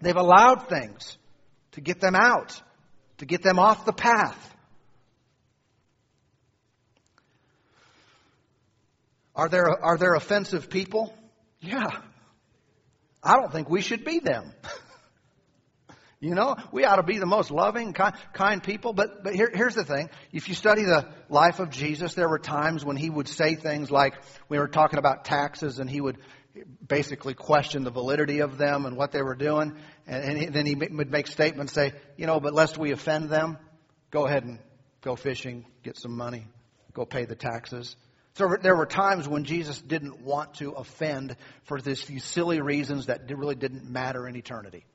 They've 0.00 0.14
allowed 0.14 0.68
things 0.68 1.16
to 1.72 1.80
get 1.80 2.00
them 2.00 2.14
out 2.14 2.60
to 3.18 3.26
get 3.26 3.42
them 3.42 3.58
off 3.58 3.84
the 3.84 3.92
path. 3.92 4.54
Are 9.34 9.48
there, 9.48 9.68
are 9.84 9.96
there 9.96 10.14
offensive 10.14 10.70
people? 10.70 11.14
Yeah. 11.60 12.00
I 13.22 13.36
don't 13.36 13.52
think 13.52 13.68
we 13.68 13.80
should 13.80 14.04
be 14.04 14.18
them. 14.20 14.52
you 16.20 16.34
know, 16.34 16.56
we 16.72 16.84
ought 16.84 16.96
to 16.96 17.02
be 17.02 17.18
the 17.18 17.26
most 17.26 17.50
loving, 17.50 17.92
kind, 17.92 18.14
kind 18.32 18.62
people. 18.62 18.92
But, 18.92 19.24
but 19.24 19.34
here, 19.34 19.50
here's 19.52 19.74
the 19.74 19.84
thing. 19.84 20.10
If 20.32 20.48
you 20.48 20.54
study 20.54 20.84
the 20.84 21.08
life 21.28 21.60
of 21.60 21.70
Jesus, 21.70 22.14
there 22.14 22.28
were 22.28 22.38
times 22.38 22.84
when 22.84 22.96
he 22.96 23.10
would 23.10 23.28
say 23.28 23.54
things 23.54 23.90
like, 23.90 24.14
we 24.48 24.58
were 24.58 24.68
talking 24.68 24.98
about 24.98 25.24
taxes, 25.24 25.78
and 25.78 25.88
he 25.88 26.00
would 26.00 26.18
basically 26.86 27.34
question 27.34 27.84
the 27.84 27.90
validity 27.90 28.40
of 28.40 28.58
them 28.58 28.86
and 28.86 28.96
what 28.96 29.12
they 29.12 29.22
were 29.22 29.36
doing. 29.36 29.76
And, 30.06 30.24
and 30.24 30.38
he, 30.38 30.46
then 30.46 30.66
he 30.66 30.74
would 30.74 31.10
make 31.10 31.26
statements, 31.26 31.72
say, 31.72 31.92
you 32.16 32.26
know, 32.26 32.40
but 32.40 32.54
lest 32.54 32.78
we 32.78 32.92
offend 32.92 33.30
them, 33.30 33.58
go 34.10 34.26
ahead 34.26 34.44
and 34.44 34.58
go 35.02 35.16
fishing, 35.16 35.66
get 35.82 35.96
some 35.96 36.16
money, 36.16 36.46
go 36.92 37.04
pay 37.04 37.24
the 37.24 37.36
taxes. 37.36 37.96
So 38.38 38.56
there 38.62 38.76
were 38.76 38.86
times 38.86 39.28
when 39.28 39.42
Jesus 39.42 39.80
didn't 39.80 40.22
want 40.22 40.54
to 40.54 40.70
offend 40.70 41.34
for 41.64 41.80
these 41.80 42.22
silly 42.22 42.60
reasons 42.60 43.06
that 43.06 43.28
really 43.28 43.56
didn't 43.56 43.90
matter 43.90 44.28
in 44.28 44.36
eternity. 44.36 44.86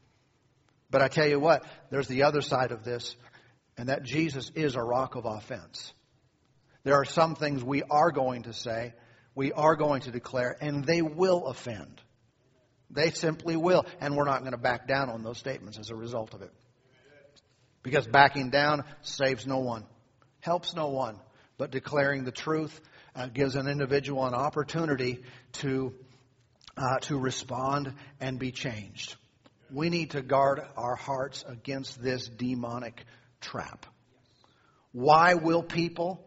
But 0.89 1.02
I 1.02 1.10
tell 1.10 1.28
you 1.28 1.41
what, 1.41 1.66
there's 1.89 2.08
the 2.08 2.24
other 2.24 2.39
side 2.39 2.72
of 2.72 2.86
this, 2.86 3.18
and 3.78 3.89
that 3.89 4.04
Jesus 4.04 4.50
is 4.56 4.76
a 4.76 4.82
rock 4.82 5.16
of 5.16 5.26
offense. 5.26 5.91
There 6.86 6.96
are 6.96 7.04
some 7.04 7.36
things 7.36 7.62
we 7.62 7.84
are 7.84 8.12
going 8.12 8.44
to 8.44 8.54
say 8.54 8.94
we 9.36 9.52
are 9.52 9.76
going 9.76 10.04
to 10.04 10.12
declare, 10.12 10.56
and 10.62 10.86
they 10.86 11.02
will 11.02 11.48
offend. 11.48 12.02
They 12.91 13.10
simply 13.10 13.58
will. 13.58 13.86
And 14.00 14.16
we're 14.16 14.24
not 14.24 14.39
going 14.39 14.52
to 14.54 14.58
back 14.58 14.88
down 14.88 15.10
on 15.10 15.22
those 15.22 15.38
statements 15.38 15.78
as 15.78 15.89
a 15.89 15.96
result 15.96 16.34
of 16.34 16.44
it. 16.44 16.54
Because 17.82 18.08
backing 18.08 18.52
down 18.52 18.86
saves 19.02 19.46
no 19.46 19.60
one, 19.60 19.84
helps 20.39 20.74
no 20.74 20.88
one. 20.88 21.20
But 21.58 21.72
declaring 21.72 22.24
the 22.24 22.32
truth 22.32 22.80
uh, 23.16 23.28
gives 23.28 23.55
an 23.55 23.68
individual 23.68 24.26
an 24.26 24.34
opportunity 24.34 25.24
to, 25.53 25.93
uh, 26.78 26.99
to 27.01 27.18
respond 27.18 27.93
and 28.20 28.39
be 28.39 28.51
changed. 28.51 29.16
We 29.72 29.89
need 29.89 30.11
to 30.11 30.22
guard 30.22 30.61
our 30.78 30.95
hearts 30.95 31.43
against 31.47 32.01
this 32.01 32.28
demonic 32.28 33.03
trap. 33.41 33.86
Why 34.91 35.34
will 35.36 35.64
people 35.64 36.24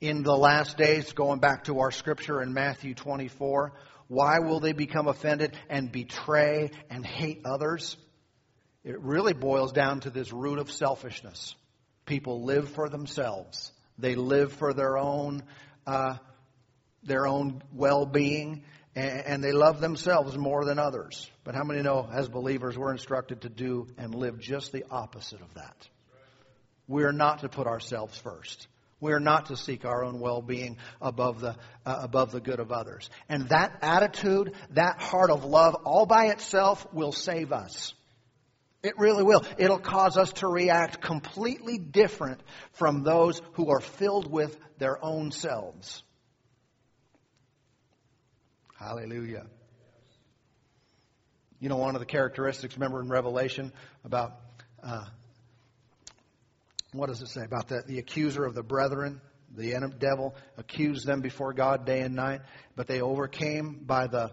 in 0.00 0.24
the 0.24 0.36
last 0.36 0.76
days, 0.76 1.12
going 1.12 1.38
back 1.38 1.64
to 1.64 1.78
our 1.78 1.92
scripture 1.92 2.42
in 2.42 2.52
Matthew 2.52 2.92
24, 2.92 3.72
why 4.08 4.40
will 4.40 4.58
they 4.58 4.72
become 4.72 5.06
offended 5.06 5.56
and 5.70 5.92
betray 5.92 6.70
and 6.90 7.06
hate 7.06 7.42
others? 7.44 7.96
It 8.82 9.00
really 9.00 9.32
boils 9.32 9.70
down 9.72 10.00
to 10.00 10.10
this 10.10 10.32
root 10.32 10.58
of 10.58 10.72
selfishness. 10.72 11.54
People 12.04 12.44
live 12.44 12.68
for 12.70 12.88
themselves. 12.88 13.70
They 13.96 14.16
live 14.16 14.52
for 14.54 14.74
their 14.74 14.98
own, 14.98 15.44
uh, 15.86 16.16
their 17.02 17.26
own 17.26 17.62
well-being, 17.72 18.64
and, 18.94 19.26
and 19.26 19.44
they 19.44 19.52
love 19.52 19.80
themselves 19.80 20.36
more 20.36 20.64
than 20.64 20.78
others. 20.78 21.30
But 21.44 21.54
how 21.54 21.64
many 21.64 21.82
know, 21.82 22.08
as 22.12 22.28
believers, 22.28 22.78
we're 22.78 22.92
instructed 22.92 23.42
to 23.42 23.48
do 23.48 23.88
and 23.98 24.14
live 24.14 24.38
just 24.38 24.72
the 24.72 24.84
opposite 24.90 25.40
of 25.40 25.54
that? 25.54 25.88
We're 26.88 27.12
not 27.12 27.40
to 27.40 27.48
put 27.48 27.66
ourselves 27.66 28.16
first. 28.18 28.68
We 29.00 29.12
are 29.12 29.20
not 29.20 29.46
to 29.46 29.56
seek 29.56 29.84
our 29.84 30.04
own 30.04 30.20
well-being 30.20 30.76
above 31.00 31.40
the, 31.40 31.56
uh, 31.84 31.98
above 32.02 32.30
the 32.30 32.40
good 32.40 32.60
of 32.60 32.70
others. 32.70 33.10
And 33.28 33.48
that 33.48 33.78
attitude, 33.82 34.52
that 34.70 35.00
heart 35.00 35.30
of 35.30 35.44
love, 35.44 35.74
all 35.84 36.06
by 36.06 36.26
itself 36.26 36.86
will 36.92 37.10
save 37.10 37.50
us. 37.50 37.94
It 38.84 38.98
really 38.98 39.22
will. 39.22 39.44
It'll 39.58 39.78
cause 39.78 40.16
us 40.16 40.32
to 40.34 40.48
react 40.48 41.00
completely 41.00 41.78
different 41.78 42.40
from 42.72 43.02
those 43.02 43.40
who 43.52 43.70
are 43.70 43.80
filled 43.80 44.30
with 44.30 44.56
their 44.82 45.02
own 45.04 45.30
selves. 45.30 46.02
Hallelujah. 48.76 49.46
You 51.60 51.68
know, 51.68 51.76
one 51.76 51.94
of 51.94 52.00
the 52.00 52.06
characteristics, 52.06 52.74
remember 52.74 53.00
in 53.00 53.08
Revelation 53.08 53.72
about 54.04 54.32
uh, 54.82 55.04
what 56.92 57.06
does 57.06 57.22
it 57.22 57.28
say 57.28 57.42
about 57.44 57.68
that? 57.68 57.86
The 57.86 58.00
accuser 58.00 58.44
of 58.44 58.56
the 58.56 58.64
brethren, 58.64 59.20
the 59.56 59.72
devil, 60.00 60.34
accused 60.58 61.06
them 61.06 61.20
before 61.20 61.52
God 61.52 61.86
day 61.86 62.00
and 62.00 62.16
night, 62.16 62.40
but 62.74 62.88
they 62.88 63.00
overcame 63.00 63.84
by 63.86 64.08
the 64.08 64.32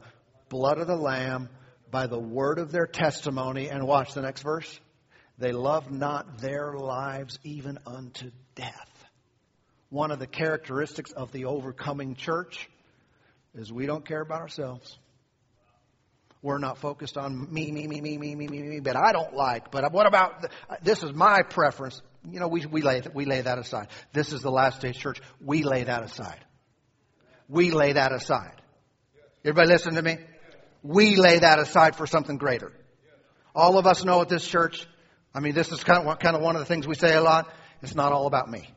blood 0.49 0.79
of 0.79 0.87
the 0.87 0.97
Lamb, 0.97 1.49
by 1.91 2.07
the 2.07 2.19
word 2.19 2.57
of 2.57 2.71
their 2.71 2.87
testimony. 2.87 3.69
And 3.69 3.85
watch 3.85 4.15
the 4.15 4.23
next 4.23 4.41
verse. 4.41 4.79
They 5.37 5.51
loved 5.51 5.91
not 5.91 6.39
their 6.39 6.73
lives 6.73 7.37
even 7.43 7.77
unto 7.85 8.31
death. 8.55 8.88
One 9.89 10.11
of 10.11 10.19
the 10.19 10.27
characteristics 10.27 11.11
of 11.11 11.31
the 11.31 11.45
overcoming 11.45 12.15
church 12.15 12.69
is 13.55 13.71
we 13.71 13.85
don't 13.85 14.05
care 14.05 14.21
about 14.21 14.41
ourselves. 14.41 14.97
We're 16.41 16.59
not 16.59 16.77
focused 16.77 17.17
on 17.17 17.51
me, 17.51 17.71
me, 17.71 17.87
me, 17.87 17.99
me, 17.99 18.17
me, 18.17 18.35
me, 18.35 18.47
me, 18.47 18.61
me, 18.61 18.79
but 18.79 18.95
I 18.95 19.11
don't 19.11 19.33
like. 19.33 19.71
But 19.71 19.91
what 19.91 20.07
about, 20.07 20.43
the, 20.43 20.49
uh, 20.69 20.75
this 20.81 21.03
is 21.03 21.13
my 21.13 21.41
preference. 21.41 22.01
You 22.29 22.39
know, 22.39 22.47
we, 22.47 22.65
we, 22.65 22.81
lay, 22.81 23.01
we 23.13 23.25
lay 23.25 23.41
that 23.41 23.57
aside. 23.57 23.87
This 24.13 24.31
is 24.31 24.41
the 24.41 24.51
last 24.51 24.79
days 24.79 24.95
church. 24.95 25.21
We 25.41 25.63
lay 25.63 25.83
that 25.83 26.03
aside. 26.03 26.39
We 27.49 27.71
lay 27.71 27.93
that 27.93 28.13
aside. 28.13 28.61
Everybody 29.43 29.69
listen 29.69 29.95
to 29.95 30.01
me? 30.01 30.17
We 30.81 31.17
lay 31.17 31.39
that 31.39 31.59
aside 31.59 31.95
for 31.95 32.07
something 32.07 32.37
greater. 32.37 32.71
All 33.53 33.77
of 33.77 33.85
us 33.85 34.05
know 34.05 34.21
at 34.21 34.29
this 34.29 34.47
church, 34.47 34.87
I 35.33 35.41
mean, 35.41 35.53
this 35.53 35.71
is 35.71 35.83
kind 35.83 36.07
of, 36.07 36.19
kind 36.19 36.35
of 36.35 36.41
one 36.41 36.55
of 36.55 36.59
the 36.59 36.65
things 36.65 36.87
we 36.87 36.95
say 36.95 37.15
a 37.15 37.21
lot. 37.21 37.51
It's 37.81 37.95
not 37.95 38.13
all 38.13 38.27
about 38.27 38.49
me. 38.49 38.69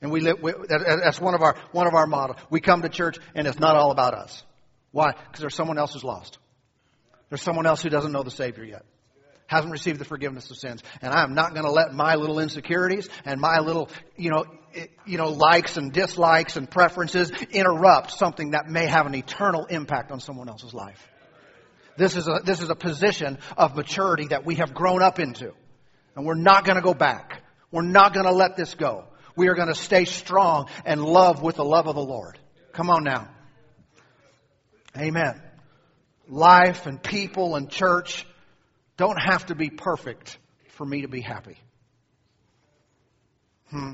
And 0.00 0.10
we 0.10 0.20
live, 0.20 0.40
we, 0.40 0.52
that's 0.68 1.20
one 1.20 1.34
of 1.34 1.42
our, 1.42 1.56
one 1.72 1.86
of 1.86 1.94
our 1.94 2.06
models. 2.06 2.38
We 2.50 2.60
come 2.60 2.82
to 2.82 2.88
church 2.88 3.18
and 3.34 3.46
it's 3.46 3.58
not 3.58 3.76
all 3.76 3.90
about 3.90 4.14
us. 4.14 4.44
Why? 4.92 5.12
Because 5.12 5.40
there's 5.40 5.54
someone 5.54 5.78
else 5.78 5.92
who's 5.92 6.04
lost. 6.04 6.38
There's 7.30 7.42
someone 7.42 7.66
else 7.66 7.82
who 7.82 7.90
doesn't 7.90 8.12
know 8.12 8.22
the 8.22 8.30
Savior 8.30 8.64
yet 8.64 8.84
hasn't 9.48 9.72
received 9.72 9.98
the 9.98 10.04
forgiveness 10.04 10.50
of 10.50 10.58
sins. 10.58 10.82
And 11.02 11.12
I 11.12 11.24
am 11.24 11.34
not 11.34 11.54
going 11.54 11.64
to 11.64 11.72
let 11.72 11.92
my 11.92 12.14
little 12.14 12.38
insecurities 12.38 13.08
and 13.24 13.40
my 13.40 13.58
little, 13.58 13.88
you 14.14 14.30
know, 14.30 14.44
eh, 14.74 14.86
you 15.06 15.16
know, 15.16 15.30
likes 15.30 15.76
and 15.76 15.90
dislikes 15.90 16.56
and 16.56 16.70
preferences 16.70 17.30
interrupt 17.50 18.12
something 18.12 18.50
that 18.50 18.68
may 18.68 18.86
have 18.86 19.06
an 19.06 19.14
eternal 19.14 19.64
impact 19.64 20.12
on 20.12 20.20
someone 20.20 20.48
else's 20.48 20.74
life. 20.74 21.08
This 21.96 22.14
is 22.14 22.28
a, 22.28 22.40
this 22.44 22.60
is 22.60 22.68
a 22.68 22.76
position 22.76 23.38
of 23.56 23.74
maturity 23.74 24.28
that 24.28 24.44
we 24.44 24.56
have 24.56 24.74
grown 24.74 25.02
up 25.02 25.18
into. 25.18 25.52
And 26.14 26.26
we're 26.26 26.34
not 26.34 26.64
going 26.64 26.76
to 26.76 26.82
go 26.82 26.94
back. 26.94 27.42
We're 27.72 27.82
not 27.82 28.12
going 28.12 28.26
to 28.26 28.32
let 28.32 28.56
this 28.56 28.74
go. 28.74 29.04
We 29.38 29.46
are 29.46 29.54
going 29.54 29.68
to 29.68 29.74
stay 29.76 30.04
strong 30.04 30.68
and 30.84 31.00
love 31.00 31.42
with 31.42 31.54
the 31.54 31.64
love 31.64 31.86
of 31.86 31.94
the 31.94 32.02
Lord. 32.02 32.36
Come 32.72 32.90
on 32.90 33.04
now. 33.04 33.28
Amen. 34.96 35.40
Life 36.28 36.86
and 36.86 37.00
people 37.00 37.54
and 37.54 37.70
church 37.70 38.26
don't 38.96 39.16
have 39.16 39.46
to 39.46 39.54
be 39.54 39.70
perfect 39.70 40.36
for 40.70 40.84
me 40.84 41.02
to 41.02 41.08
be 41.08 41.20
happy. 41.20 41.56
Hmm. 43.70 43.92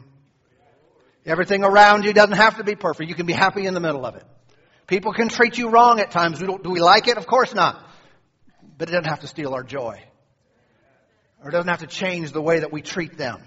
Everything 1.27 1.63
around 1.63 2.07
you 2.07 2.15
doesn't 2.15 2.37
have 2.37 2.57
to 2.57 2.65
be 2.65 2.75
perfect. 2.75 3.11
You 3.11 3.15
can 3.15 3.27
be 3.27 3.35
happy 3.35 3.67
in 3.67 3.75
the 3.75 3.81
middle 3.81 4.07
of 4.07 4.17
it. 4.17 4.25
People 4.87 5.13
can 5.13 5.29
treat 5.29 5.59
you 5.59 5.69
wrong 5.69 6.01
at 6.01 6.11
times. 6.11 6.41
We 6.41 6.47
Do 6.47 6.71
we 6.71 6.81
like 6.81 7.07
it? 7.07 7.19
Of 7.19 7.27
course 7.27 7.53
not. 7.55 7.87
But 8.79 8.89
it 8.89 8.93
doesn't 8.93 9.11
have 9.11 9.21
to 9.21 9.27
steal 9.27 9.53
our 9.53 9.63
joy. 9.63 10.03
Or 11.43 11.51
it 11.51 11.53
doesn't 11.53 11.69
have 11.69 11.81
to 11.81 11.87
change 11.87 12.33
the 12.33 12.41
way 12.41 12.61
that 12.61 12.73
we 12.73 12.81
treat 12.81 13.19
them. 13.19 13.43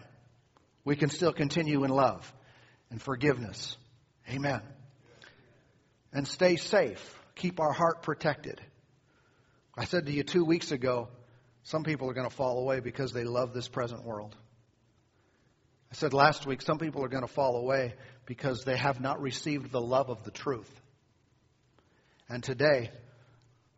We 0.87 0.95
can 0.95 1.09
still 1.09 1.33
continue 1.33 1.83
in 1.83 1.89
love 1.89 2.33
and 2.91 3.01
forgiveness. 3.01 3.75
Amen. 4.29 4.61
And 6.13 6.25
stay 6.25 6.55
safe. 6.55 7.19
Keep 7.35 7.59
our 7.59 7.73
heart 7.73 8.03
protected. 8.03 8.61
I 9.77 9.83
said 9.83 10.05
to 10.05 10.13
you 10.13 10.23
two 10.23 10.45
weeks 10.45 10.71
ago, 10.71 11.09
some 11.63 11.83
people 11.83 12.09
are 12.09 12.13
going 12.13 12.29
to 12.29 12.33
fall 12.33 12.59
away 12.59 12.79
because 12.79 13.11
they 13.11 13.25
love 13.25 13.53
this 13.53 13.67
present 13.67 14.05
world. 14.05 14.33
I 15.91 15.95
said 15.95 16.13
last 16.13 16.47
week, 16.47 16.61
some 16.61 16.77
people 16.77 17.03
are 17.03 17.09
going 17.09 17.27
to 17.27 17.33
fall 17.33 17.57
away 17.57 17.93
because 18.25 18.63
they 18.63 18.77
have 18.77 19.01
not 19.01 19.21
received 19.21 19.73
the 19.73 19.81
love 19.81 20.09
of 20.09 20.23
the 20.23 20.31
truth. 20.31 20.71
And 22.29 22.41
today, 22.41 22.91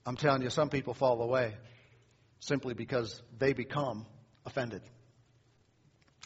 I'm 0.05 0.15
telling 0.15 0.43
you, 0.43 0.51
some 0.51 0.69
people 0.69 0.93
fall 0.93 1.23
away 1.23 1.55
simply 2.39 2.75
because 2.75 3.19
they 3.39 3.53
become 3.53 4.05
offended. 4.45 4.83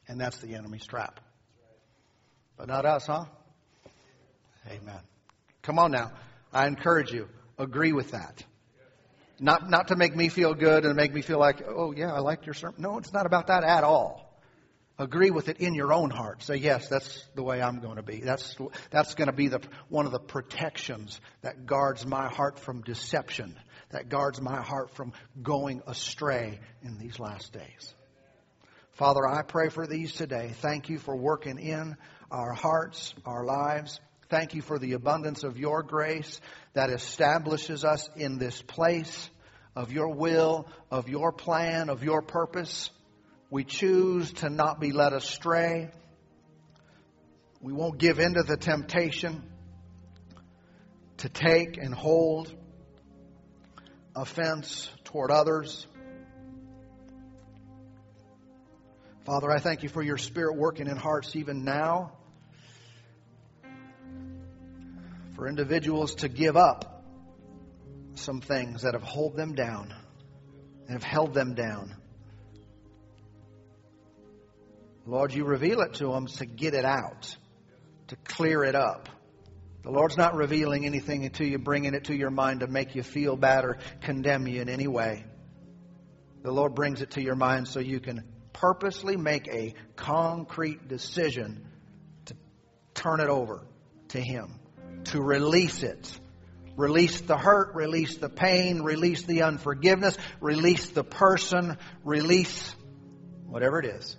And 0.07 0.19
that's 0.19 0.37
the 0.39 0.55
enemy's 0.55 0.85
trap. 0.85 1.19
But 2.57 2.67
not 2.67 2.85
us, 2.85 3.07
huh? 3.07 3.25
Amen. 4.67 4.99
Come 5.61 5.79
on 5.79 5.91
now. 5.91 6.11
I 6.53 6.67
encourage 6.67 7.11
you, 7.11 7.27
agree 7.57 7.93
with 7.93 8.11
that. 8.11 8.43
Not, 9.39 9.69
not 9.69 9.87
to 9.87 9.95
make 9.95 10.15
me 10.15 10.29
feel 10.29 10.53
good 10.53 10.85
and 10.85 10.95
make 10.95 11.13
me 11.13 11.21
feel 11.21 11.39
like, 11.39 11.63
oh, 11.67 11.91
yeah, 11.91 12.13
I 12.13 12.19
like 12.19 12.45
your 12.45 12.53
sermon. 12.53 12.81
No, 12.81 12.97
it's 12.97 13.11
not 13.11 13.25
about 13.25 13.47
that 13.47 13.63
at 13.63 13.83
all. 13.83 14.23
Agree 14.99 15.31
with 15.31 15.49
it 15.49 15.57
in 15.57 15.73
your 15.73 15.91
own 15.91 16.11
heart. 16.11 16.43
Say, 16.43 16.57
yes, 16.57 16.87
that's 16.87 17.25
the 17.33 17.41
way 17.41 17.59
I'm 17.61 17.79
going 17.79 17.95
to 17.95 18.03
be. 18.03 18.19
That's, 18.19 18.55
that's 18.91 19.15
going 19.15 19.25
to 19.25 19.33
be 19.33 19.47
the, 19.47 19.59
one 19.89 20.05
of 20.05 20.11
the 20.11 20.19
protections 20.19 21.19
that 21.41 21.65
guards 21.65 22.05
my 22.05 22.27
heart 22.29 22.59
from 22.59 22.83
deception, 22.83 23.57
that 23.89 24.07
guards 24.07 24.39
my 24.39 24.61
heart 24.61 24.91
from 24.95 25.13
going 25.41 25.81
astray 25.87 26.59
in 26.83 26.99
these 26.99 27.19
last 27.19 27.51
days. 27.51 27.95
Father, 28.93 29.27
I 29.27 29.41
pray 29.41 29.69
for 29.69 29.87
these 29.87 30.13
today. 30.13 30.53
Thank 30.61 30.87
you 30.87 30.99
for 30.99 31.15
working 31.15 31.57
in 31.57 31.97
our 32.29 32.53
hearts, 32.53 33.15
our 33.25 33.43
lives. 33.43 33.99
Thank 34.29 34.53
you 34.53 34.61
for 34.61 34.77
the 34.77 34.93
abundance 34.93 35.43
of 35.43 35.57
your 35.57 35.81
grace 35.81 36.39
that 36.73 36.91
establishes 36.91 37.83
us 37.83 38.07
in 38.15 38.37
this 38.37 38.61
place 38.61 39.31
of 39.75 39.91
your 39.91 40.09
will, 40.13 40.67
of 40.91 41.09
your 41.09 41.31
plan, 41.31 41.89
of 41.89 42.03
your 42.03 42.21
purpose. 42.21 42.91
We 43.49 43.63
choose 43.63 44.31
to 44.33 44.51
not 44.51 44.79
be 44.79 44.91
led 44.91 45.13
astray. 45.13 45.89
We 47.61 47.73
won't 47.73 47.97
give 47.97 48.19
in 48.19 48.35
to 48.35 48.43
the 48.43 48.57
temptation 48.57 49.41
to 51.17 51.29
take 51.29 51.77
and 51.77 51.95
hold 51.95 52.53
offense 54.15 54.87
toward 55.03 55.31
others. 55.31 55.87
Father, 59.25 59.49
I 59.49 59.59
thank 59.59 59.83
you 59.83 59.89
for 59.89 60.03
your 60.03 60.17
spirit 60.17 60.57
working 60.57 60.87
in 60.87 60.97
hearts 60.97 61.35
even 61.37 61.63
now. 61.63 62.11
For 65.35 65.47
individuals 65.47 66.15
to 66.15 66.27
give 66.27 66.57
up 66.57 67.05
some 68.15 68.41
things 68.41 68.81
that 68.81 68.93
have 68.93 69.03
held 69.03 69.37
them 69.37 69.55
down 69.55 69.93
and 70.87 70.91
have 70.91 71.03
held 71.03 71.33
them 71.33 71.53
down. 71.53 71.95
Lord, 75.05 75.33
you 75.33 75.45
reveal 75.45 75.81
it 75.81 75.95
to 75.95 76.07
them 76.07 76.27
to 76.27 76.45
get 76.45 76.73
it 76.73 76.85
out, 76.85 77.35
to 78.07 78.17
clear 78.25 78.63
it 78.65 78.75
up. 78.75 79.07
The 79.83 79.91
Lord's 79.91 80.17
not 80.17 80.35
revealing 80.35 80.85
anything 80.85 81.29
to 81.29 81.45
you, 81.45 81.59
bringing 81.59 81.93
it 81.93 82.05
to 82.05 82.15
your 82.15 82.29
mind 82.29 82.59
to 82.59 82.67
make 82.67 82.93
you 82.93 83.03
feel 83.03 83.37
bad 83.37 83.63
or 83.63 83.77
condemn 84.01 84.47
you 84.47 84.61
in 84.61 84.69
any 84.69 84.87
way. 84.87 85.25
The 86.41 86.51
Lord 86.51 86.75
brings 86.75 87.01
it 87.01 87.11
to 87.11 87.21
your 87.21 87.35
mind 87.35 87.69
so 87.69 87.79
you 87.79 88.01
can 88.01 88.32
purposely 88.53 89.17
make 89.17 89.47
a 89.47 89.73
concrete 89.95 90.87
decision 90.87 91.67
to 92.25 92.35
turn 92.93 93.19
it 93.19 93.29
over 93.29 93.65
to 94.09 94.19
Him, 94.21 94.59
to 95.05 95.21
release 95.21 95.83
it. 95.83 96.19
Release 96.75 97.21
the 97.21 97.37
hurt, 97.37 97.75
release 97.75 98.17
the 98.17 98.29
pain, 98.29 98.81
release 98.81 99.23
the 99.23 99.43
unforgiveness, 99.43 100.17
release 100.41 100.89
the 100.89 101.03
person, 101.03 101.77
release 102.03 102.75
whatever 103.45 103.79
it 103.79 103.85
is. 103.85 104.17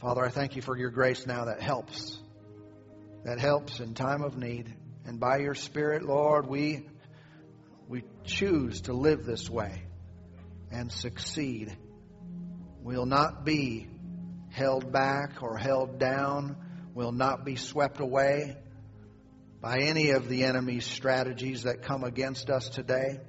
Father, 0.00 0.24
I 0.24 0.30
thank 0.30 0.56
you 0.56 0.62
for 0.62 0.78
your 0.78 0.88
grace 0.88 1.26
now 1.26 1.44
that 1.44 1.60
helps. 1.60 2.18
That 3.24 3.38
helps 3.38 3.80
in 3.80 3.92
time 3.92 4.22
of 4.22 4.38
need. 4.38 4.74
And 5.04 5.20
by 5.20 5.38
your 5.38 5.54
Spirit, 5.54 6.02
Lord, 6.02 6.46
we, 6.46 6.86
we 7.86 8.04
choose 8.24 8.82
to 8.82 8.94
live 8.94 9.26
this 9.26 9.50
way 9.50 9.82
and 10.70 10.90
succeed. 10.90 11.76
We'll 12.82 13.06
not 13.06 13.44
be 13.44 13.88
held 14.50 14.92
back 14.92 15.42
or 15.42 15.56
held 15.56 15.98
down. 15.98 16.56
We'll 16.94 17.12
not 17.12 17.44
be 17.44 17.56
swept 17.56 18.00
away 18.00 18.56
by 19.60 19.80
any 19.80 20.10
of 20.10 20.28
the 20.28 20.44
enemy's 20.44 20.86
strategies 20.86 21.64
that 21.64 21.82
come 21.82 22.04
against 22.04 22.50
us 22.50 22.68
today. 22.68 23.20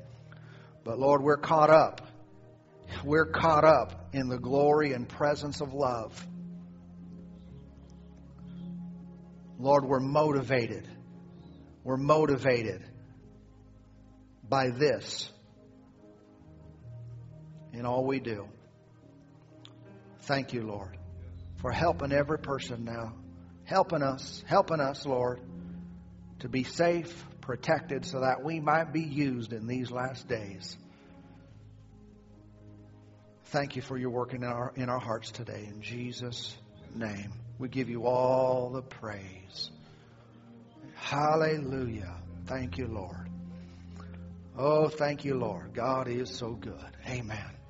But 0.83 0.97
Lord, 0.97 1.21
we're 1.21 1.37
caught 1.37 1.69
up. 1.69 2.01
We're 3.03 3.31
caught 3.31 3.63
up 3.63 4.09
in 4.13 4.29
the 4.29 4.37
glory 4.37 4.93
and 4.93 5.07
presence 5.07 5.61
of 5.61 5.73
love. 5.73 6.27
Lord, 9.59 9.85
we're 9.85 9.99
motivated. 9.99 10.87
We're 11.83 11.97
motivated 11.97 12.83
by 14.47 14.69
this 14.69 15.30
in 17.73 17.85
all 17.85 18.05
we 18.05 18.19
do. 18.19 18.47
Thank 20.21 20.53
you, 20.53 20.63
Lord, 20.63 20.97
for 21.61 21.71
helping 21.71 22.11
every 22.11 22.39
person 22.39 22.85
now. 22.85 23.13
Helping 23.63 24.01
us, 24.01 24.43
helping 24.47 24.79
us, 24.79 25.05
Lord, 25.05 25.39
to 26.39 26.49
be 26.49 26.63
safe, 26.63 27.25
protected, 27.39 28.05
so 28.05 28.21
that 28.21 28.43
we 28.43 28.59
might 28.59 28.91
be 28.91 29.01
used 29.01 29.53
in 29.53 29.67
these 29.67 29.91
last 29.91 30.27
days. 30.27 30.75
Thank 33.45 33.75
you 33.75 33.81
for 33.81 33.97
your 33.97 34.09
work 34.09 34.33
in 34.33 34.43
our, 34.43 34.73
in 34.75 34.89
our 34.89 34.99
hearts 34.99 35.31
today. 35.31 35.67
In 35.67 35.81
Jesus' 35.81 36.55
name. 36.95 37.31
We 37.59 37.69
give 37.69 37.89
you 37.89 38.05
all 38.05 38.71
the 38.71 38.81
praise. 38.81 39.69
Hallelujah. 40.95 42.15
Thank 42.47 42.77
you, 42.77 42.87
Lord. 42.87 43.29
Oh, 44.57 44.89
thank 44.89 45.25
you, 45.25 45.35
Lord. 45.35 45.73
God 45.73 46.07
is 46.07 46.29
so 46.29 46.53
good. 46.53 46.97
Amen. 47.07 47.60